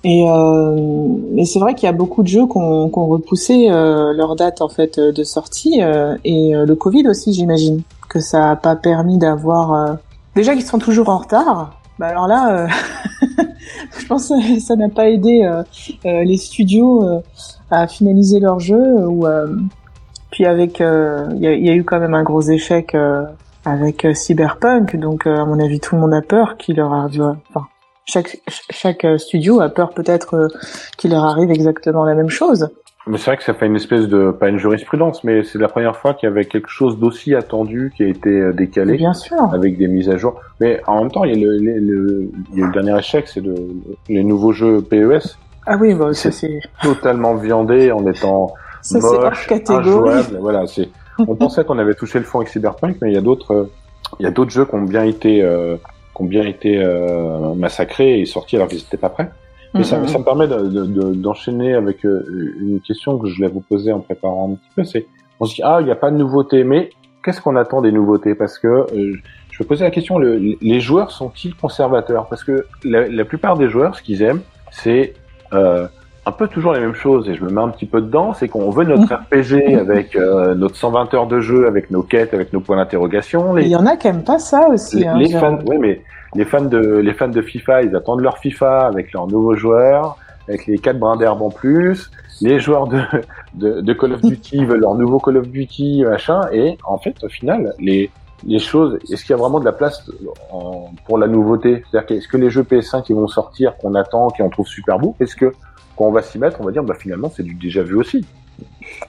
Et, 0.10 0.26
euh, 0.26 1.44
c'est 1.44 1.60
vrai 1.60 1.76
qu'il 1.76 1.86
y 1.86 1.90
a 1.90 1.94
beaucoup 1.94 2.24
de 2.24 2.30
jeux 2.30 2.48
qui 2.48 2.56
ont, 2.58 2.88
qui 2.88 2.98
ont 2.98 3.08
repoussé 3.08 3.68
euh, 3.70 4.14
leur 4.14 4.38
date 4.38 4.62
en 4.62 4.70
fait 4.70 4.98
de 4.98 5.24
sortie 5.26 5.84
euh, 5.84 6.16
et 6.24 6.56
euh, 6.56 6.66
le 6.66 6.76
Covid 6.76 7.10
aussi, 7.10 7.34
j'imagine 7.34 7.82
que 8.08 8.22
ça 8.22 8.52
a 8.52 8.56
pas 8.56 8.78
permis 8.78 9.18
d'avoir. 9.18 9.74
euh, 9.74 9.94
Déjà 10.34 10.54
qu'ils 10.54 10.64
sont 10.64 10.80
toujours 10.80 11.10
en 11.10 11.18
retard. 11.18 11.74
Bah 12.00 12.08
alors 12.08 12.28
là, 12.28 12.56
euh, 12.56 12.68
je 13.98 14.06
pense 14.08 14.30
que 14.30 14.60
ça 14.62 14.78
n'a 14.78 14.88
pas 14.88 15.10
aidé 15.10 15.44
euh, 15.44 15.64
euh, 16.06 16.24
les 16.24 16.38
studios 16.38 17.04
euh, 17.04 17.20
à 17.70 17.86
finaliser 17.88 18.40
leur 18.40 18.62
jeu. 18.62 19.06
Ou 19.08 19.28
euh, 19.28 19.58
puis 20.32 20.46
avec, 20.46 20.80
euh, 20.80 21.28
il 21.36 21.42
y, 21.42 21.70
a, 21.70 21.74
eu 21.74 21.84
quand 21.84 22.00
même 22.00 22.14
un 22.14 22.24
gros 22.24 22.42
échec 22.42 22.96
euh, 22.96 23.26
avec 23.66 24.06
euh, 24.06 24.14
Cyberpunk. 24.14 24.96
Donc 24.96 25.28
euh, 25.28 25.36
à 25.36 25.44
mon 25.44 25.60
avis, 25.60 25.82
tout 25.82 25.96
le 25.96 26.02
monde 26.02 26.14
a 26.14 26.22
peur 26.22 26.56
qu'il 26.56 26.78
leur 26.78 26.94
arrive. 26.94 27.36
Enfin, 27.50 27.66
chaque 28.08 28.40
chaque 28.70 29.06
euh, 29.06 29.18
studio 29.18 29.60
a 29.62 29.70
peur 29.70 29.90
peut-être 29.92 30.34
euh, 30.36 30.48
qu'il 30.98 31.12
leur 31.12 31.24
arrive 31.26 31.52
exactement 31.52 32.04
la 32.06 32.16
même 32.16 32.30
chose. 32.30 32.70
mais 33.06 33.18
c'est 33.18 33.26
vrai 33.32 33.38
que 33.38 33.44
ça 33.44 33.54
fait 33.54 33.66
une 33.68 33.76
espèce 33.76 34.08
de 34.08 34.32
pas 34.32 34.50
une 34.50 34.58
jurisprudence 34.58 35.24
mais 35.24 35.44
c'est 35.44 35.58
la 35.60 35.68
première 35.68 35.96
fois 35.98 36.14
qu'il 36.14 36.28
y 36.28 36.32
avait 36.32 36.46
quelque 36.46 36.70
chose 36.70 36.98
d'aussi 37.00 37.36
attendu 37.36 37.92
qui 37.96 38.04
a 38.04 38.08
été 38.08 38.30
euh, 38.30 38.54
décalé 38.54 38.96
Bien 38.98 39.14
sûr. 39.14 39.38
avec 39.54 39.78
des 39.78 39.88
mises 39.88 40.10
à 40.10 40.18
jour. 40.18 40.40
Mais 40.60 40.82
en 40.88 41.02
même 41.02 41.12
temps, 41.12 41.24
il 41.26 41.34
y 41.34 41.36
a 41.36 41.48
le, 41.48 41.58
le, 41.58 41.80
le- 41.80 42.32
il 42.54 42.60
y 42.60 42.62
a 42.62 42.64
eu 42.64 42.68
le 42.68 42.74
dernier 42.74 42.98
échec, 42.98 43.28
c'est 43.28 43.42
le, 43.42 43.56
les 44.10 44.24
nouveaux 44.24 44.54
jeux 44.54 44.82
PES, 44.82 45.38
Ah 45.66 45.78
oui, 45.80 45.94
bah, 45.94 46.14
ça 46.14 46.32
c'est 46.32 46.60
totalement 46.82 47.36
viandés 47.36 47.92
en 47.92 48.06
étant 48.08 48.54
ça 48.82 49.02
c'est 49.02 49.08
hors 49.08 49.32
catégorie. 49.48 49.80
injouables. 50.14 50.38
Voilà, 50.40 50.66
c'est. 50.68 50.88
On 51.20 51.36
pensait 51.36 51.64
qu'on 51.66 51.80
avait 51.80 51.96
touché 51.96 52.20
le 52.20 52.26
fond 52.26 52.40
avec 52.40 52.50
Cyberpunk, 52.50 52.98
mais 53.02 53.10
il 53.12 53.16
y 53.16 53.18
a 53.18 53.22
d'autres, 53.22 53.70
il 54.20 54.24
y 54.24 54.28
a 54.28 54.32
d'autres 54.32 54.52
jeux 54.52 54.66
qui 54.66 54.76
ont 54.76 54.84
bien 54.84 55.04
été, 55.04 55.42
euh, 55.42 55.76
qui 56.18 56.24
ont 56.24 56.26
bien 56.26 56.44
été 56.46 56.78
euh, 56.78 57.54
massacrés 57.54 58.20
et 58.20 58.26
sortis 58.26 58.56
alors 58.56 58.68
qu'ils 58.68 58.80
n'étaient 58.80 58.98
pas 58.98 59.10
prêts. 59.10 59.30
Et 59.78 59.84
ça, 59.84 60.00
Mhm. 60.00 60.08
ça 60.08 60.18
me 60.20 60.24
permet 60.24 60.48
de- 60.48 60.68
de- 60.68 60.86
de- 60.86 61.14
d'enchaîner 61.14 61.74
avec 61.76 62.04
euh, 62.06 62.26
une 62.62 62.80
question 62.82 63.18
que 63.20 63.28
je 63.28 63.36
voulais 63.36 63.50
vous 63.50 63.62
poser 63.62 63.92
en 63.92 64.00
préparant 64.00 64.52
un 64.52 64.56
petit 64.56 64.70
peu. 64.76 64.84
C'est, 64.84 65.06
on 65.40 65.46
se 65.46 65.56
dit 65.56 65.62
ah, 65.64 65.78
il 65.82 65.86
n'y 65.86 65.92
a 65.92 65.96
pas 65.96 66.10
de 66.10 66.18
nouveauté, 66.18 66.64
mais 66.64 66.90
qu'est-ce 67.24 67.42
qu'on 67.42 67.56
attend 67.56 67.82
des 67.82 67.92
nouveautés? 67.92 68.34
Parce 68.34 68.58
que 68.58 68.68
euh, 68.68 69.14
je 69.52 69.58
vais 69.60 69.66
poser 69.68 69.84
la 69.84 69.92
question 69.92 70.18
le- 70.18 70.38
les 70.62 70.80
joueurs 70.80 71.12
sont-ils 71.12 71.54
conservateurs? 71.56 72.28
Parce 72.28 72.44
que 72.44 72.66
la, 72.84 73.08
la 73.08 73.26
plupart 73.26 73.58
des 73.58 73.70
joueurs, 73.70 73.96
ce 73.96 74.02
qu'ils 74.02 74.22
aiment, 74.24 74.42
c'est 74.72 75.14
euh, 75.54 75.88
un 76.28 76.32
peu 76.32 76.48
toujours 76.48 76.74
les 76.74 76.80
mêmes 76.82 76.94
choses. 76.94 77.30
Et 77.30 77.36
je 77.36 77.44
me 77.44 77.50
mets 77.50 77.62
un 77.62 77.70
petit 77.70 77.86
peu 77.86 78.02
dedans, 78.02 78.34
c'est 78.34 78.48
qu'on 78.50 78.70
veut 78.70 78.84
notre 78.84 79.14
RPG 79.32 79.76
avec 79.80 80.16
euh, 80.16 80.56
notre 80.56 80.76
120 80.76 81.14
heures 81.14 81.28
de 81.28 81.40
jeu, 81.40 81.68
avec 81.68 81.90
nos 81.90 82.04
quêtes, 82.04 82.34
avec 82.34 82.52
nos 82.54 82.60
points 82.60 82.78
d'interrogation. 82.78 83.58
Il 83.58 83.68
y 83.68 83.76
en 83.76 83.86
a 83.86 83.96
qui 83.96 84.08
aiment 84.08 84.24
pas 84.24 84.40
ça 84.40 84.68
aussi. 84.70 84.98
les, 85.00 85.06
hein, 85.08 85.18
les 85.18 85.30
fans, 85.30 85.60
ouais, 85.66 85.78
mais 85.78 86.02
les 86.36 86.46
fans 86.46 86.62
de 86.66 86.80
les 86.80 87.14
fans 87.14 87.30
de 87.30 87.42
FIFA, 87.42 87.84
ils 87.84 87.96
attendent 87.96 88.22
leur 88.22 88.38
FIFA 88.40 88.88
avec 88.88 89.14
leurs 89.14 89.28
nouveaux 89.28 89.56
joueurs, 89.56 90.18
avec 90.48 90.68
les 90.68 90.78
quatre 90.78 91.00
brins 91.00 91.16
d'herbe 91.18 91.42
en 91.42 91.50
plus. 91.50 92.12
Les 92.42 92.60
joueurs 92.60 92.88
de, 92.88 93.00
de 93.56 93.82
de 93.82 93.94
Call 93.94 94.14
of 94.14 94.22
Duty 94.22 94.66
veulent 94.70 94.82
leur 94.82 94.96
nouveau 94.96 95.20
Call 95.20 95.38
of 95.38 95.48
Duty 95.48 96.04
machin. 96.06 96.42
Et 96.52 96.78
en 96.86 96.98
fait, 96.98 97.16
au 97.24 97.30
final, 97.30 97.74
les 97.80 98.12
les 98.46 98.60
choses, 98.60 99.00
est-ce 99.12 99.24
qu'il 99.26 99.32
y 99.32 99.34
a 99.34 99.42
vraiment 99.42 99.60
de 99.60 99.66
la 99.66 99.72
place 99.72 100.08
en- 100.52 100.90
pour 101.06 101.18
la 101.18 101.28
nouveauté? 101.28 101.84
C'est-à-dire 101.90 102.06
qu'est-ce 102.06 102.28
que 102.28 102.38
les 102.38 102.52
jeux 102.52 102.62
PS5 102.64 103.02
qui 103.04 103.14
vont 103.14 103.28
sortir, 103.28 103.76
qu'on 103.78 103.96
attend, 103.96 104.28
qu'on 104.30 104.50
trouve 104.50 104.68
super 104.68 105.00
beau, 105.00 105.16
est-ce 105.20 105.36
que 105.36 105.54
quand 105.98 106.06
on 106.06 106.12
va 106.12 106.22
s'y 106.22 106.38
mettre, 106.38 106.62
on 106.62 106.66
va 106.66 106.72
dire 106.72 106.84
bah 106.84 106.96
finalement 106.96 107.32
c'est 107.36 107.44
du 107.44 107.54
déjà 107.54 107.84
vu 107.84 107.96
aussi. 107.96 108.26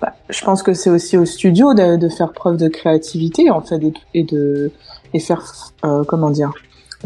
Bah, 0.00 0.12
je 0.28 0.44
pense 0.44 0.62
que 0.62 0.74
c'est 0.74 0.90
aussi 0.90 1.16
au 1.16 1.24
studio 1.24 1.72
de, 1.72 2.08
faire 2.08 2.32
preuve 2.32 2.56
de 2.56 2.68
créativité 2.68 3.50
en 3.50 3.60
fait 3.60 3.80
et, 4.14 4.24
de 4.24 4.70
et 5.14 5.20
faire 5.20 5.42
euh, 5.84 6.04
comment 6.04 6.30
dire 6.30 6.52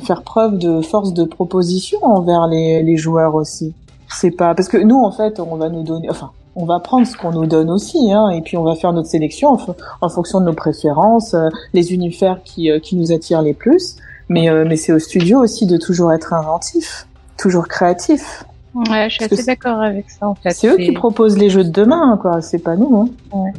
faire 0.05 0.23
preuve 0.23 0.59
de 0.59 0.81
force 0.81 1.13
de 1.13 1.25
proposition 1.25 2.03
envers 2.03 2.49
les, 2.49 2.97
joueurs 2.97 3.35
aussi. 3.35 3.75
C'est 4.09 4.31
pas 4.31 4.55
parce 4.55 4.69
que 4.69 4.79
nous 4.79 4.97
en 4.97 5.13
fait 5.13 5.39
on 5.39 5.57
va 5.57 5.69
nous 5.69 5.83
donner 5.83 6.11
enfin 6.11 6.31
on 6.55 6.65
va 6.65 6.81
prendre 6.81 7.07
ce 7.07 7.17
qu'on 7.17 7.31
nous 7.31 7.47
donne 7.47 7.71
aussi 7.71 8.13
hein, 8.13 8.29
et 8.31 8.43
puis 8.43 8.57
on 8.57 8.65
va 8.65 8.75
faire 8.75 8.93
notre 8.93 9.09
sélection 9.09 9.51
en, 9.51 9.57
fo- 9.57 9.77
en 10.01 10.09
fonction 10.09 10.41
de 10.41 10.47
nos 10.47 10.53
préférences, 10.53 11.35
euh, 11.35 11.49
les 11.73 11.95
univers 11.95 12.43
qui 12.43 12.71
euh, 12.71 12.79
qui 12.79 12.97
nous 12.97 13.13
attirent 13.13 13.43
les 13.43 13.55
plus. 13.55 13.97
Mais 14.29 14.77
c'est 14.77 14.93
au 14.93 14.99
studio 14.99 15.41
aussi 15.41 15.67
de 15.67 15.77
toujours 15.77 16.11
être 16.11 16.33
inventif, 16.33 17.07
toujours 17.37 17.69
créatif. 17.69 18.45
Ouais, 18.75 19.11
je 19.11 19.15
suis 19.17 19.19
Parce 19.21 19.33
assez 19.33 19.45
d'accord 19.45 19.81
avec 19.81 20.11
ça 20.11 20.29
en 20.29 20.35
fait. 20.35 20.51
C'est 20.51 20.69
eux 20.69 20.77
qui 20.77 20.93
proposent 20.93 21.37
les 21.37 21.51
jeux 21.51 21.65
de 21.65 21.71
demain 21.71 22.19
quoi, 22.21 22.41
c'est 22.41 22.63
pas 22.63 22.77
nous. 22.77 23.11
Hein. 23.35 23.53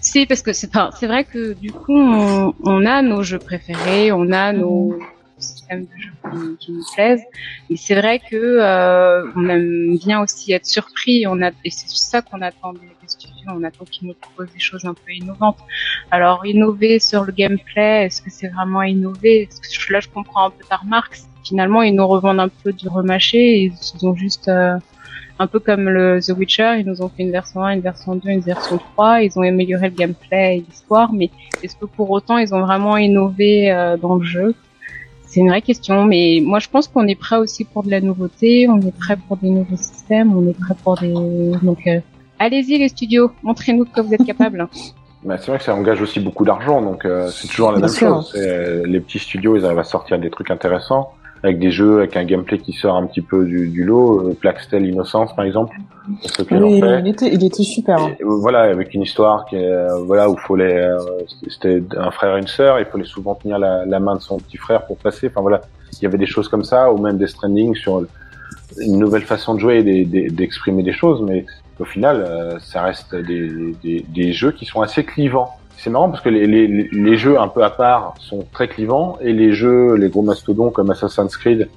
Si, 0.00 0.24
parce 0.26 0.42
que 0.42 0.52
c'est 0.52 0.68
enfin, 0.68 0.90
c'est 0.98 1.06
vrai 1.06 1.24
que 1.24 1.52
du 1.52 1.72
coup, 1.72 1.98
on, 1.98 2.54
on 2.64 2.86
a 2.86 3.02
nos 3.02 3.22
jeux 3.22 3.38
préférés, 3.38 4.12
on 4.12 4.32
a 4.32 4.52
nos 4.52 4.98
systèmes 5.44 5.84
de 5.84 5.98
jeux 5.98 6.56
qui, 6.60 6.72
nous 6.72 6.84
plaisent. 6.94 7.24
Et 7.70 7.76
c'est 7.76 7.94
vrai 7.94 8.18
que 8.18 8.36
euh, 8.36 9.30
on 9.36 9.48
aime 9.48 9.96
bien 9.98 10.22
aussi 10.22 10.52
être 10.52 10.66
surpris. 10.66 11.26
On 11.26 11.42
a, 11.42 11.50
et 11.64 11.70
c'est 11.70 11.88
ça 11.88 12.22
qu'on 12.22 12.40
attend 12.40 12.72
des, 12.72 12.80
studios. 13.06 13.34
On 13.48 13.62
attend 13.64 13.84
qu'ils 13.84 14.08
nous 14.08 14.14
proposent 14.14 14.52
des 14.52 14.60
choses 14.60 14.84
un 14.84 14.94
peu 14.94 15.12
innovantes. 15.12 15.58
Alors, 16.10 16.46
innover 16.46 16.98
sur 16.98 17.24
le 17.24 17.32
gameplay, 17.32 18.06
est-ce 18.06 18.22
que 18.22 18.30
c'est 18.30 18.48
vraiment 18.48 18.82
innover? 18.82 19.48
Là, 19.90 20.00
je 20.00 20.08
comprends 20.08 20.46
un 20.46 20.50
peu 20.50 20.64
ta 20.68 20.76
remarque. 20.76 21.18
Finalement, 21.44 21.82
ils 21.82 21.94
nous 21.94 22.06
revendent 22.06 22.40
un 22.40 22.48
peu 22.48 22.72
du 22.72 22.88
remâché. 22.88 23.38
Et 23.38 23.72
ils 23.94 24.06
ont 24.06 24.14
juste 24.14 24.48
euh, 24.48 24.76
un 25.38 25.46
peu 25.46 25.58
comme 25.58 25.88
le 25.88 26.20
The 26.20 26.30
Witcher, 26.36 26.76
ils 26.78 26.86
nous 26.86 27.02
ont 27.02 27.08
fait 27.08 27.22
une 27.22 27.32
version 27.32 27.62
1, 27.62 27.74
une 27.74 27.80
version 27.80 28.14
2, 28.14 28.28
une 28.28 28.40
version 28.40 28.78
3, 28.78 29.22
ils 29.22 29.38
ont 29.38 29.42
amélioré 29.42 29.88
le 29.88 29.94
gameplay 29.94 30.58
et 30.58 30.64
l'histoire, 30.68 31.12
mais 31.12 31.30
est-ce 31.62 31.76
que 31.76 31.86
pour 31.86 32.10
autant 32.10 32.38
ils 32.38 32.54
ont 32.54 32.60
vraiment 32.60 32.96
innové 32.96 33.70
euh, 33.72 33.96
dans 33.96 34.14
le 34.16 34.24
jeu? 34.24 34.54
C'est 35.26 35.40
une 35.40 35.48
vraie 35.48 35.62
question, 35.62 36.04
mais 36.04 36.40
moi 36.40 36.60
je 36.60 36.68
pense 36.68 36.86
qu'on 36.86 37.08
est 37.08 37.16
prêt 37.16 37.36
aussi 37.36 37.64
pour 37.64 37.82
de 37.82 37.90
la 37.90 38.00
nouveauté, 38.00 38.68
on 38.68 38.80
est 38.80 38.96
prêt 38.96 39.16
pour 39.26 39.36
des 39.36 39.50
nouveaux 39.50 39.76
systèmes, 39.76 40.36
on 40.36 40.48
est 40.48 40.56
prêt 40.56 40.74
pour 40.84 40.96
des... 40.98 41.12
Donc 41.62 41.84
euh, 41.88 41.98
allez-y 42.38 42.78
les 42.78 42.88
studios, 42.88 43.32
montrez-nous 43.42 43.86
que 43.86 44.00
vous 44.00 44.14
êtes 44.14 44.24
capables. 44.24 44.68
Bah, 45.24 45.38
c'est 45.38 45.46
vrai 45.46 45.56
que 45.56 45.64
ça 45.64 45.74
engage 45.74 46.02
aussi 46.02 46.20
beaucoup 46.20 46.44
d'argent, 46.44 46.82
donc 46.82 47.06
euh, 47.06 47.28
c'est 47.30 47.48
toujours 47.48 47.72
la 47.72 47.78
Bien 47.78 47.86
même 47.86 47.94
sûr. 47.96 48.08
chose. 48.08 48.34
Euh, 48.36 48.84
les 48.86 49.00
petits 49.00 49.18
studios, 49.18 49.56
ils 49.56 49.64
arrivent 49.64 49.78
à 49.78 49.84
sortir 49.84 50.18
des 50.18 50.28
trucs 50.28 50.50
intéressants. 50.50 51.14
Avec 51.44 51.58
des 51.58 51.70
jeux 51.70 51.98
avec 51.98 52.16
un 52.16 52.24
gameplay 52.24 52.58
qui 52.58 52.72
sort 52.72 52.96
un 52.96 53.06
petit 53.06 53.20
peu 53.20 53.44
du, 53.44 53.68
du 53.68 53.84
lot. 53.84 54.28
Euh, 54.30 54.34
Plaxtel 54.34 54.86
Innocence 54.86 55.34
par 55.36 55.44
exemple. 55.44 55.76
fait. 56.80 57.00
il 57.00 57.08
était, 57.08 57.28
il 57.32 57.44
était 57.44 57.62
super. 57.62 57.98
hein. 58.00 58.12
Et, 58.18 58.24
voilà, 58.24 58.62
avec 58.62 58.94
une 58.94 59.02
histoire 59.02 59.44
qui 59.46 59.56
euh, 59.56 59.94
voilà 60.04 60.28
où 60.30 60.36
faut 60.36 60.56
les, 60.56 60.72
euh, 60.72 60.98
c'était 61.48 61.82
un 61.96 62.10
frère 62.10 62.36
et 62.36 62.40
une 62.40 62.46
sœur, 62.46 62.80
il 62.80 62.86
fallait 62.86 63.04
souvent 63.04 63.34
tenir 63.34 63.58
la, 63.58 63.84
la 63.84 64.00
main 64.00 64.16
de 64.16 64.20
son 64.22 64.38
petit 64.38 64.56
frère 64.56 64.86
pour 64.86 64.96
passer. 64.96 65.28
Enfin 65.28 65.42
voilà, 65.42 65.60
il 65.92 66.02
y 66.02 66.06
avait 66.06 66.18
des 66.18 66.26
choses 66.26 66.48
comme 66.48 66.64
ça, 66.64 66.90
ou 66.92 66.98
même 66.98 67.18
des 67.18 67.26
stranding 67.26 67.74
sur 67.74 68.04
une 68.78 68.98
nouvelle 68.98 69.22
façon 69.22 69.54
de 69.54 69.60
jouer 69.60 69.76
et 69.78 69.82
des- 69.82 70.04
des- 70.04 70.28
d'exprimer 70.30 70.82
des 70.82 70.92
choses, 70.92 71.22
mais 71.22 71.44
au 71.78 71.84
final, 71.84 72.24
euh, 72.26 72.58
ça 72.60 72.82
reste 72.82 73.14
des, 73.14 73.74
des, 73.82 74.04
des 74.08 74.32
jeux 74.32 74.52
qui 74.52 74.64
sont 74.64 74.80
assez 74.80 75.04
clivants. 75.04 75.50
C'est 75.76 75.90
marrant 75.90 76.08
parce 76.10 76.22
que 76.22 76.28
les, 76.30 76.46
les, 76.46 76.66
les 76.90 77.16
jeux 77.16 77.38
un 77.38 77.48
peu 77.48 77.62
à 77.62 77.70
part 77.70 78.14
sont 78.18 78.46
très 78.52 78.68
clivants 78.68 79.18
et 79.20 79.32
les 79.32 79.52
jeux, 79.52 79.94
les 79.96 80.08
gros 80.08 80.22
mastodons 80.22 80.70
comme 80.70 80.90
Assassin's 80.90 81.36
Creed, 81.36 81.68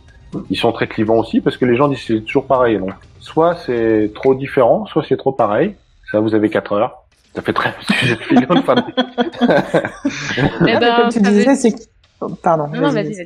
ils 0.49 0.57
sont 0.57 0.71
très 0.71 0.87
clivants 0.87 1.17
aussi 1.17 1.41
parce 1.41 1.57
que 1.57 1.65
les 1.65 1.75
gens 1.75 1.87
disent 1.89 2.03
c'est 2.07 2.21
toujours 2.21 2.45
pareil. 2.45 2.77
Donc, 2.79 2.91
soit 3.19 3.55
c'est 3.65 4.11
trop 4.15 4.33
différent, 4.35 4.85
soit 4.85 5.03
c'est 5.07 5.17
trop 5.17 5.31
pareil. 5.33 5.75
Ça, 6.11 6.19
vous 6.21 6.33
avez 6.35 6.49
4 6.49 6.73
heures. 6.73 7.03
Ça 7.35 7.41
fait 7.41 7.53
très 7.53 7.73
sujet 7.99 8.15
de 8.15 8.21
philo. 8.21 8.45
enfin, 8.49 8.75
Eh 8.87 10.71
Ah, 10.73 10.79
ben, 10.79 10.95
comme 10.95 11.09
tu 11.09 11.19
disais, 11.21 11.55
c'est 11.55 11.71
que- 11.71 12.33
pardon. 12.41 12.67
Non, 12.67 12.81
non, 12.81 12.91
vas-y, 12.91 13.13
vas-y, 13.13 13.25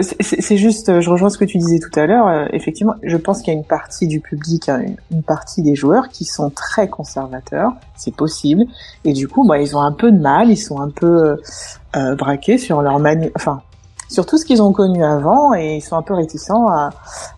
c'est- 0.00 0.40
C'est 0.40 0.56
juste, 0.56 0.88
euh, 0.88 1.00
je 1.02 1.10
rejoins 1.10 1.28
ce 1.28 1.36
que 1.36 1.44
tu 1.44 1.58
disais 1.58 1.78
tout 1.78 1.90
à 1.98 2.06
l'heure. 2.06 2.26
euh, 2.26 2.46
effectivement, 2.52 2.94
je 3.02 3.16
pense 3.18 3.42
qu'il 3.42 3.52
y 3.52 3.56
a 3.56 3.58
une 3.58 3.64
partie 3.66 4.06
du 4.06 4.20
public, 4.20 4.68
hein, 4.70 4.80
une, 5.10 5.22
partie 5.22 5.62
des 5.62 5.74
joueurs 5.74 6.08
qui 6.08 6.24
sont 6.24 6.48
très 6.50 6.88
conservateurs. 6.88 7.72
C'est 7.96 8.14
possible. 8.14 8.64
Et 9.04 9.12
du 9.12 9.28
coup, 9.28 9.46
bah, 9.46 9.58
ils 9.58 9.76
ont 9.76 9.80
un 9.80 9.92
peu 9.92 10.10
de 10.10 10.18
mal. 10.18 10.50
Ils 10.50 10.56
sont 10.56 10.80
un 10.80 10.88
peu 10.88 11.06
euh, 11.06 11.36
euh, 11.96 12.14
braqués 12.14 12.56
sur 12.56 12.80
leur 12.80 12.98
mani... 12.98 13.30
Enfin, 13.36 13.60
sur 14.08 14.24
tout 14.26 14.38
ce 14.38 14.44
qu'ils 14.44 14.62
ont 14.62 14.72
connu 14.72 15.02
avant, 15.04 15.54
et 15.54 15.76
ils 15.76 15.80
sont 15.80 15.96
un 15.96 16.02
peu 16.02 16.14
réticents 16.14 16.66
à 16.68 16.90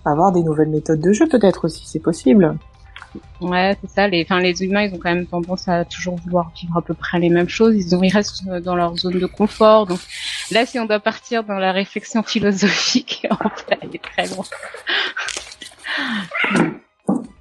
avoir 0.05 0.33
des 0.33 0.43
nouvelles 0.43 0.69
méthodes 0.71 1.01
de 1.01 1.13
jeu, 1.13 1.27
peut-être 1.29 1.65
aussi. 1.67 1.85
C'est 1.87 2.01
possible. 2.01 2.57
Ouais, 3.41 3.77
c'est 3.81 3.91
ça. 3.91 4.09
Les, 4.09 4.23
enfin, 4.23 4.41
les 4.41 4.63
humains, 4.63 4.83
ils 4.83 4.95
ont 4.95 4.99
quand 4.99 5.15
même 5.15 5.27
tendance 5.27 5.69
à 5.69 5.85
toujours 5.85 6.17
vouloir 6.17 6.51
vivre 6.61 6.77
à 6.77 6.83
peu 6.83 6.95
près 6.95 7.19
les 7.19 7.31
mêmes 7.31 7.49
choses. 7.49 7.75
Ils 7.75 7.95
ont, 7.95 8.03
ils 8.03 8.13
restent 8.13 8.43
euh, 8.49 8.61
dans 8.61 8.75
leur 8.75 8.97
zone 8.97 9.19
de 9.19 9.27
confort. 9.27 9.87
Donc 9.87 10.01
là, 10.51 10.67
si 10.67 10.79
on 10.79 10.87
doit 10.87 11.01
partir 11.01 11.45
dans 11.45 11.59
la 11.59 11.73
réflexion 11.73 12.23
philosophique, 12.23 13.27
on 13.31 13.49
peut 13.49 13.77
aller 13.81 13.99
très 13.99 14.27
loin. 14.29 14.45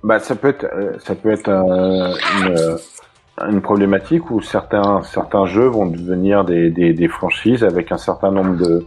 Bah, 0.03 0.19
ça 0.19 0.35
peut 0.35 0.49
être, 0.49 0.65
euh, 0.65 0.99
ça 0.99 1.15
peut 1.15 1.31
être 1.31 1.47
euh, 1.47 2.77
une, 3.47 3.61
problématique 3.61 4.29
où 4.31 4.41
certains, 4.41 5.01
certains 5.03 5.45
jeux 5.45 5.67
vont 5.67 5.85
devenir 5.85 6.43
des, 6.43 6.69
des, 6.69 7.07
franchises 7.07 7.63
avec 7.63 7.93
un 7.93 7.97
certain 7.97 8.29
nombre 8.29 8.57
de, 8.57 8.85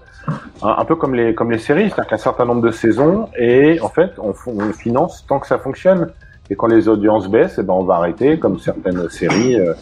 un, 0.61 0.84
peu 0.84 0.95
comme 0.95 1.14
les, 1.14 1.34
comme 1.34 1.51
les 1.51 1.59
séries, 1.59 1.89
c'est-à-dire 1.89 2.07
qu'un 2.07 2.18
certain 2.18 2.45
nombre 2.45 2.61
de 2.61 2.70
saisons 2.70 3.30
et 3.39 3.80
en 3.80 3.89
fait, 3.89 4.11
on, 4.18 4.34
on 4.47 4.72
finance 4.74 5.24
tant 5.26 5.39
que 5.39 5.47
ça 5.47 5.59
fonctionne. 5.59 6.12
Et 6.51 6.55
quand 6.57 6.67
les 6.69 6.89
audiences 6.89 7.29
baissent, 7.29 7.57
eh 7.59 7.63
ben, 7.63 7.75
on 7.75 7.85
va 7.85 7.95
arrêter, 7.97 8.39
comme 8.39 8.59
certaines 8.59 9.09
séries. 9.11 9.59
euh, 9.59 9.75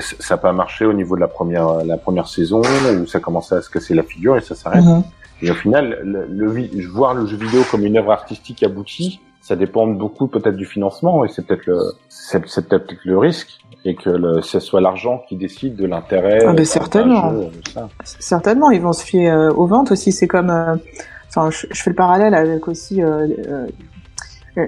ça- 0.00 0.34
n'a 0.34 0.36
pas 0.38 0.52
marché 0.52 0.84
au 0.86 0.92
niveau 0.92 1.14
de 1.16 1.20
la 1.20 1.28
première, 1.28 1.84
la 1.84 1.96
première 1.96 2.26
saison 2.28 2.62
où 3.00 3.06
ça 3.06 3.20
commençait 3.20 3.56
à 3.56 3.62
se 3.62 3.68
casser 3.70 3.94
la 3.94 4.02
figure 4.02 4.36
et 4.36 4.40
ça 4.40 4.54
s'arrête. 4.54 4.84
Mhm. 4.84 5.02
Et 5.42 5.50
au 5.50 5.54
final, 5.54 5.98
le, 6.02 6.26
le 6.30 6.88
voir 6.88 7.14
le 7.14 7.26
jeu 7.26 7.36
vidéo 7.36 7.60
comme 7.70 7.84
une 7.84 7.98
œuvre 7.98 8.12
artistique 8.12 8.62
aboutie, 8.62 9.20
ça 9.42 9.54
dépend 9.54 9.86
beaucoup 9.86 10.26
peut-être 10.26 10.56
du 10.56 10.64
financement 10.64 11.24
et 11.24 11.28
c'est 11.28 11.46
peut-être 11.46 11.66
le, 11.66 11.78
c'est, 12.08 12.40
peut-être 12.40 12.94
le 13.04 13.18
risque 13.18 13.58
et 13.84 13.94
que 13.94 14.10
le, 14.10 14.40
ce 14.42 14.58
soit 14.58 14.80
l'argent 14.80 15.22
qui 15.28 15.36
décide 15.36 15.76
de 15.76 15.86
l'intérêt. 15.86 16.44
Ah, 16.46 16.52
ben, 16.54 16.64
certainement. 16.64 17.30
jeu, 17.32 17.48
ça. 17.74 17.88
Certainement, 18.04 18.70
ils 18.70 18.80
vont 18.80 18.92
se 18.94 19.04
fier 19.04 19.30
euh, 19.30 19.50
aux 19.52 19.66
ventes 19.66 19.92
aussi. 19.92 20.10
C'est 20.10 20.26
comme, 20.26 20.50
euh, 20.50 20.74
enfin, 21.28 21.50
je, 21.50 21.66
je 21.70 21.82
fais 21.82 21.90
le 21.90 21.96
parallèle 21.96 22.34
avec 22.34 22.66
aussi 22.66 23.02
euh, 23.02 23.26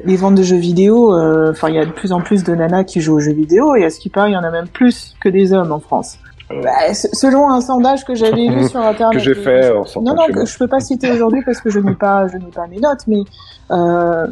les 0.05 0.17
ventes 0.17 0.35
de 0.35 0.43
jeux 0.43 0.57
vidéo. 0.57 1.15
euh, 1.15 1.51
Enfin, 1.51 1.69
il 1.69 1.75
y 1.75 1.79
a 1.79 1.87
de 1.87 1.91
plus 1.93 2.13
en 2.13 2.21
plus 2.21 2.45
de 2.45 2.55
nanas 2.55 2.85
qui 2.85 3.01
jouent 3.01 3.17
aux 3.17 3.21
jeux 3.21 3.33
vidéo 3.33 3.75
et 3.75 3.85
à 3.85 3.91
ce 3.91 3.99
qui 3.99 4.09
paraît, 4.11 4.31
il 4.31 4.35
y 4.35 4.37
en 4.37 4.45
a 4.45 4.51
même 4.51 4.69
plus 4.69 5.15
que 5.21 5.29
des 5.29 5.53
hommes 5.53 5.73
en 5.73 5.81
France. 5.81 6.19
Bah, 6.51 6.95
selon 6.95 7.51
un 7.51 7.61
sondage 7.61 8.05
que 8.07 8.15
j'avais 8.15 8.49
vu 8.49 8.69
sur 8.69 8.81
internet. 8.81 9.19
Que 9.19 9.25
j'ai 9.25 9.35
fait 9.35 9.71
en 9.71 9.85
sortant 9.85 10.15
Non, 10.15 10.17
non, 10.17 10.33
que 10.33 10.47
je 10.47 10.59
peux 10.59 10.67
pas 10.69 10.81
citer 10.81 11.11
aujourd'hui 11.13 11.43
parce 11.45 11.61
que 11.61 11.69
je 11.71 11.79
n'ai 11.79 11.95
pas, 11.95 12.27
je 12.29 12.39
n'ai 12.39 12.51
pas 12.55 12.67
mes 12.67 12.79
notes, 12.79 13.07
mais 13.07 13.21
euh, 13.71 14.27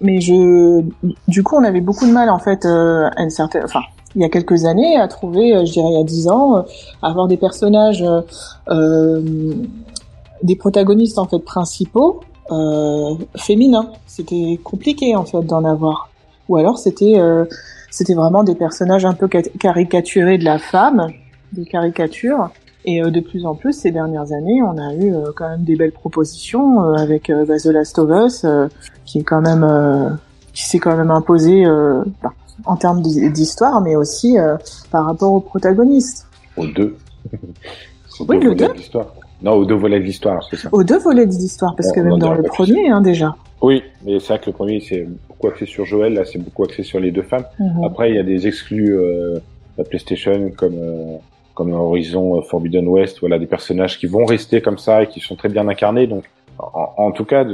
mais 0.00 0.20
je, 0.20 0.82
du 1.28 1.42
coup, 1.42 1.56
on 1.56 1.64
avait 1.64 1.80
beaucoup 1.80 2.06
de 2.06 2.12
mal 2.12 2.28
en 2.30 2.38
fait 2.38 2.64
euh, 2.64 3.08
à 3.16 3.22
une 3.22 3.30
certaine, 3.30 3.62
enfin, 3.64 3.80
il 4.14 4.22
y 4.22 4.24
a 4.24 4.28
quelques 4.28 4.64
années, 4.66 4.96
à 4.96 5.06
trouver, 5.08 5.54
euh, 5.54 5.64
je 5.64 5.72
dirais 5.72 5.88
il 5.90 5.96
y 5.98 6.00
a 6.00 6.04
dix 6.04 6.28
ans, 6.28 6.58
euh, 6.58 6.62
avoir 7.02 7.26
des 7.28 7.36
personnages, 7.36 8.04
euh, 8.68 9.20
des 10.42 10.56
protagonistes 10.56 11.18
en 11.18 11.26
fait 11.26 11.38
principaux 11.38 12.20
euh, 12.50 13.14
féminins. 13.36 13.90
C'était 14.06 14.58
compliqué 14.62 15.14
en 15.16 15.24
fait 15.24 15.42
d'en 15.42 15.64
avoir. 15.64 16.08
Ou 16.48 16.56
alors 16.56 16.78
c'était 16.78 17.18
euh, 17.18 17.44
c'était 17.90 18.14
vraiment 18.14 18.42
des 18.44 18.54
personnages 18.54 19.04
un 19.04 19.14
peu 19.14 19.28
ca- 19.30 19.42
caricaturés 19.60 20.38
de 20.38 20.44
la 20.44 20.58
femme, 20.58 21.08
des 21.52 21.64
caricatures. 21.64 22.50
Et 22.84 23.00
euh, 23.02 23.10
de 23.10 23.20
plus 23.20 23.46
en 23.46 23.54
plus, 23.54 23.74
ces 23.74 23.92
dernières 23.92 24.32
années, 24.32 24.60
on 24.62 24.76
a 24.76 24.92
eu 24.94 25.14
euh, 25.14 25.26
quand 25.36 25.48
même 25.48 25.62
des 25.62 25.76
belles 25.76 25.92
propositions 25.92 26.82
euh, 26.82 26.94
avec 26.96 27.30
euh, 27.30 27.44
bah, 27.46 27.56
The 27.58 27.66
Last 27.66 27.96
of 28.00 28.10
Us, 28.10 28.44
euh, 28.44 28.66
qui 29.04 29.20
est 29.20 29.22
quand 29.22 29.40
même 29.40 29.62
euh, 29.62 30.10
qui 30.52 30.64
s'est 30.64 30.80
quand 30.80 30.96
même 30.96 31.12
imposé 31.12 31.64
euh, 31.64 32.02
bah, 32.22 32.32
en 32.64 32.74
termes 32.76 33.00
d'hi- 33.00 33.30
d'histoire, 33.30 33.80
mais 33.82 33.94
aussi 33.94 34.36
euh, 34.38 34.56
par 34.90 35.04
rapport 35.06 35.32
aux 35.32 35.40
protagonistes, 35.40 36.26
Aux 36.56 36.66
deux. 36.66 36.96
Aux 38.18 38.24
Oui, 38.28 38.40
deux 38.40 38.48
le 38.48 38.54
deux. 38.56 38.68
Non, 39.42 39.52
aux 39.54 39.64
deux 39.64 39.74
volets 39.74 39.98
de 39.98 40.04
l'histoire, 40.04 40.42
c'est 40.48 40.56
ça. 40.56 40.68
aux 40.72 40.84
deux 40.84 40.98
volets 40.98 41.26
de 41.26 41.32
l'histoire, 41.32 41.74
parce 41.76 41.90
On- 41.90 41.94
que 41.94 42.00
même 42.00 42.18
dans 42.18 42.34
le 42.34 42.42
premier, 42.44 42.88
hein, 42.88 43.00
déjà. 43.00 43.34
Oui, 43.60 43.82
mais 44.04 44.18
c'est 44.20 44.28
vrai 44.28 44.38
que 44.38 44.46
le 44.46 44.52
premier, 44.52 44.80
c'est 44.80 45.06
beaucoup 45.28 45.48
axé 45.48 45.66
sur 45.66 45.84
Joël, 45.84 46.14
là, 46.14 46.24
c'est 46.24 46.38
beaucoup 46.38 46.64
axé 46.64 46.82
sur 46.82 47.00
les 47.00 47.10
deux 47.10 47.22
femmes. 47.22 47.44
Mhm. 47.58 47.84
Après, 47.84 48.10
il 48.10 48.16
y 48.16 48.18
a 48.18 48.22
des 48.22 48.46
exclus 48.46 48.94
euh, 48.96 49.38
la 49.78 49.84
PlayStation 49.84 50.50
comme 50.56 50.74
euh, 50.78 51.16
comme 51.54 51.72
Horizon 51.72 52.38
euh, 52.38 52.42
Forbidden 52.42 52.86
West, 52.88 53.18
voilà 53.20 53.38
des 53.38 53.46
personnages 53.46 53.98
qui 53.98 54.06
vont 54.06 54.24
rester 54.24 54.60
comme 54.62 54.78
ça 54.78 55.02
et 55.02 55.06
qui 55.08 55.20
sont 55.20 55.36
très 55.36 55.48
bien 55.48 55.68
incarnés. 55.68 56.06
Donc, 56.06 56.24
en, 56.58 56.90
en 56.96 57.10
tout 57.12 57.24
cas, 57.24 57.44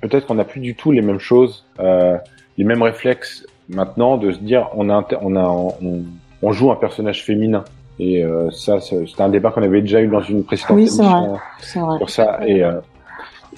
peut-être 0.00 0.26
qu'on 0.26 0.34
n'a 0.34 0.44
plus 0.44 0.60
du 0.60 0.74
tout 0.74 0.92
les 0.92 1.02
mêmes 1.02 1.18
choses, 1.18 1.64
euh, 1.80 2.16
les 2.58 2.64
mêmes 2.64 2.82
réflexes 2.82 3.46
maintenant 3.68 4.16
de 4.16 4.32
se 4.32 4.38
dire 4.38 4.68
on 4.76 4.88
a 4.90 5.06
on 5.22 5.36
a 5.36 5.44
on, 5.48 6.02
on 6.42 6.52
joue 6.52 6.70
un 6.70 6.76
personnage 6.76 7.24
féminin. 7.24 7.64
Et 7.98 8.22
euh, 8.24 8.50
ça, 8.50 8.80
c'est 8.80 9.06
c'est 9.08 9.22
un 9.22 9.28
débat 9.30 9.50
qu'on 9.50 9.62
avait 9.62 9.80
déjà 9.80 10.00
eu 10.02 10.08
dans 10.08 10.20
une 10.20 10.44
précédente 10.44 10.76
Oui, 10.76 10.86
c'est 10.88 11.02
émission 11.02 11.28
vrai. 11.30 11.38
C'est 11.60 11.78
vrai. 11.80 11.96
sur 11.98 12.10
ça. 12.10 12.38
Et, 12.46 12.62
euh, 12.62 12.80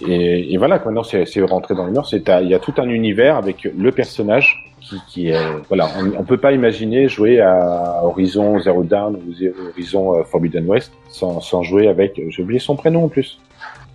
et, 0.06 0.52
et 0.54 0.56
voilà, 0.58 0.78
quoi, 0.78 0.92
maintenant 0.92 1.02
c'est 1.02 1.42
rentré 1.42 1.74
dans 1.74 1.84
à- 2.30 2.40
il 2.40 2.48
y 2.48 2.54
a 2.54 2.58
tout 2.60 2.74
un 2.78 2.88
univers 2.88 3.36
avec 3.36 3.64
le 3.76 3.90
personnage 3.90 4.64
qui, 4.80 4.96
qui 5.08 5.28
est 5.30 5.36
voilà. 5.68 5.88
On, 5.98 6.20
on 6.20 6.22
peut 6.22 6.36
pas 6.36 6.52
imaginer 6.52 7.08
jouer 7.08 7.40
à 7.40 8.00
Horizon 8.04 8.60
Zero 8.60 8.84
Dawn 8.84 9.16
ou 9.16 9.32
Horizon 9.72 10.18
euh, 10.18 10.22
Forbidden 10.22 10.66
West 10.68 10.92
sans, 11.08 11.40
sans 11.40 11.62
jouer 11.64 11.88
avec. 11.88 12.20
J'ai 12.28 12.42
oublié 12.42 12.60
son 12.60 12.76
prénom 12.76 13.04
en 13.04 13.08
plus. 13.08 13.40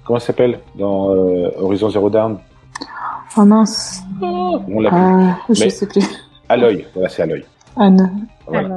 Comment 0.04 0.20
ça 0.20 0.28
s'appelle 0.28 0.60
dans 0.76 1.12
euh, 1.16 1.52
Horizon 1.58 1.90
Zero 1.90 2.10
Dawn? 2.10 2.38
Oh 3.38 3.46
mince. 3.46 4.04
On 4.22 4.82
l'a 4.82 4.90
Euh, 4.94 5.30
je 5.54 5.64
Mais- 5.64 5.70
sais 5.70 5.88
plus. 5.88 6.04
Aloy. 6.50 6.86
Voilà, 6.94 7.08
c'est 7.08 7.22
Aloy. 7.24 7.46
Anne. 7.78 8.28
Voilà, 8.46 8.68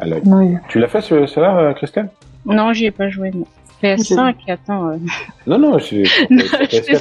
Oui. 0.00 0.56
Tu 0.68 0.78
l'as 0.78 0.88
fait 0.88 1.00
ce, 1.00 1.26
cela, 1.26 1.56
euh, 1.58 1.72
Christelle? 1.74 2.08
Non, 2.46 2.72
j'y 2.72 2.86
ai 2.86 2.90
pas 2.90 3.08
joué, 3.08 3.30
non. 3.30 3.46
PS5, 3.82 4.34
attends. 4.48 4.88
euh, 4.90 4.96
Non, 5.46 5.58
non, 5.58 5.78
c'est 5.78 6.04
Non, 6.30 6.38
je 6.40 6.96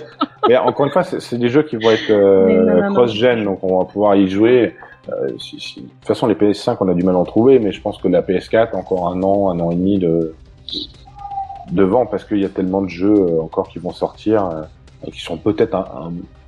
Mais 0.50 0.58
encore 0.58 0.86
une 0.86 0.92
fois, 0.92 1.04
c'est 1.04 1.38
des 1.38 1.50
jeux 1.50 1.64
qui 1.64 1.78
vont 1.78 1.90
être 1.92 2.10
euh, 2.10 2.82
cross-gen, 2.94 3.44
donc 3.46 3.64
on 3.64 3.80
va 3.80 3.86
pouvoir 3.86 4.16
y 4.16 4.28
jouer. 4.30 4.76
Euh, 5.10 5.30
si- 5.38 5.60
si- 5.60 5.82
De 5.82 5.88
toute 5.88 6.08
façon, 6.08 6.28
les 6.28 6.36
PS5, 6.36 6.78
on 6.82 6.88
a 6.90 6.94
du 6.94 7.04
mal 7.04 7.16
à 7.16 7.20
en 7.20 7.24
trouver, 7.26 7.60
mais 7.60 7.72
je 7.72 7.82
pense 7.82 7.98
que 7.98 8.08
la 8.08 8.22
PS4, 8.22 8.76
encore 8.76 9.10
un 9.10 9.22
an, 9.24 9.50
un 9.50 9.60
an 9.60 9.72
et 9.72 9.76
demi 9.76 9.98
de 10.00 10.34
devant, 11.72 12.06
parce 12.06 12.24
qu'il 12.26 12.40
y 12.40 12.46
a 12.46 12.50
tellement 12.50 12.82
de 12.82 12.90
jeux 12.90 13.40
encore 13.42 13.70
qui 13.70 13.80
vont 13.80 13.92
sortir, 13.92 14.46
euh, 14.46 14.62
qui 15.12 15.22
sont 15.22 15.38
peut-être 15.38 15.76
un, 15.76 15.86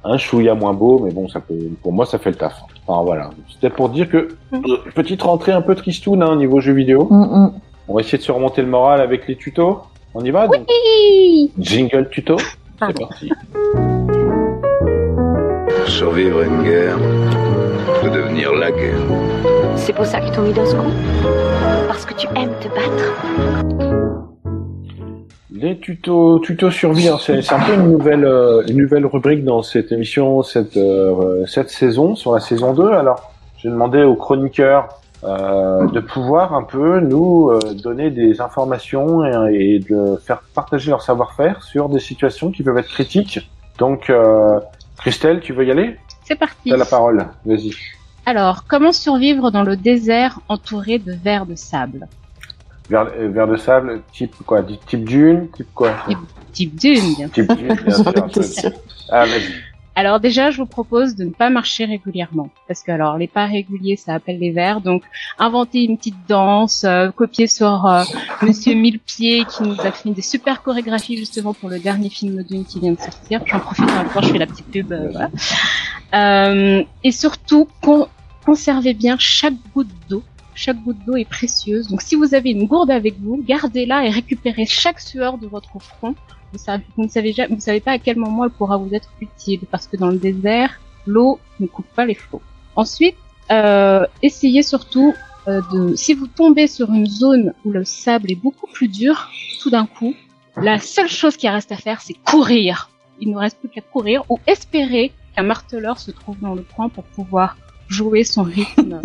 un, 0.05 0.11
un 0.11 0.17
chouïa 0.17 0.53
moins 0.55 0.73
beau, 0.73 1.01
mais 1.03 1.11
bon, 1.11 1.27
ça 1.27 1.39
peut, 1.39 1.53
pour 1.81 1.91
moi, 1.93 2.05
ça 2.05 2.17
fait 2.19 2.29
le 2.29 2.35
taf. 2.37 2.55
Enfin, 2.87 3.03
voilà. 3.03 3.29
C'était 3.51 3.69
pour 3.69 3.89
dire 3.89 4.09
que 4.09 4.29
Mm. 4.51 4.57
euh, 4.69 4.77
petite 4.93 5.21
rentrée 5.23 5.51
un 5.51 5.61
peu 5.61 5.75
tristoune 5.75 6.21
hein, 6.23 6.29
au 6.31 6.35
niveau 6.35 6.59
jeux 6.61 6.73
vidéo. 6.73 7.07
Mm, 7.09 7.23
mm. 7.23 7.51
On 7.87 7.93
va 7.95 8.01
essayer 8.01 8.17
de 8.17 8.23
se 8.23 8.31
remonter 8.31 8.61
le 8.61 8.67
moral 8.67 9.01
avec 9.01 9.27
les 9.27 9.35
tutos. 9.35 9.79
On 10.13 10.23
y 10.23 10.31
va 10.31 10.47
donc 10.47 10.65
Jingle 11.59 12.09
tuto. 12.09 12.37
C'est 12.79 12.99
parti. 12.99 13.29
Survivre 15.87 16.39
à 16.41 16.45
une 16.45 16.63
guerre, 16.63 16.97
faut 18.01 18.09
devenir 18.09 18.53
la 18.53 18.71
guerre. 18.71 18.99
C'est 19.75 19.93
pour 19.93 20.05
ça 20.05 20.19
qu'ils 20.19 20.31
t'ont 20.31 20.41
mis 20.41 20.53
dans 20.53 20.65
ce 20.65 20.75
coup 20.75 20.91
Parce 21.87 22.05
que 22.05 22.13
tu 22.13 22.27
aimes 22.35 22.53
te 22.59 22.67
battre 22.69 24.04
Les 25.57 25.79
tutos, 25.79 26.39
tutos 26.39 26.69
survie, 26.69 27.07
hein, 27.07 27.17
c'est 27.17 27.53
un 27.53 27.59
peu 27.59 27.75
une 27.75 27.89
nouvelle, 27.89 28.25
euh, 28.25 28.61
une 28.67 28.75
nouvelle 28.75 29.05
rubrique 29.05 29.45
dans 29.45 29.63
cette 29.63 29.93
émission, 29.93 30.43
cette, 30.43 30.75
euh, 30.75 31.45
cette 31.45 31.69
saison, 31.69 32.15
sur 32.15 32.33
la 32.33 32.41
saison 32.41 32.73
2. 32.73 32.91
Alors, 32.91 33.31
j'ai 33.57 33.69
demandé 33.69 34.03
aux 34.03 34.15
chroniqueurs 34.15 34.89
euh, 35.23 35.87
de 35.87 36.01
pouvoir 36.01 36.53
un 36.53 36.63
peu 36.63 36.99
nous 36.99 37.57
donner 37.81 38.11
des 38.11 38.41
informations 38.41 39.23
et, 39.25 39.75
et 39.75 39.79
de 39.79 40.17
faire 40.17 40.41
partager 40.53 40.89
leur 40.89 41.01
savoir-faire 41.01 41.63
sur 41.63 41.87
des 41.87 42.01
situations 42.01 42.51
qui 42.51 42.61
peuvent 42.61 42.77
être 42.77 42.89
critiques. 42.89 43.49
Donc, 43.77 44.11
Christelle, 44.97 45.39
tu 45.39 45.53
veux 45.53 45.65
y 45.65 45.71
aller? 45.71 45.97
C'est 46.25 46.35
parti. 46.35 46.69
T'as 46.69 46.77
la 46.77 46.85
parole, 46.85 47.27
vas-y. 47.45 47.71
Alors, 48.25 48.65
comment 48.67 48.91
survivre 48.91 49.51
dans 49.51 49.63
le 49.63 49.77
désert 49.77 50.41
entouré 50.49 50.99
de 50.99 51.13
vers 51.13 51.45
de 51.45 51.55
sable? 51.55 52.07
Vers, 52.89 53.07
euh, 53.17 53.29
vers 53.29 53.47
de 53.47 53.55
sable, 53.57 54.01
type 54.13 54.35
quoi 54.45 54.61
Type 54.63 55.03
dune 55.05 55.47
Type 55.55 55.67
quoi 55.73 55.93
Type 56.53 56.75
dune, 56.75 57.15
bien 57.15 57.29
Type 57.29 57.51
dune, 57.55 57.73
bien 57.73 58.43
sûr. 58.43 58.71
Ah, 59.09 59.25
vas-y. 59.25 59.41
Alors 59.97 60.19
déjà, 60.19 60.51
je 60.51 60.57
vous 60.57 60.65
propose 60.65 61.15
de 61.15 61.23
ne 61.23 61.29
pas 61.29 61.49
marcher 61.49 61.85
régulièrement, 61.85 62.49
parce 62.67 62.83
que 62.83 62.91
alors 62.91 63.17
les 63.17 63.27
pas 63.29 63.45
réguliers, 63.45 63.95
ça 63.95 64.13
appelle 64.13 64.39
les 64.39 64.51
vers. 64.51 64.81
Donc, 64.81 65.03
inventer 65.39 65.83
une 65.85 65.97
petite 65.97 66.17
danse, 66.27 66.83
euh, 66.83 67.11
copier 67.11 67.47
sur 67.47 67.85
euh, 67.85 68.03
Monsieur 68.41 68.75
Millepied 68.75 69.45
qui 69.45 69.63
nous 69.63 69.79
a 69.79 69.91
fait 69.93 70.09
des 70.09 70.21
super 70.21 70.61
chorégraphies 70.63 71.15
justement 71.17 71.53
pour 71.53 71.69
le 71.69 71.79
dernier 71.79 72.09
film 72.09 72.43
Dune 72.43 72.65
qui 72.65 72.81
vient 72.81 72.91
de 72.91 72.99
sortir. 72.99 73.41
J'en 73.45 73.59
profite 73.61 73.89
en 73.89 73.95
même 74.03 74.09
temps, 74.09 74.21
je 74.21 74.31
fais 74.33 74.37
la 74.37 74.47
petite 74.47 74.69
pub. 74.69 74.91
euh, 74.91 75.07
voilà. 75.13 75.29
Euh, 76.13 76.83
et 77.03 77.11
surtout, 77.11 77.67
con- 77.81 78.07
conservez 78.45 78.93
bien 78.93 79.15
chaque 79.17 79.53
goutte 79.73 79.87
d'eau. 80.09 80.23
Chaque 80.55 80.81
goutte 80.83 81.03
d'eau 81.05 81.15
est 81.17 81.29
précieuse. 81.29 81.89
Donc, 81.89 82.01
si 82.01 82.15
vous 82.15 82.33
avez 82.33 82.51
une 82.51 82.65
gourde 82.65 82.89
avec 82.89 83.19
vous, 83.19 83.43
gardez-la 83.45 84.05
et 84.05 84.09
récupérez 84.09 84.65
chaque 84.65 84.99
sueur 84.99 85.37
de 85.37 85.47
votre 85.47 85.79
front 85.79 86.15
vous, 86.97 87.03
ne 87.03 87.59
savez 87.59 87.79
pas 87.79 87.91
à 87.91 87.99
quel 87.99 88.17
moment 88.17 88.45
elle 88.45 88.51
pourra 88.51 88.77
vous 88.77 88.93
être 88.93 89.09
utile 89.21 89.61
parce 89.69 89.87
que 89.87 89.97
dans 89.97 90.09
le 90.09 90.17
désert, 90.17 90.79
l'eau 91.05 91.39
ne 91.59 91.67
coupe 91.67 91.87
pas 91.95 92.05
les 92.05 92.15
flots. 92.15 92.41
Ensuite, 92.75 93.15
euh, 93.51 94.05
essayez 94.21 94.63
surtout 94.63 95.13
euh, 95.47 95.61
de, 95.71 95.95
si 95.95 96.13
vous 96.13 96.27
tombez 96.27 96.67
sur 96.67 96.91
une 96.91 97.05
zone 97.05 97.53
où 97.63 97.71
le 97.71 97.83
sable 97.83 98.31
est 98.31 98.41
beaucoup 98.41 98.67
plus 98.67 98.87
dur, 98.87 99.29
tout 99.61 99.69
d'un 99.69 99.85
coup, 99.85 100.13
la 100.57 100.79
seule 100.79 101.09
chose 101.09 101.37
qui 101.37 101.49
reste 101.49 101.71
à 101.71 101.77
faire, 101.77 102.01
c'est 102.01 102.13
courir. 102.13 102.89
Il 103.19 103.31
ne 103.31 103.37
reste 103.37 103.59
plus 103.59 103.69
qu'à 103.69 103.81
courir 103.81 104.23
ou 104.29 104.39
espérer 104.47 105.11
qu'un 105.35 105.43
marteleur 105.43 105.99
se 105.99 106.11
trouve 106.11 106.39
dans 106.39 106.55
le 106.55 106.63
coin 106.75 106.89
pour 106.89 107.03
pouvoir 107.03 107.57
jouer 107.87 108.23
son 108.23 108.43
rythme 108.43 109.01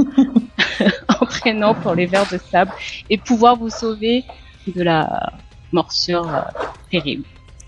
entraînant 1.20 1.74
pour 1.74 1.94
les 1.94 2.06
vers 2.06 2.28
de 2.30 2.38
sable 2.38 2.72
et 3.08 3.18
pouvoir 3.18 3.56
vous 3.56 3.70
sauver 3.70 4.24
de 4.66 4.82
la 4.82 5.32
morsure 5.72 6.28
euh, 6.28 6.40
terrible. 6.90 7.24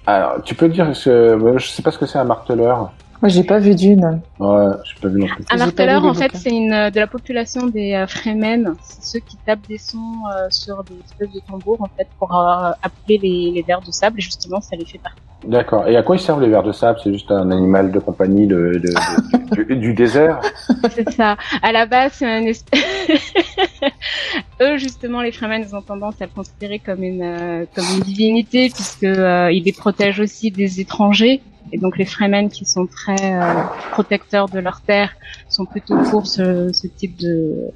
Alors, 0.07 0.43
tu 0.43 0.55
peux 0.55 0.69
dire, 0.69 0.93
que, 0.93 1.35
moi, 1.35 1.59
je 1.59 1.69
sais 1.69 1.83
pas 1.83 1.91
ce 1.91 1.99
que 1.99 2.07
c'est 2.07 2.19
un 2.19 2.25
marteleur. 2.25 2.91
Moi, 3.23 3.29
j'ai 3.29 3.45
pas 3.45 3.61
vu 3.61 3.75
d'une. 3.77 4.21
Ouais, 4.41 4.67
j'ai 4.85 5.01
pas 5.01 5.09
vu 5.09 5.21
non 5.21 5.27
plus. 5.29 5.45
Un 5.49 5.57
marteleur, 5.57 6.05
en 6.05 6.13
fait, 6.13 6.33
c'est 6.35 6.51
une 6.51 6.73
euh, 6.73 6.91
de 6.91 6.99
la 6.99 7.07
population 7.07 7.69
des 7.69 7.93
euh, 7.95 8.07
Fremen. 8.09 8.75
C'est 8.83 9.05
ceux 9.05 9.19
qui 9.21 9.37
tapent 9.47 9.67
des 9.69 9.79
sons 9.79 9.99
euh, 10.37 10.49
sur 10.51 10.83
des 10.83 10.97
espèces 11.05 11.33
de 11.33 11.41
tambours, 11.49 11.81
en 11.81 11.89
fait, 11.97 12.09
pour 12.19 12.35
euh, 12.37 12.73
appeler 12.83 13.19
les, 13.23 13.53
les 13.55 13.63
vers 13.63 13.81
de 13.81 13.93
sable. 13.93 14.19
Et 14.19 14.23
justement, 14.23 14.61
ça 14.61 14.75
les 14.75 14.85
fait 14.85 14.99
partie. 14.99 15.21
D'accord. 15.47 15.87
Et 15.89 15.97
à 15.97 16.03
quoi 16.03 16.17
ils 16.17 16.21
servent 16.21 16.43
les 16.43 16.49
vers 16.49 16.65
de 16.65 16.73
sable? 16.73 16.99
C'est 17.03 17.13
juste 17.13 17.31
un 17.31 17.51
animal 17.53 17.93
de 17.93 17.99
compagnie 18.01 18.47
de, 18.49 18.73
de- 18.75 19.57
de- 19.57 19.63
du, 19.65 19.77
du 19.77 19.95
désert? 19.95 20.41
C'est 20.91 21.11
ça. 21.13 21.37
À 21.63 21.71
la 21.73 21.87
base, 21.87 22.13
c'est 22.15 22.27
un 22.27 22.43
espèce... 22.43 22.81
Eux, 24.61 24.77
justement, 24.79 25.21
les 25.23 25.33
Fremen, 25.33 25.65
ils 25.69 25.75
ont 25.75 25.83
tendance 25.83 26.21
à 26.21 26.27
le 26.27 26.31
considérer 26.35 26.79
comme 26.79 27.03
une 27.03 27.23
euh, 27.23 27.65
comme 27.75 27.85
une 27.97 28.03
divinité, 28.03 28.69
puisque 28.71 29.03
euh, 29.05 29.51
ils 29.53 29.65
les 29.65 29.73
protègent 29.73 30.21
aussi 30.21 30.51
des 30.51 30.81
étrangers. 30.81 31.41
Et 31.73 31.79
donc, 31.79 31.97
les 31.97 32.05
Fremen, 32.05 32.51
qui 32.51 32.65
sont 32.65 32.87
très 32.87 33.35
euh, 33.35 33.63
protecteurs 33.93 34.49
de 34.49 34.59
leur 34.59 34.81
terre, 34.83 35.13
sont 35.49 35.65
plutôt 35.65 35.97
pour 36.11 36.27
ce, 36.27 36.73
ce 36.73 36.87
type 36.87 37.17
de 37.19 37.73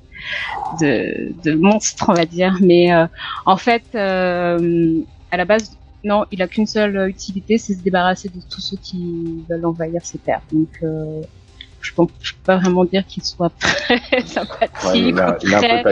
de, 0.81 1.33
de 1.45 1.55
monstre, 1.55 2.07
on 2.09 2.15
va 2.15 2.25
dire. 2.25 2.57
Mais 2.61 2.93
euh, 2.93 3.07
en 3.45 3.57
fait, 3.57 3.85
euh, 3.95 5.01
à 5.31 5.37
la 5.37 5.45
base, 5.45 5.77
non, 6.05 6.25
il 6.31 6.43
a 6.43 6.47
qu'une 6.47 6.67
seule 6.67 7.09
utilité, 7.09 7.59
c'est 7.59 7.75
se 7.75 7.83
débarrasser 7.83 8.29
de 8.29 8.41
tous 8.51 8.61
ceux 8.61 8.77
qui 8.77 9.45
veulent 9.49 9.67
envahir 9.67 10.05
ses 10.05 10.19
terres. 10.19 10.43
Donc, 10.53 10.69
euh, 10.83 11.23
je 11.81 11.93
je 12.21 12.33
peux 12.33 12.41
pas 12.45 12.57
vraiment 12.57 12.85
dire 12.85 13.07
qu'il 13.07 13.23
soit 13.25 13.53
très 13.59 14.21
sympathique, 14.23 15.17
Ouais, 15.17 15.37
très, 15.39 15.85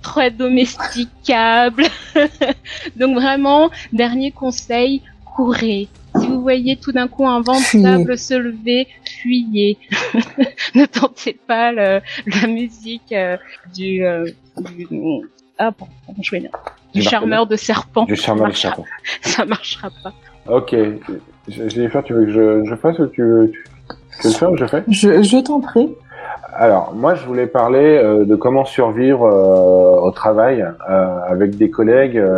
très 0.00 0.30
domesticable. 0.30 1.84
Donc 2.96 3.14
vraiment, 3.16 3.70
dernier 3.92 4.30
conseil, 4.30 5.02
courez. 5.24 5.88
Vous 6.42 6.46
voyez 6.46 6.74
tout 6.74 6.90
d'un 6.90 7.06
coup 7.06 7.24
un 7.24 7.40
vent 7.40 7.54
de 7.54 7.60
sable 7.60 8.18
se 8.18 8.34
lever, 8.34 8.88
fuyez. 9.04 9.78
ne 10.74 10.86
tentez 10.86 11.38
pas 11.46 11.70
le, 11.70 12.00
la 12.26 12.48
musique 12.48 13.12
euh, 13.12 13.36
du, 13.72 14.04
euh, 14.04 14.26
du 14.74 14.88
ah 15.56 15.70
bon, 15.70 15.86
je 16.20 16.30
vais 16.32 16.40
dire, 16.40 16.50
du, 16.92 16.98
Du 16.98 17.06
charmeur 17.08 17.46
de 17.46 17.54
serpent. 17.54 18.06
Du 18.06 18.16
charmeur 18.16 18.48
de 18.48 18.54
ça 18.54 18.70
marchera, 18.70 18.84
serpent. 18.84 19.30
ça 19.30 19.44
marchera 19.44 19.90
pas. 20.02 20.12
Ok. 20.48 20.74
Je, 21.46 21.68
je 21.68 21.80
vais 21.80 21.88
faire, 21.88 22.02
tu 22.02 22.12
veux 22.12 22.24
que 22.24 22.32
je, 22.32 22.64
je 22.68 22.74
fasse 22.74 22.98
ou 22.98 23.06
tu 23.06 23.22
veux, 23.22 23.52
tu, 23.52 23.64
tu 24.20 24.26
veux 24.26 24.32
le 24.32 24.36
faire 24.36 24.50
ou 24.50 24.56
je 24.56 24.66
fais? 24.66 24.82
Je, 24.88 25.22
je 25.22 25.38
t'en 25.38 25.60
prie. 25.60 25.90
Alors, 26.54 26.92
moi, 26.92 27.14
je 27.14 27.24
voulais 27.24 27.46
parler 27.46 28.00
euh, 28.02 28.24
de 28.24 28.34
comment 28.34 28.64
survivre 28.64 29.22
euh, 29.24 30.00
au 30.00 30.10
travail 30.10 30.60
euh, 30.90 31.18
avec 31.28 31.54
des 31.54 31.70
collègues 31.70 32.18
euh, 32.18 32.36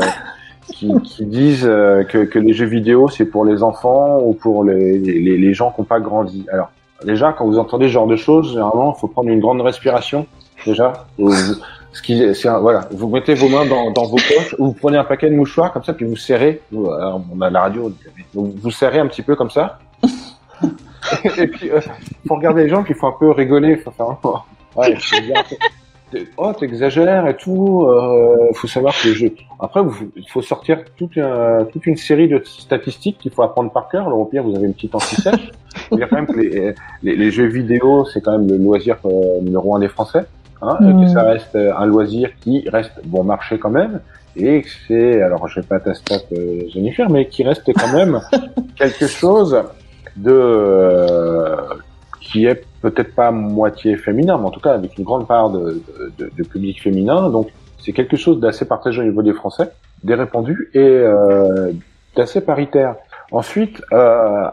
qui, 0.73 0.93
qui 1.03 1.25
disent 1.27 1.67
euh, 1.67 2.05
que, 2.05 2.19
que 2.25 2.39
les 2.39 2.53
jeux 2.53 2.67
vidéo, 2.67 3.09
c'est 3.09 3.27
pour 3.27 3.45
les 3.45 3.62
enfants 3.62 4.19
ou 4.21 4.33
pour 4.35 4.65
les, 4.65 4.99
les, 4.99 5.37
les 5.39 5.55
gens 5.55 5.71
qui 5.71 5.81
n'ont 5.81 5.85
pas 5.87 6.01
grandi. 6.01 6.47
Alors, 6.53 6.71
déjà, 7.05 7.33
quand 7.33 7.47
vous 7.47 7.59
entendez 7.59 7.87
ce 7.89 7.93
genre 7.93 8.07
de 8.07 8.17
choses, 8.17 8.51
généralement, 8.51 8.95
il 8.97 9.01
faut 9.01 9.09
prendre 9.09 9.29
une 9.29 9.41
grande 9.41 9.61
respiration. 9.61 10.27
Déjà, 10.67 10.93
Vous- 11.19 11.33
ce 11.93 12.03
qui, 12.03 12.35
c'est 12.35 12.49
voilà, 12.49 12.89
vous 12.91 13.09
mettez 13.09 13.35
vos 13.35 13.49
mains 13.49 13.67
dans, 13.67 13.91
dans 13.93 14.05
vos 14.07 14.17
poches, 14.17 14.57
ou 14.59 14.67
vous 14.67 14.73
prenez 14.73 14.97
un 14.99 15.05
paquet 15.05 15.31
de 15.31 15.37
mouchoirs 15.37 15.73
comme 15.73 15.85
ça, 15.85 15.93
puis 15.93 16.07
vous 16.07 16.17
serrez. 16.17 16.61
Vous- 16.73 16.91
alors, 16.91 17.21
on 17.33 17.41
a 17.41 17.51
la 17.51 17.61
radio, 17.61 17.93
vous 18.62 18.71
serrez 18.71 18.99
un 18.99 19.07
petit 19.07 19.23
peu 19.23 19.37
comme 19.37 19.51
ça. 19.51 19.79
Et 21.39 21.47
puis, 21.47 21.71
euh, 21.71 21.81
faut 22.27 22.35
regarder 22.37 22.65
les 22.65 22.69
gens 22.71 22.83
un 23.09 23.12
peu 23.19 23.31
rigoler. 23.31 23.77
Faut 23.77 23.91
faire, 23.91 24.07
un 24.11 24.19
peu, 24.21 24.29
t'es- 25.49 25.59
oh, 26.36 26.52
t'exagères 26.59 27.26
et 27.26 27.36
tout. 27.36 27.86
Euh, 27.86 28.36
faut 28.55 28.66
savoir 28.68 28.94
que 29.00 29.09
les 29.09 29.14
jeux. 29.14 29.32
Après, 29.61 29.80
il 30.16 30.28
faut 30.30 30.42
sortir 30.42 30.78
toute, 30.96 31.16
un- 31.18 31.64
toute 31.72 31.86
une 31.86 31.96
série 31.96 32.28
de 32.28 32.40
statistiques 32.44 33.18
qu'il 33.18 33.32
faut 33.32 33.42
apprendre 33.42 33.70
par 33.72 33.88
cœur. 33.88 34.07
Alors, 34.07 34.18
au 34.20 34.24
pire, 34.26 34.42
vous 34.42 34.55
avez 34.57 34.66
une 34.66 34.74
petite 34.74 34.94
anti-sèche. 34.94 35.50
Dire 35.92 36.09
quand 36.09 36.16
même 36.16 36.26
que 36.26 36.38
les, 36.38 36.74
les, 37.02 37.16
les 37.16 37.30
jeux 37.30 37.46
vidéo, 37.46 38.05
c'est 38.05 38.20
quand 38.20 38.38
même 38.38 38.48
le 38.48 38.57
loisir 38.59 38.96
euh, 39.05 39.40
numéro 39.42 39.74
un 39.76 39.80
des 39.80 39.88
Français. 39.88 40.24
Hein, 40.62 40.78
et 40.80 40.84
Mm. 40.92 41.05
que 41.05 41.11
ça 41.11 41.22
reste 41.24 41.55
euh, 41.57 41.72
un 41.76 41.86
loisir 41.86 42.30
qui 42.40 42.68
reste 42.68 42.92
bon 43.05 43.24
marché 43.24 43.59
quand 43.59 43.70
même. 43.70 44.00
Et 44.36 44.62
que 44.62 44.68
c'est, 44.88 45.20
alors 45.22 45.46
je 45.48 45.61
vais 45.61 45.66
pas 45.66 45.78
ta 45.80 45.94
stat 45.94 46.16
euh, 46.32 46.62
Jennifer, 46.72 47.09
mais 47.11 47.28
qui 47.28 47.42
reste 47.44 47.70
quand 47.72 47.92
même 47.92 48.20
quelque 48.76 49.07
chose 49.07 49.57
de 50.16 50.32
euh, 50.32 51.57
qui 52.35 52.47
est 52.47 52.64
peut-être 52.82 53.14
pas 53.14 53.30
moitié 53.30 53.97
féminin, 53.97 54.37
mais 54.39 54.47
en 54.47 54.51
tout 54.51 54.59
cas 54.59 54.72
avec 54.72 54.99
une 54.99 55.05
grande 55.05 55.28
part 55.28 55.51
de, 55.51 55.80
public 56.51 56.82
féminin. 56.82 57.30
Donc 57.30 57.53
c'est 57.78 57.93
quelque 57.93 58.16
chose 58.16 58.41
d'assez 58.41 58.64
partagé 58.64 59.03
au 59.03 59.05
niveau 59.05 59.22
des 59.22 59.32
Français, 59.32 59.70
des 60.03 60.16
répandus 60.16 60.68
et 60.74 60.80
euh, 60.80 61.70
d'assez 62.16 62.41
paritaire. 62.41 62.97
Ensuite, 63.30 63.80
euh, 63.93 64.49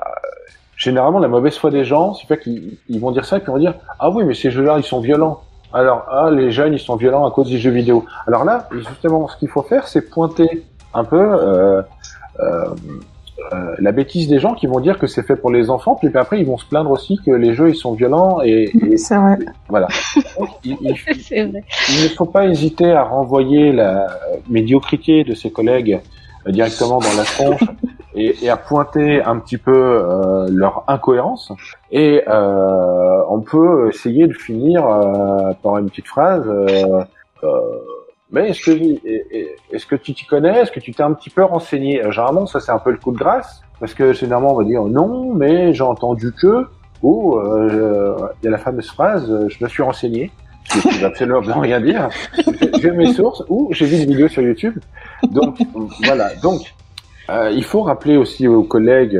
généralement 0.78 1.18
la 1.18 1.28
mauvaise 1.28 1.58
foi 1.58 1.72
des 1.72 1.84
gens, 1.84 2.14
c'est 2.14 2.28
fait 2.28 2.38
qu'ils 2.38 2.78
ils 2.88 3.00
vont 3.00 3.10
dire 3.10 3.26
ça 3.26 3.38
et 3.38 3.40
puis 3.40 3.50
on 3.50 3.54
va 3.54 3.60
dire 3.60 3.74
ah 3.98 4.12
oui 4.12 4.26
mais 4.26 4.36
ces 4.36 4.52
jeux-là 4.52 4.76
ils 4.78 4.84
sont 4.84 5.00
violents. 5.00 5.42
Alors 5.74 6.06
ah 6.12 6.30
les 6.30 6.52
jeunes 6.52 6.74
ils 6.74 6.80
sont 6.80 6.98
violents 6.98 7.26
à 7.26 7.32
cause 7.32 7.50
des 7.50 7.58
jeux 7.58 7.72
vidéo. 7.72 8.06
Alors 8.28 8.46
là 8.46 8.70
justement 8.72 9.28
ce 9.28 9.38
qu'il 9.38 9.50
faut 9.50 9.64
faire 9.64 9.88
c'est 9.88 10.08
pointer 10.08 10.64
un 10.94 11.04
peu 11.04 11.20
euh, 11.20 11.82
euh, 13.54 13.76
la 13.80 13.92
bêtise 13.92 14.28
des 14.28 14.40
gens 14.40 14.54
qui 14.54 14.68
vont 14.68 14.80
dire 14.80 14.98
que 15.00 15.08
c'est 15.08 15.24
fait 15.24 15.36
pour 15.36 15.52
les 15.52 15.70
enfants, 15.70 15.96
puis 15.96 16.10
après 16.16 16.40
ils 16.40 16.46
vont 16.46 16.58
se 16.58 16.66
plaindre 16.66 16.92
aussi 16.92 17.18
que 17.26 17.32
les 17.32 17.54
jeux 17.54 17.70
ils 17.70 17.76
sont 17.76 17.94
violents 17.94 18.40
et, 18.44 18.70
et 18.92 18.98
C'est 19.06 19.18
vrai. 19.18 19.38
voilà. 19.70 19.88
Donc, 20.40 20.50
il, 20.64 20.78
il- 20.82 20.96
C'est 21.22 21.44
vrai. 21.46 21.64
il 21.90 22.04
ne 22.04 22.10
faut 22.10 22.26
pas 22.26 22.46
hésiter 22.48 22.92
à 22.92 23.04
renvoyer 23.04 23.72
la 23.72 24.08
médiocrité 24.50 25.24
de 25.24 25.34
ses 25.34 25.52
collègues 25.52 26.00
euh, 26.48 26.52
directement 26.52 27.00
dans 27.00 27.16
la 27.18 27.24
tronche 27.24 27.64
et, 28.16 28.36
et 28.44 28.50
à 28.50 28.58
pointer 28.58 29.22
un 29.24 29.38
petit 29.40 29.58
peu 29.58 29.72
euh, 29.74 30.48
leur 30.50 30.84
incohérence. 30.88 31.52
Et 31.92 32.24
euh, 32.28 33.22
on 33.30 33.40
peut 33.42 33.90
essayer 33.90 34.28
de 34.28 34.34
finir 34.34 34.86
euh, 34.86 35.52
par 35.64 35.78
une 35.78 35.90
petite 35.90 36.08
phrase. 36.08 36.46
Mais 38.32 38.50
est-ce 38.50 38.62
que 38.62 38.72
est-ce 39.74 39.86
que 39.86 39.96
tu 39.96 40.14
t'y 40.14 40.26
connais? 40.26 40.60
Est-ce 40.62 40.72
que 40.72 40.80
tu 40.80 40.94
t'es 40.94 41.04
un 41.04 41.14
petit 41.14 41.30
peu 41.30 41.44
renseigné? 41.44 42.02
Euh, 42.04 42.12
Généralement, 42.12 42.46
ça 42.46 42.60
c'est 42.60 42.72
un 42.72 42.80
peu 42.80 42.92
le 42.92 42.98
coup 42.98 43.12
de 43.12 43.18
grâce 43.18 43.62
parce 43.80 43.94
que 43.94 44.14
généralement 44.14 44.54
on 44.54 44.58
va 44.58 44.64
dire 44.64 44.84
non, 44.84 45.34
mais 45.34 45.74
j'ai 45.74 45.84
entendu 45.84 46.32
que 46.32 46.66
ou 47.02 47.36
euh, 47.38 48.16
il 48.42 48.46
y 48.46 48.48
a 48.48 48.52
la 48.52 48.58
fameuse 48.58 48.90
phrase 48.90 49.30
euh, 49.30 49.50
je 49.50 49.64
me 49.64 49.68
suis 49.68 49.82
renseigné 49.84 50.32
qui 50.70 51.00
veut 51.00 51.06
absolument 51.06 51.42
rien 51.60 51.82
dire. 51.82 52.10
J'ai 52.80 52.92
mes 52.92 53.12
sources 53.14 53.44
ou 53.50 53.70
j'ai 53.72 53.86
vu 53.86 53.98
une 53.98 54.10
vidéo 54.12 54.28
sur 54.28 54.44
YouTube. 54.44 54.78
Donc 55.32 55.58
voilà. 56.06 56.36
Donc 56.36 56.62
euh, 57.30 57.52
il 57.54 57.64
faut 57.64 57.82
rappeler 57.82 58.16
aussi 58.16 58.48
aux 58.48 58.64
collègues 58.64 59.20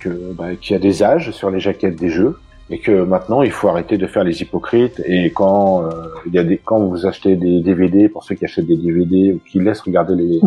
que 0.00 0.32
bah, 0.32 0.56
qu'il 0.60 0.72
y 0.72 0.76
a 0.76 0.80
des 0.80 1.02
âges 1.02 1.30
sur 1.30 1.50
les 1.50 1.60
jaquettes 1.60 1.96
des 1.96 2.08
jeux 2.08 2.38
et 2.70 2.78
que 2.78 3.02
maintenant 3.04 3.42
il 3.42 3.50
faut 3.50 3.68
arrêter 3.68 3.98
de 3.98 4.06
faire 4.06 4.24
les 4.24 4.40
hypocrites 4.42 5.00
et 5.06 5.30
quand 5.30 5.84
euh, 5.84 5.90
il 6.26 6.32
y 6.34 6.38
a 6.38 6.44
des 6.44 6.56
quand 6.58 6.80
vous 6.80 7.04
achetez 7.06 7.36
des 7.36 7.60
DVD 7.60 8.08
pour 8.08 8.24
ceux 8.24 8.34
qui 8.36 8.44
achètent 8.46 8.66
des 8.66 8.76
DVD 8.76 9.32
ou 9.34 9.40
qui 9.46 9.60
laissent 9.60 9.82
regarder 9.82 10.14
les 10.14 10.40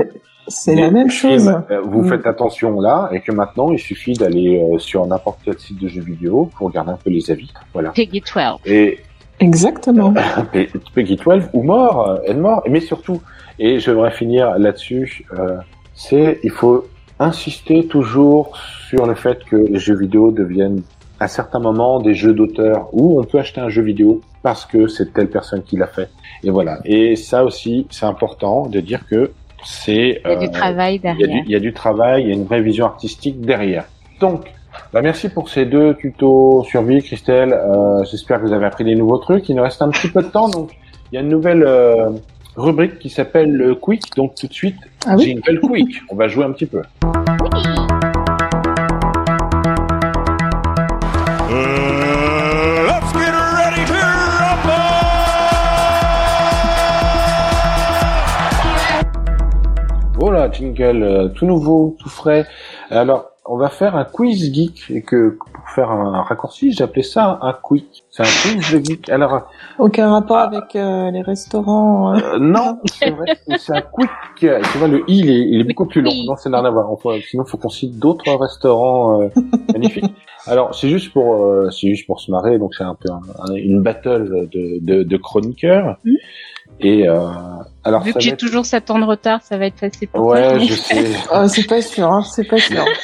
C'est 0.47 0.75
la 0.75 0.89
même 0.89 1.09
films, 1.09 1.37
chose. 1.39 1.53
euh, 1.71 1.81
vous 1.83 2.01
Mm. 2.01 2.09
faites 2.09 2.25
attention 2.25 2.79
là 2.81 3.09
et 3.11 3.19
que 3.21 3.31
maintenant 3.31 3.71
il 3.71 3.79
suffit 3.79 4.13
d'aller 4.13 4.59
euh, 4.73 4.79
sur 4.79 5.05
n'importe 5.05 5.39
quel 5.45 5.59
site 5.59 5.79
de 5.79 5.87
jeux 5.87 6.01
vidéo 6.01 6.49
pour 6.57 6.67
regarder 6.67 6.91
un 6.91 6.97
peu 7.03 7.09
les 7.11 7.29
avis. 7.29 7.51
Voilà. 7.73 7.89
Peggy 7.91 8.21
12. 8.21 8.57
Et 8.65 8.99
Exactement. 9.39 10.13
Pe- 10.51 10.67
Peggy 10.95 11.15
12 11.17 11.49
ou 11.53 11.61
mort, 11.61 12.09
euh, 12.09 12.17
elle 12.25 12.37
mort. 12.37 12.63
Mais 12.67 12.79
surtout, 12.79 13.21
et 13.59 13.79
j'aimerais 13.79 14.09
finir 14.09 14.57
là-dessus, 14.57 15.25
euh, 15.37 15.57
c'est 15.93 16.39
il 16.43 16.49
faut 16.49 16.85
insister 17.19 17.85
toujours 17.87 18.57
sur 18.89 19.05
le 19.05 19.13
fait 19.13 19.43
que 19.45 19.55
les 19.55 19.77
jeux 19.79 19.95
vidéo 19.97 20.31
deviennent 20.31 20.81
à 21.19 21.27
certains 21.27 21.59
moments 21.59 21.99
des 21.99 22.13
jeux 22.13 22.33
d'auteur 22.33 22.89
où 22.93 23.19
on 23.19 23.23
peut 23.23 23.39
acheter 23.39 23.61
un 23.61 23.69
jeu 23.69 23.81
vidéo 23.81 24.21
parce 24.43 24.65
que 24.65 24.87
c'est 24.87 25.13
telle 25.13 25.29
personne 25.29 25.63
qui 25.63 25.77
l'a 25.77 25.87
fait. 25.87 26.09
Et 26.43 26.49
voilà. 26.49 26.79
Et 26.85 27.15
ça 27.15 27.43
aussi, 27.43 27.87
c'est 27.89 28.05
important 28.05 28.67
de 28.67 28.79
dire 28.79 29.05
que 29.07 29.31
c'est 29.65 30.21
Il 30.23 30.29
y 30.29 30.33
a 30.33 30.35
du 30.35 30.45
euh, 30.47 30.51
travail 30.51 30.95
il 30.95 31.05
y, 31.05 31.09
a 31.09 31.13
derrière. 31.13 31.41
du, 31.43 31.47
il 31.47 31.51
y 31.51 31.55
a 31.55 31.59
du 31.59 31.73
travail, 31.73 32.23
il 32.23 32.29
y 32.29 32.31
a 32.31 32.35
une 32.35 32.45
vraie 32.45 32.61
vision 32.61 32.85
artistique 32.85 33.41
derrière. 33.41 33.85
Donc, 34.19 34.53
bah 34.93 35.01
merci 35.01 35.29
pour 35.29 35.49
ces 35.49 35.65
deux 35.65 35.95
tutos 35.95 36.63
survie, 36.63 37.01
Christelle. 37.01 37.53
Euh, 37.53 38.03
J'espère 38.09 38.39
que 38.39 38.47
vous 38.47 38.53
avez 38.53 38.65
appris 38.65 38.83
des 38.83 38.95
nouveaux 38.95 39.17
trucs. 39.17 39.49
Il 39.49 39.55
nous 39.55 39.63
reste 39.63 39.81
un 39.81 39.89
petit 39.89 40.09
peu 40.09 40.21
de 40.21 40.27
temps, 40.27 40.49
donc 40.49 40.71
il 41.11 41.15
y 41.15 41.17
a 41.17 41.21
une 41.21 41.29
nouvelle 41.29 41.63
euh, 41.63 42.09
rubrique 42.55 42.99
qui 42.99 43.09
s'appelle 43.09 43.51
le 43.51 43.75
Quick. 43.75 44.03
Donc 44.15 44.35
tout 44.35 44.47
de 44.47 44.53
suite, 44.53 44.77
Ah 45.05 45.15
oui 45.17 45.25
Jingle 45.25 45.59
Quick. 45.61 46.01
On 46.09 46.15
va 46.15 46.27
jouer 46.27 46.45
un 46.45 46.51
petit 46.51 46.67
peu. 46.67 46.81
Jingle 60.57 61.03
euh, 61.03 61.27
tout 61.29 61.45
nouveau, 61.45 61.95
tout 61.99 62.09
frais. 62.09 62.45
Alors, 62.89 63.29
on 63.49 63.55
va 63.55 63.69
faire 63.69 63.95
un 63.95 64.03
quiz 64.03 64.53
geek 64.53 64.87
et 64.89 65.01
que 65.03 65.37
pour 65.37 65.69
faire 65.73 65.89
un 65.89 66.21
raccourci, 66.21 66.73
j'ai 66.73 66.83
appelé 66.83 67.01
ça 67.03 67.39
un 67.41 67.53
quick. 67.53 68.03
C'est 68.11 68.23
un 68.23 68.25
quiz 68.25 68.73
de 68.73 68.83
geek. 68.83 69.09
Alors, 69.09 69.49
Aucun 69.79 70.11
rapport 70.11 70.39
avec 70.39 70.75
euh, 70.75 71.09
les 71.11 71.21
restaurants. 71.21 72.13
euh. 72.13 72.19
Euh, 72.33 72.39
non, 72.39 72.79
c'est 72.85 73.09
vrai, 73.11 73.37
c'est 73.57 73.73
un 73.73 73.81
quick. 73.81 74.09
Tu 74.35 74.49
vois, 74.77 74.89
le 74.89 74.99
i, 75.09 75.19
il 75.19 75.29
est, 75.29 75.47
il 75.49 75.61
est 75.61 75.63
beaucoup 75.63 75.85
plus 75.85 76.01
long. 76.01 76.11
Non, 76.27 76.35
c'est 76.35 76.49
rien 76.49 76.65
à 76.65 76.69
voir. 76.69 76.91
Enfin, 76.91 77.11
sinon, 77.29 77.45
faut 77.45 77.57
qu'on 77.57 77.69
cite 77.69 77.97
d'autres 77.97 78.29
restaurants 78.35 79.21
euh, 79.21 79.29
magnifiques. 79.71 80.13
Alors, 80.45 80.75
c'est 80.75 80.89
juste 80.89 81.13
pour, 81.13 81.45
euh, 81.45 81.69
c'est 81.71 81.87
juste 81.87 82.05
pour 82.05 82.19
se 82.19 82.29
marrer. 82.31 82.57
Donc, 82.59 82.73
c'est 82.75 82.83
un 82.83 82.95
peu 82.95 83.09
un- 83.11 83.21
un- 83.51 83.55
une 83.55 83.81
battle 83.81 84.49
de, 84.51 84.79
de, 84.81 85.03
de 85.03 85.17
chroniqueurs. 85.17 85.97
Et 86.79 87.07
euh, 87.07 87.19
alors, 87.83 88.03
Vu 88.03 88.13
que 88.13 88.19
j'ai 88.19 88.31
être- 88.31 88.37
toujours 88.37 88.65
7 88.65 88.91
ans 88.91 88.99
de 88.99 89.05
retard, 89.05 89.41
ça 89.41 89.57
va 89.57 89.65
être 89.65 89.79
facile 89.79 90.07
pour 90.09 90.25
Ouais, 90.27 90.47
toi. 90.49 90.59
je 90.59 90.73
sais. 90.73 91.05
Ah, 91.31 91.47
c'est 91.47 91.67
pas 91.67 91.81
sûr, 91.81 92.07
hein, 92.11 92.21
c'est 92.23 92.47
pas 92.47 92.57
sûr. 92.57 92.83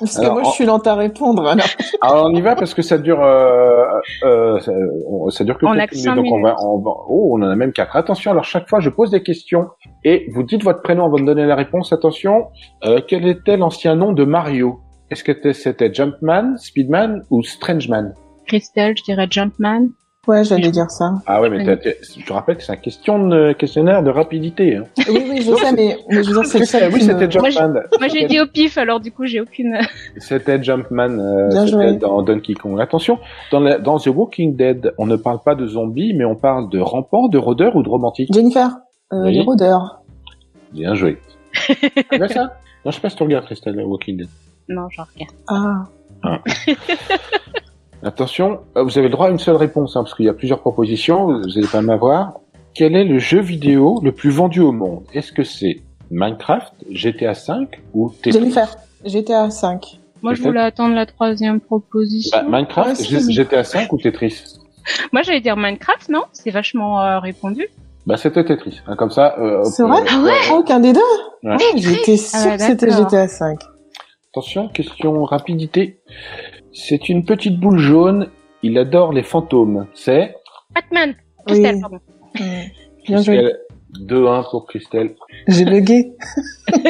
Parce 0.00 0.16
que 0.16 0.26
moi, 0.30 0.42
je 0.44 0.50
suis 0.50 0.64
lente 0.64 0.86
à 0.86 0.94
répondre. 0.94 1.44
Alors. 1.48 1.66
Alors, 2.02 2.26
on 2.26 2.34
y 2.34 2.40
va 2.40 2.54
parce 2.54 2.72
que 2.72 2.82
ça 2.82 2.98
dure, 2.98 3.20
euh, 3.20 3.82
euh, 4.22 4.60
ça, 4.60 4.70
on- 5.08 5.28
ça 5.28 5.42
dure 5.42 5.58
que 5.58 5.66
On 5.66 5.72
quelques 5.74 5.92
minutes. 5.94 6.14
Donc, 6.14 6.26
on 6.30 6.40
va, 6.40 6.54
on 6.62 6.78
va, 6.78 6.90
oh, 7.08 7.32
on 7.36 7.42
en 7.42 7.50
a 7.50 7.56
même 7.56 7.72
quatre. 7.72 7.96
Attention. 7.96 8.30
Alors, 8.30 8.44
chaque 8.44 8.68
fois, 8.68 8.78
je 8.78 8.90
pose 8.90 9.10
des 9.10 9.24
questions 9.24 9.66
et 10.04 10.28
vous 10.32 10.44
dites 10.44 10.62
votre 10.62 10.82
prénom 10.82 11.04
avant 11.06 11.18
de 11.18 11.24
donner 11.24 11.46
la 11.46 11.56
réponse. 11.56 11.92
Attention. 11.92 12.46
Euh, 12.84 13.00
quel 13.08 13.26
était 13.26 13.56
l'ancien 13.56 13.96
nom 13.96 14.12
de 14.12 14.22
Mario? 14.24 14.78
Est-ce 15.10 15.24
que 15.24 15.32
c'était- 15.34 15.52
c'était 15.52 15.92
Jumpman, 15.92 16.56
Speedman 16.58 17.22
ou 17.30 17.42
Strangeman? 17.42 18.14
Christelle, 18.46 18.94
je 18.96 19.02
dirais 19.02 19.26
Jumpman. 19.28 19.88
Ouais, 20.28 20.44
j'allais 20.44 20.70
dire 20.70 20.90
ça. 20.90 21.14
Ah 21.26 21.40
ouais, 21.40 21.48
mais 21.48 21.64
t'as- 21.64 21.78
t'as- 21.78 21.90
je 22.18 22.24
te 22.24 22.32
rappelle 22.32 22.58
que 22.58 22.62
c'est 22.62 22.72
un 22.72 22.76
question 22.76 23.26
de, 23.28 23.52
questionnaire 23.54 24.02
de 24.02 24.10
rapidité. 24.10 24.76
Hein. 24.76 24.84
Oui, 25.08 25.24
oui, 25.30 25.40
je 25.42 25.50
Non, 25.50 25.56
sais, 25.56 25.72
mais, 25.72 25.96
mais 26.10 26.22
je 26.22 26.28
veux 26.28 26.34
dire, 26.42 26.44
c'est 26.46 26.64
seul 26.66 26.92
oui, 26.92 27.00
c'était 27.00 27.26
Moi, 27.38 27.48
Jumpman. 27.50 27.80
Moi, 27.98 28.08
j'ai 28.08 28.26
dit 28.26 28.38
au 28.38 28.46
pif, 28.46 28.76
alors 28.76 29.00
du 29.00 29.10
coup, 29.10 29.24
j'ai 29.24 29.40
aucune. 29.40 29.78
C'était 30.18 30.62
Jumpman. 30.62 31.18
Euh, 31.18 31.48
Bien 31.48 31.66
c'était 31.66 31.88
joué. 31.88 31.96
dans 31.96 32.22
Donkey 32.22 32.52
Kong. 32.54 32.78
Attention, 32.80 33.18
dans, 33.50 33.60
la- 33.60 33.78
dans 33.78 33.98
The 33.98 34.08
Walking 34.08 34.54
Dead, 34.54 34.92
on 34.98 35.06
ne 35.06 35.16
parle 35.16 35.38
pas 35.42 35.54
de 35.54 35.66
zombies, 35.66 36.12
mais 36.14 36.26
on 36.26 36.36
parle 36.36 36.68
de 36.68 36.78
rampants, 36.78 37.28
de 37.28 37.38
rôdeurs 37.38 37.74
ou 37.74 37.82
de 37.82 37.88
romantiques. 37.88 38.32
Jennifer, 38.32 38.68
euh, 39.14 39.22
Oui. 39.24 39.32
les 39.32 39.40
rôdeurs. 39.40 40.02
Bien 40.72 40.94
joué. 40.94 41.16
Tu 41.54 42.18
vois 42.18 42.28
ça 42.28 42.42
Non, 42.84 42.90
je 42.90 42.96
sais 42.96 43.00
pas 43.00 43.08
si 43.08 43.16
tu 43.16 43.22
regardes, 43.22 43.46
Christelle, 43.46 43.76
The 43.76 43.86
Walking 43.86 44.18
Dead. 44.18 44.28
Non, 44.68 44.88
je 44.90 45.00
regarde. 45.00 45.88
Ah, 46.22 46.38
Attention, 48.02 48.60
euh, 48.76 48.82
vous 48.84 48.96
avez 48.98 49.08
le 49.08 49.12
droit 49.12 49.26
à 49.26 49.30
une 49.30 49.38
seule 49.38 49.56
réponse, 49.56 49.96
hein, 49.96 50.02
parce 50.04 50.14
qu'il 50.14 50.26
y 50.26 50.28
a 50.28 50.34
plusieurs 50.34 50.60
propositions, 50.60 51.26
vous 51.26 51.58
allez 51.58 51.66
pas 51.66 51.82
m'avoir. 51.82 52.34
Quel 52.74 52.94
est 52.94 53.04
le 53.04 53.18
jeu 53.18 53.40
vidéo 53.40 54.00
le 54.04 54.12
plus 54.12 54.30
vendu 54.30 54.60
au 54.60 54.70
monde? 54.72 55.02
Est-ce 55.12 55.32
que 55.32 55.42
c'est 55.42 55.82
Minecraft, 56.10 56.72
GTA 56.90 57.32
V 57.32 57.66
ou 57.94 58.10
Tetris? 58.10 58.32
Jennifer, 58.38 58.76
GTA 59.04 59.50
5. 59.50 59.98
Moi, 60.22 60.34
je 60.34 60.42
voulais 60.42 60.60
attendre 60.60 60.94
la 60.94 61.06
troisième 61.06 61.60
proposition. 61.60 62.38
Bah, 62.38 62.44
Minecraft, 62.48 63.00
Ouais, 63.00 63.32
GTA 63.32 63.62
V 63.62 63.88
ou 63.90 63.98
Tetris? 63.98 64.44
Moi, 65.12 65.22
j'allais 65.22 65.40
dire 65.40 65.56
Minecraft, 65.56 66.08
non? 66.08 66.22
C'est 66.32 66.50
vachement 66.50 67.00
euh, 67.02 67.18
répondu. 67.18 67.66
Bah, 68.06 68.16
c'était 68.16 68.44
Tetris. 68.44 68.80
hein, 68.86 68.96
comme 68.96 69.10
ça. 69.10 69.36
euh, 69.38 69.64
C'est 69.64 69.82
vrai? 69.82 70.00
Euh, 70.00 70.06
Ah 70.10 70.22
ouais? 70.22 70.56
Aucun 70.56 70.80
des 70.80 70.92
deux? 70.92 71.00
Ouais. 71.42 71.56
J'étais 71.76 72.16
sûre 72.16 72.38
Ah 72.42 72.48
ouais, 72.50 72.56
que 72.56 72.62
c'était. 72.62 72.90
GTA 72.90 73.28
5. 73.28 73.58
Attention, 74.32 74.68
question 74.68 75.24
rapidité. 75.24 76.00
C'est 76.80 77.08
une 77.08 77.24
petite 77.24 77.58
boule 77.58 77.78
jaune. 77.78 78.28
Il 78.62 78.78
adore 78.78 79.12
les 79.12 79.24
fantômes. 79.24 79.86
C'est 79.94 80.36
Batman 80.74 81.14
Christelle, 81.46 81.74
Oui. 81.74 81.80
pardon. 81.80 81.98
Bien 83.06 83.22
joué. 83.22 83.36
Christelle. 83.36 83.60
2-1 84.00 84.50
pour 84.50 84.66
Christelle. 84.66 85.14
J'ai 85.48 85.64
bugué. 85.64 86.12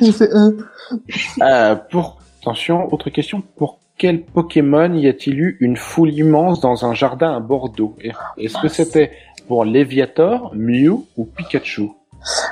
J'ai 0.00 0.12
fait 0.12 0.28
un. 0.32 0.52
Euh, 1.42 1.74
pour 1.90 2.18
attention, 2.40 2.92
autre 2.92 3.10
question. 3.10 3.42
Pour 3.56 3.80
quel 3.98 4.22
Pokémon 4.24 4.94
y 4.94 5.08
a-t-il 5.08 5.38
eu 5.40 5.56
une 5.60 5.76
foule 5.76 6.12
immense 6.12 6.60
dans 6.60 6.84
un 6.84 6.94
jardin 6.94 7.34
à 7.34 7.40
Bordeaux? 7.40 7.96
Est-ce 8.38 8.58
que 8.60 8.68
c'était 8.68 9.10
pour 9.48 9.64
Léviator, 9.64 10.52
Mew 10.54 11.06
ou 11.16 11.24
Pikachu? 11.24 11.90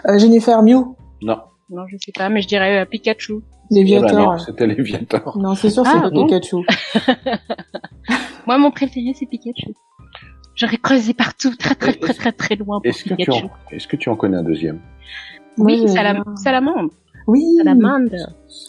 Euh, 0.09 0.19
Jennifer 0.19 0.63
Mew, 0.63 0.97
Non. 1.23 1.39
Non, 1.71 1.87
je 1.87 1.97
sais 1.99 2.13
pas, 2.13 2.29
mais 2.29 2.41
je 2.43 2.49
dirais 2.49 2.81
euh, 2.81 2.85
Pikachu. 2.87 3.43
Eh 3.71 3.75
ben 3.75 3.81
Léviator. 3.81 4.33
non, 4.33 4.39
c'était 4.39 4.67
Léviator. 4.67 5.39
Non, 5.39 5.55
c'est 5.55 5.71
sûr, 5.71 5.83
Ah, 5.87 5.91
c'est 5.95 6.01
pas 6.03 6.11
bon 6.11 6.27
Pikachu. 6.27 6.57
Moi, 8.47 8.59
mon 8.59 8.71
préféré, 8.71 9.13
c'est 9.15 9.27
Pikachu. 9.27 9.75
J'aurais 10.55 10.79
creusé 10.79 11.15
partout, 11.15 11.55
très 11.57 11.75
très 11.75 11.93
très 11.93 12.15
très 12.15 12.33
très 12.33 12.57
loin 12.57 12.81
pour 12.81 12.87
Est-ce 12.87 13.05
que 13.05 13.11
tu 13.11 13.17
Pikachu. 13.17 13.45
en, 13.45 13.51
est-ce 13.71 13.87
que 13.87 13.97
tu 13.97 14.09
en 14.09 14.17
connais 14.17 14.37
un 14.39 14.43
deuxième? 14.43 14.81
Oui, 15.57 15.79
j'aime 15.79 15.89
salam 15.89 16.25
salamandre. 16.37 16.91
Oui. 17.27 17.45
Salamande. 17.59 18.17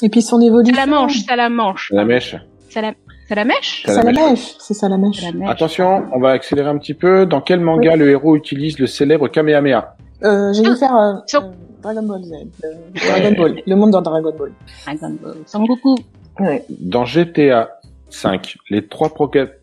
Et 0.04 0.10
puis 0.10 0.22
son 0.22 0.40
évolution. 0.42 0.76
Salamanche, 0.76 1.20
salamanche. 1.26 1.92
La 1.94 2.04
mèche. 2.06 2.36
Salam... 2.70 2.94
Salamèche? 3.28 3.84
Salamèche. 3.86 4.16
Salamèche. 4.16 4.56
C'est 4.60 4.74
Salamèche. 4.74 5.22
Salamèche. 5.22 5.50
Attention, 5.50 6.04
on 6.14 6.20
va 6.20 6.32
accélérer 6.32 6.70
un 6.70 6.78
petit 6.78 6.94
peu. 6.94 7.26
Dans 7.26 7.42
quel 7.42 7.60
manga 7.62 7.96
le 7.96 8.10
héros 8.10 8.36
utilise 8.36 8.78
le 8.80 8.86
célèbre 8.88 9.28
Kamehameha? 9.28 9.96
Euh, 10.24 10.54
Jennifer, 10.54 10.96
euh, 10.96 11.14
Sur- 11.28 11.44
euh, 11.44 11.52
Dragon 11.82 12.04
Ball 12.04 12.24
Z. 12.24 12.34
Euh, 12.64 12.74
Dragon 12.96 13.32
Ball. 13.38 13.62
Le 13.66 13.76
monde 13.76 13.92
dans 13.92 14.02
Dragon 14.02 14.34
Ball. 14.38 14.52
Dragon 14.86 15.16
Ball. 15.22 15.36
Sangoku. 15.46 15.96
Ouais. 16.40 16.64
Dans 16.70 17.06
GTA 17.06 17.70
5, 18.10 18.58
les 18.70 18.88
trois 18.88 19.10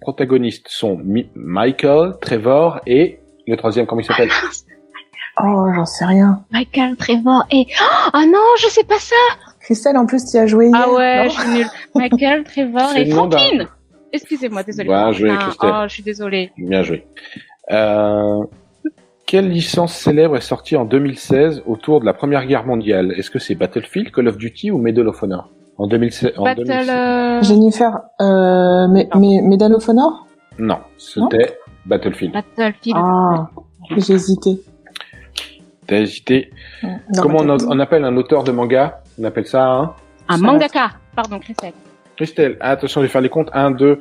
protagonistes 0.01 0.67
sont 0.69 0.97
Mi- 0.97 1.29
Michael, 1.35 2.15
Trevor 2.21 2.81
et 2.87 3.19
le 3.47 3.57
troisième, 3.57 3.87
comment 3.87 4.01
il 4.01 4.05
s'appelle? 4.05 4.31
Oh, 5.43 5.67
j'en 5.75 5.85
sais 5.85 6.05
rien. 6.07 6.43
Michael, 6.51 6.97
Trevor 6.97 7.45
et... 7.51 7.67
Oh 8.15 8.19
non, 8.27 8.39
je 8.59 8.69
sais 8.69 8.85
pas 8.85 8.99
ça 8.99 9.15
Christelle, 9.61 9.97
en 9.97 10.07
plus, 10.07 10.25
tu 10.25 10.37
y 10.37 10.41
as 10.41 10.47
joué 10.47 10.69
hier. 10.69 10.81
Ah 10.87 10.93
ouais, 10.93 11.25
non 11.25 11.31
je 11.31 11.41
suis 11.41 11.51
nulle. 11.51 11.67
Michael, 11.95 12.45
Trevor 12.45 12.95
et 12.97 13.11
Franklin 13.11 13.67
Excusez-moi, 14.13 14.63
désolé. 14.63 14.89
Bien 14.89 15.13
joué, 15.13 15.31
Ah, 15.31 15.37
Christelle. 15.43 15.71
Oh, 15.75 15.83
je 15.89 15.93
suis 15.93 16.03
désolée. 16.03 16.53
Bien 16.57 16.83
joué. 16.83 17.07
Euh, 17.71 18.45
quelle 19.27 19.49
licence 19.51 19.93
célèbre 19.95 20.37
est 20.37 20.41
sortie 20.41 20.77
en 20.77 20.85
2016 20.85 21.63
autour 21.67 22.01
de 22.01 22.07
la 22.07 22.15
Première 22.15 22.47
Guerre 22.47 22.65
mondiale? 22.65 23.13
Est-ce 23.17 23.31
que 23.31 23.39
c'est 23.39 23.55
Battlefield, 23.57 24.13
Call 24.13 24.29
of 24.29 24.37
Duty 24.39 24.71
ou 24.71 24.79
Medal 24.79 25.09
of 25.09 25.23
Honor? 25.23 25.51
En 25.79 25.89
2016. 25.89 26.33
en 26.37 26.45
Battle... 26.45 26.65
2016. 26.65 26.89
euh, 26.91 27.43
Jennifer, 27.43 27.99
euh, 28.21 28.89
mais, 28.89 29.09
mais, 29.17 29.43
Medal 29.43 29.75
of 29.75 29.87
Honor? 29.89 30.27
Non, 30.59 30.79
c'était 30.97 31.59
Battlefield. 31.85 32.33
Battlefield. 32.33 32.97
Ah, 32.99 33.51
j'ai 33.97 34.15
hésité. 34.15 34.59
T'as 35.87 35.99
hésité? 35.99 36.51
Comment 37.21 37.41
on, 37.41 37.79
appelle 37.79 38.05
un 38.05 38.17
auteur 38.17 38.43
de 38.43 38.53
manga? 38.53 39.03
On 39.21 39.25
appelle 39.25 39.47
ça 39.47 39.65
un? 39.67 39.95
Un 40.29 40.39
mangaka. 40.39 40.93
Pardon, 41.15 41.39
Christelle. 41.39 41.73
Christelle. 42.17 42.57
Ah, 42.61 42.71
attention, 42.71 43.01
je 43.03 43.07
vais 43.07 43.13
faire 43.13 43.21
les 43.21 43.29
comptes. 43.29 43.51
1, 43.53 43.73
2, 43.73 44.01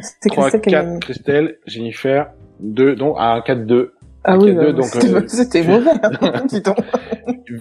C'était 0.00 0.30
3, 0.30 0.50
Christelle 0.50 0.60
qui 0.62 0.70
4. 0.70 0.86
avait- 0.86 0.98
Christelle, 1.00 1.58
Jennifer, 1.66 2.30
2, 2.60 2.96
donc 2.96 3.16
ah, 3.18 3.42
4, 3.44 3.66
2. 3.66 3.92
Ah 4.24 4.36
oui, 4.38 4.52
bah, 4.52 4.72
donc, 4.72 4.84
c'était 5.28 5.60
euh, 5.60 5.64
mauvais. 5.80 5.90
hein, 6.02 6.42
dis 6.48 6.60
donc. 6.60 6.76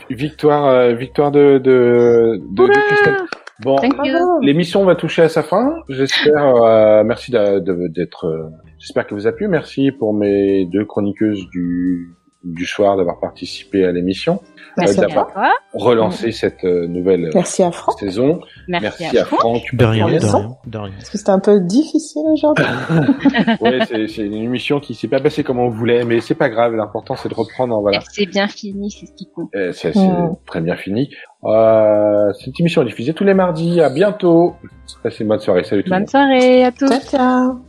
Victoire, 0.09 0.65
euh, 0.65 0.93
victoire 0.93 1.31
de, 1.31 1.57
de, 1.57 2.39
de, 2.39 2.55
de 2.55 2.63
Oula 2.63 2.81
Christelle. 2.81 3.15
Bon, 3.61 3.75
Thank 3.77 3.95
you. 4.05 4.39
l'émission 4.41 4.85
va 4.85 4.95
toucher 4.95 5.21
à 5.23 5.29
sa 5.29 5.43
fin. 5.43 5.75
J'espère, 5.89 6.55
euh, 6.63 7.03
merci 7.03 7.31
d'être, 7.31 8.25
euh, 8.25 8.49
j'espère 8.77 9.05
que 9.05 9.13
vous 9.13 9.27
a 9.27 9.31
plu. 9.33 9.47
Merci 9.49 9.91
pour 9.91 10.13
mes 10.13 10.65
deux 10.65 10.85
chroniqueuses 10.85 11.45
du, 11.49 12.15
du 12.43 12.65
soir 12.65 12.95
d'avoir 12.95 13.19
participé 13.19 13.83
à 13.83 13.91
l'émission. 13.91 14.41
Merci 14.77 14.99
Euh, 14.99 15.03
à 15.03 15.07
d'avoir 15.07 15.33
toi. 15.33 15.51
relancé 15.73 16.31
cette 16.31 16.63
euh, 16.63 16.87
nouvelle 16.87 17.29
Merci 17.33 17.63
à 17.63 17.71
Franck, 17.71 17.99
saison. 17.99 18.39
Merci, 18.67 19.03
Merci 19.03 19.17
à 19.17 19.25
Franck. 19.25 19.39
Franck. 19.39 19.61
De 19.73 19.85
rien, 19.85 20.05
de 20.07 20.11
rien, 20.11 20.55
de 20.65 20.77
rien. 20.77 20.91
parce 20.97 21.09
que 21.09 21.17
c'était 21.17 21.29
un 21.31 21.39
peu 21.39 21.59
difficile 21.61 22.23
aujourd'hui. 22.31 22.65
Ouais, 23.61 23.79
c'est 23.87 24.07
c'est 24.07 24.21
une 24.23 24.33
émission 24.33 24.79
qui 24.79 24.93
s'est 24.95 25.07
pas 25.07 25.19
passée 25.19 25.43
comme 25.43 25.59
on 25.59 25.69
voulait, 25.69 26.03
mais 26.05 26.21
c'est 26.21 26.35
pas 26.35 26.49
grave. 26.49 26.73
L'important 26.75 27.15
c'est 27.15 27.29
de 27.29 27.33
reprendre. 27.35 27.79
Voilà. 27.81 27.99
C'est 28.11 28.25
bien 28.25 28.47
fini, 28.47 28.89
c'est 28.91 29.05
ce 29.07 29.13
qui 29.13 29.27
compte. 29.33 29.49
Euh, 29.55 29.71
C'est 29.71 29.93
c'est 29.93 29.99
Mm. 29.99 30.35
très 30.45 30.61
bien 30.61 30.75
fini. 30.75 31.09
Euh, 31.45 32.31
cette 32.33 32.59
émission 32.59 32.81
est 32.81 32.85
diffusée 32.85 33.13
tous 33.13 33.23
les 33.23 33.33
mardis. 33.33 33.81
À 33.81 33.89
bientôt. 33.89 34.55
Passez 35.03 35.23
une 35.23 35.29
bonne 35.29 35.39
soirée. 35.39 35.63
Salut 35.63 35.83
tout 35.83 35.89
le 35.89 35.95
Bonne 35.95 35.99
monde. 36.01 36.09
soirée 36.09 36.63
à 36.65 36.71
tous. 36.71 36.87
Ciao, 36.89 36.99
ciao. 37.01 37.68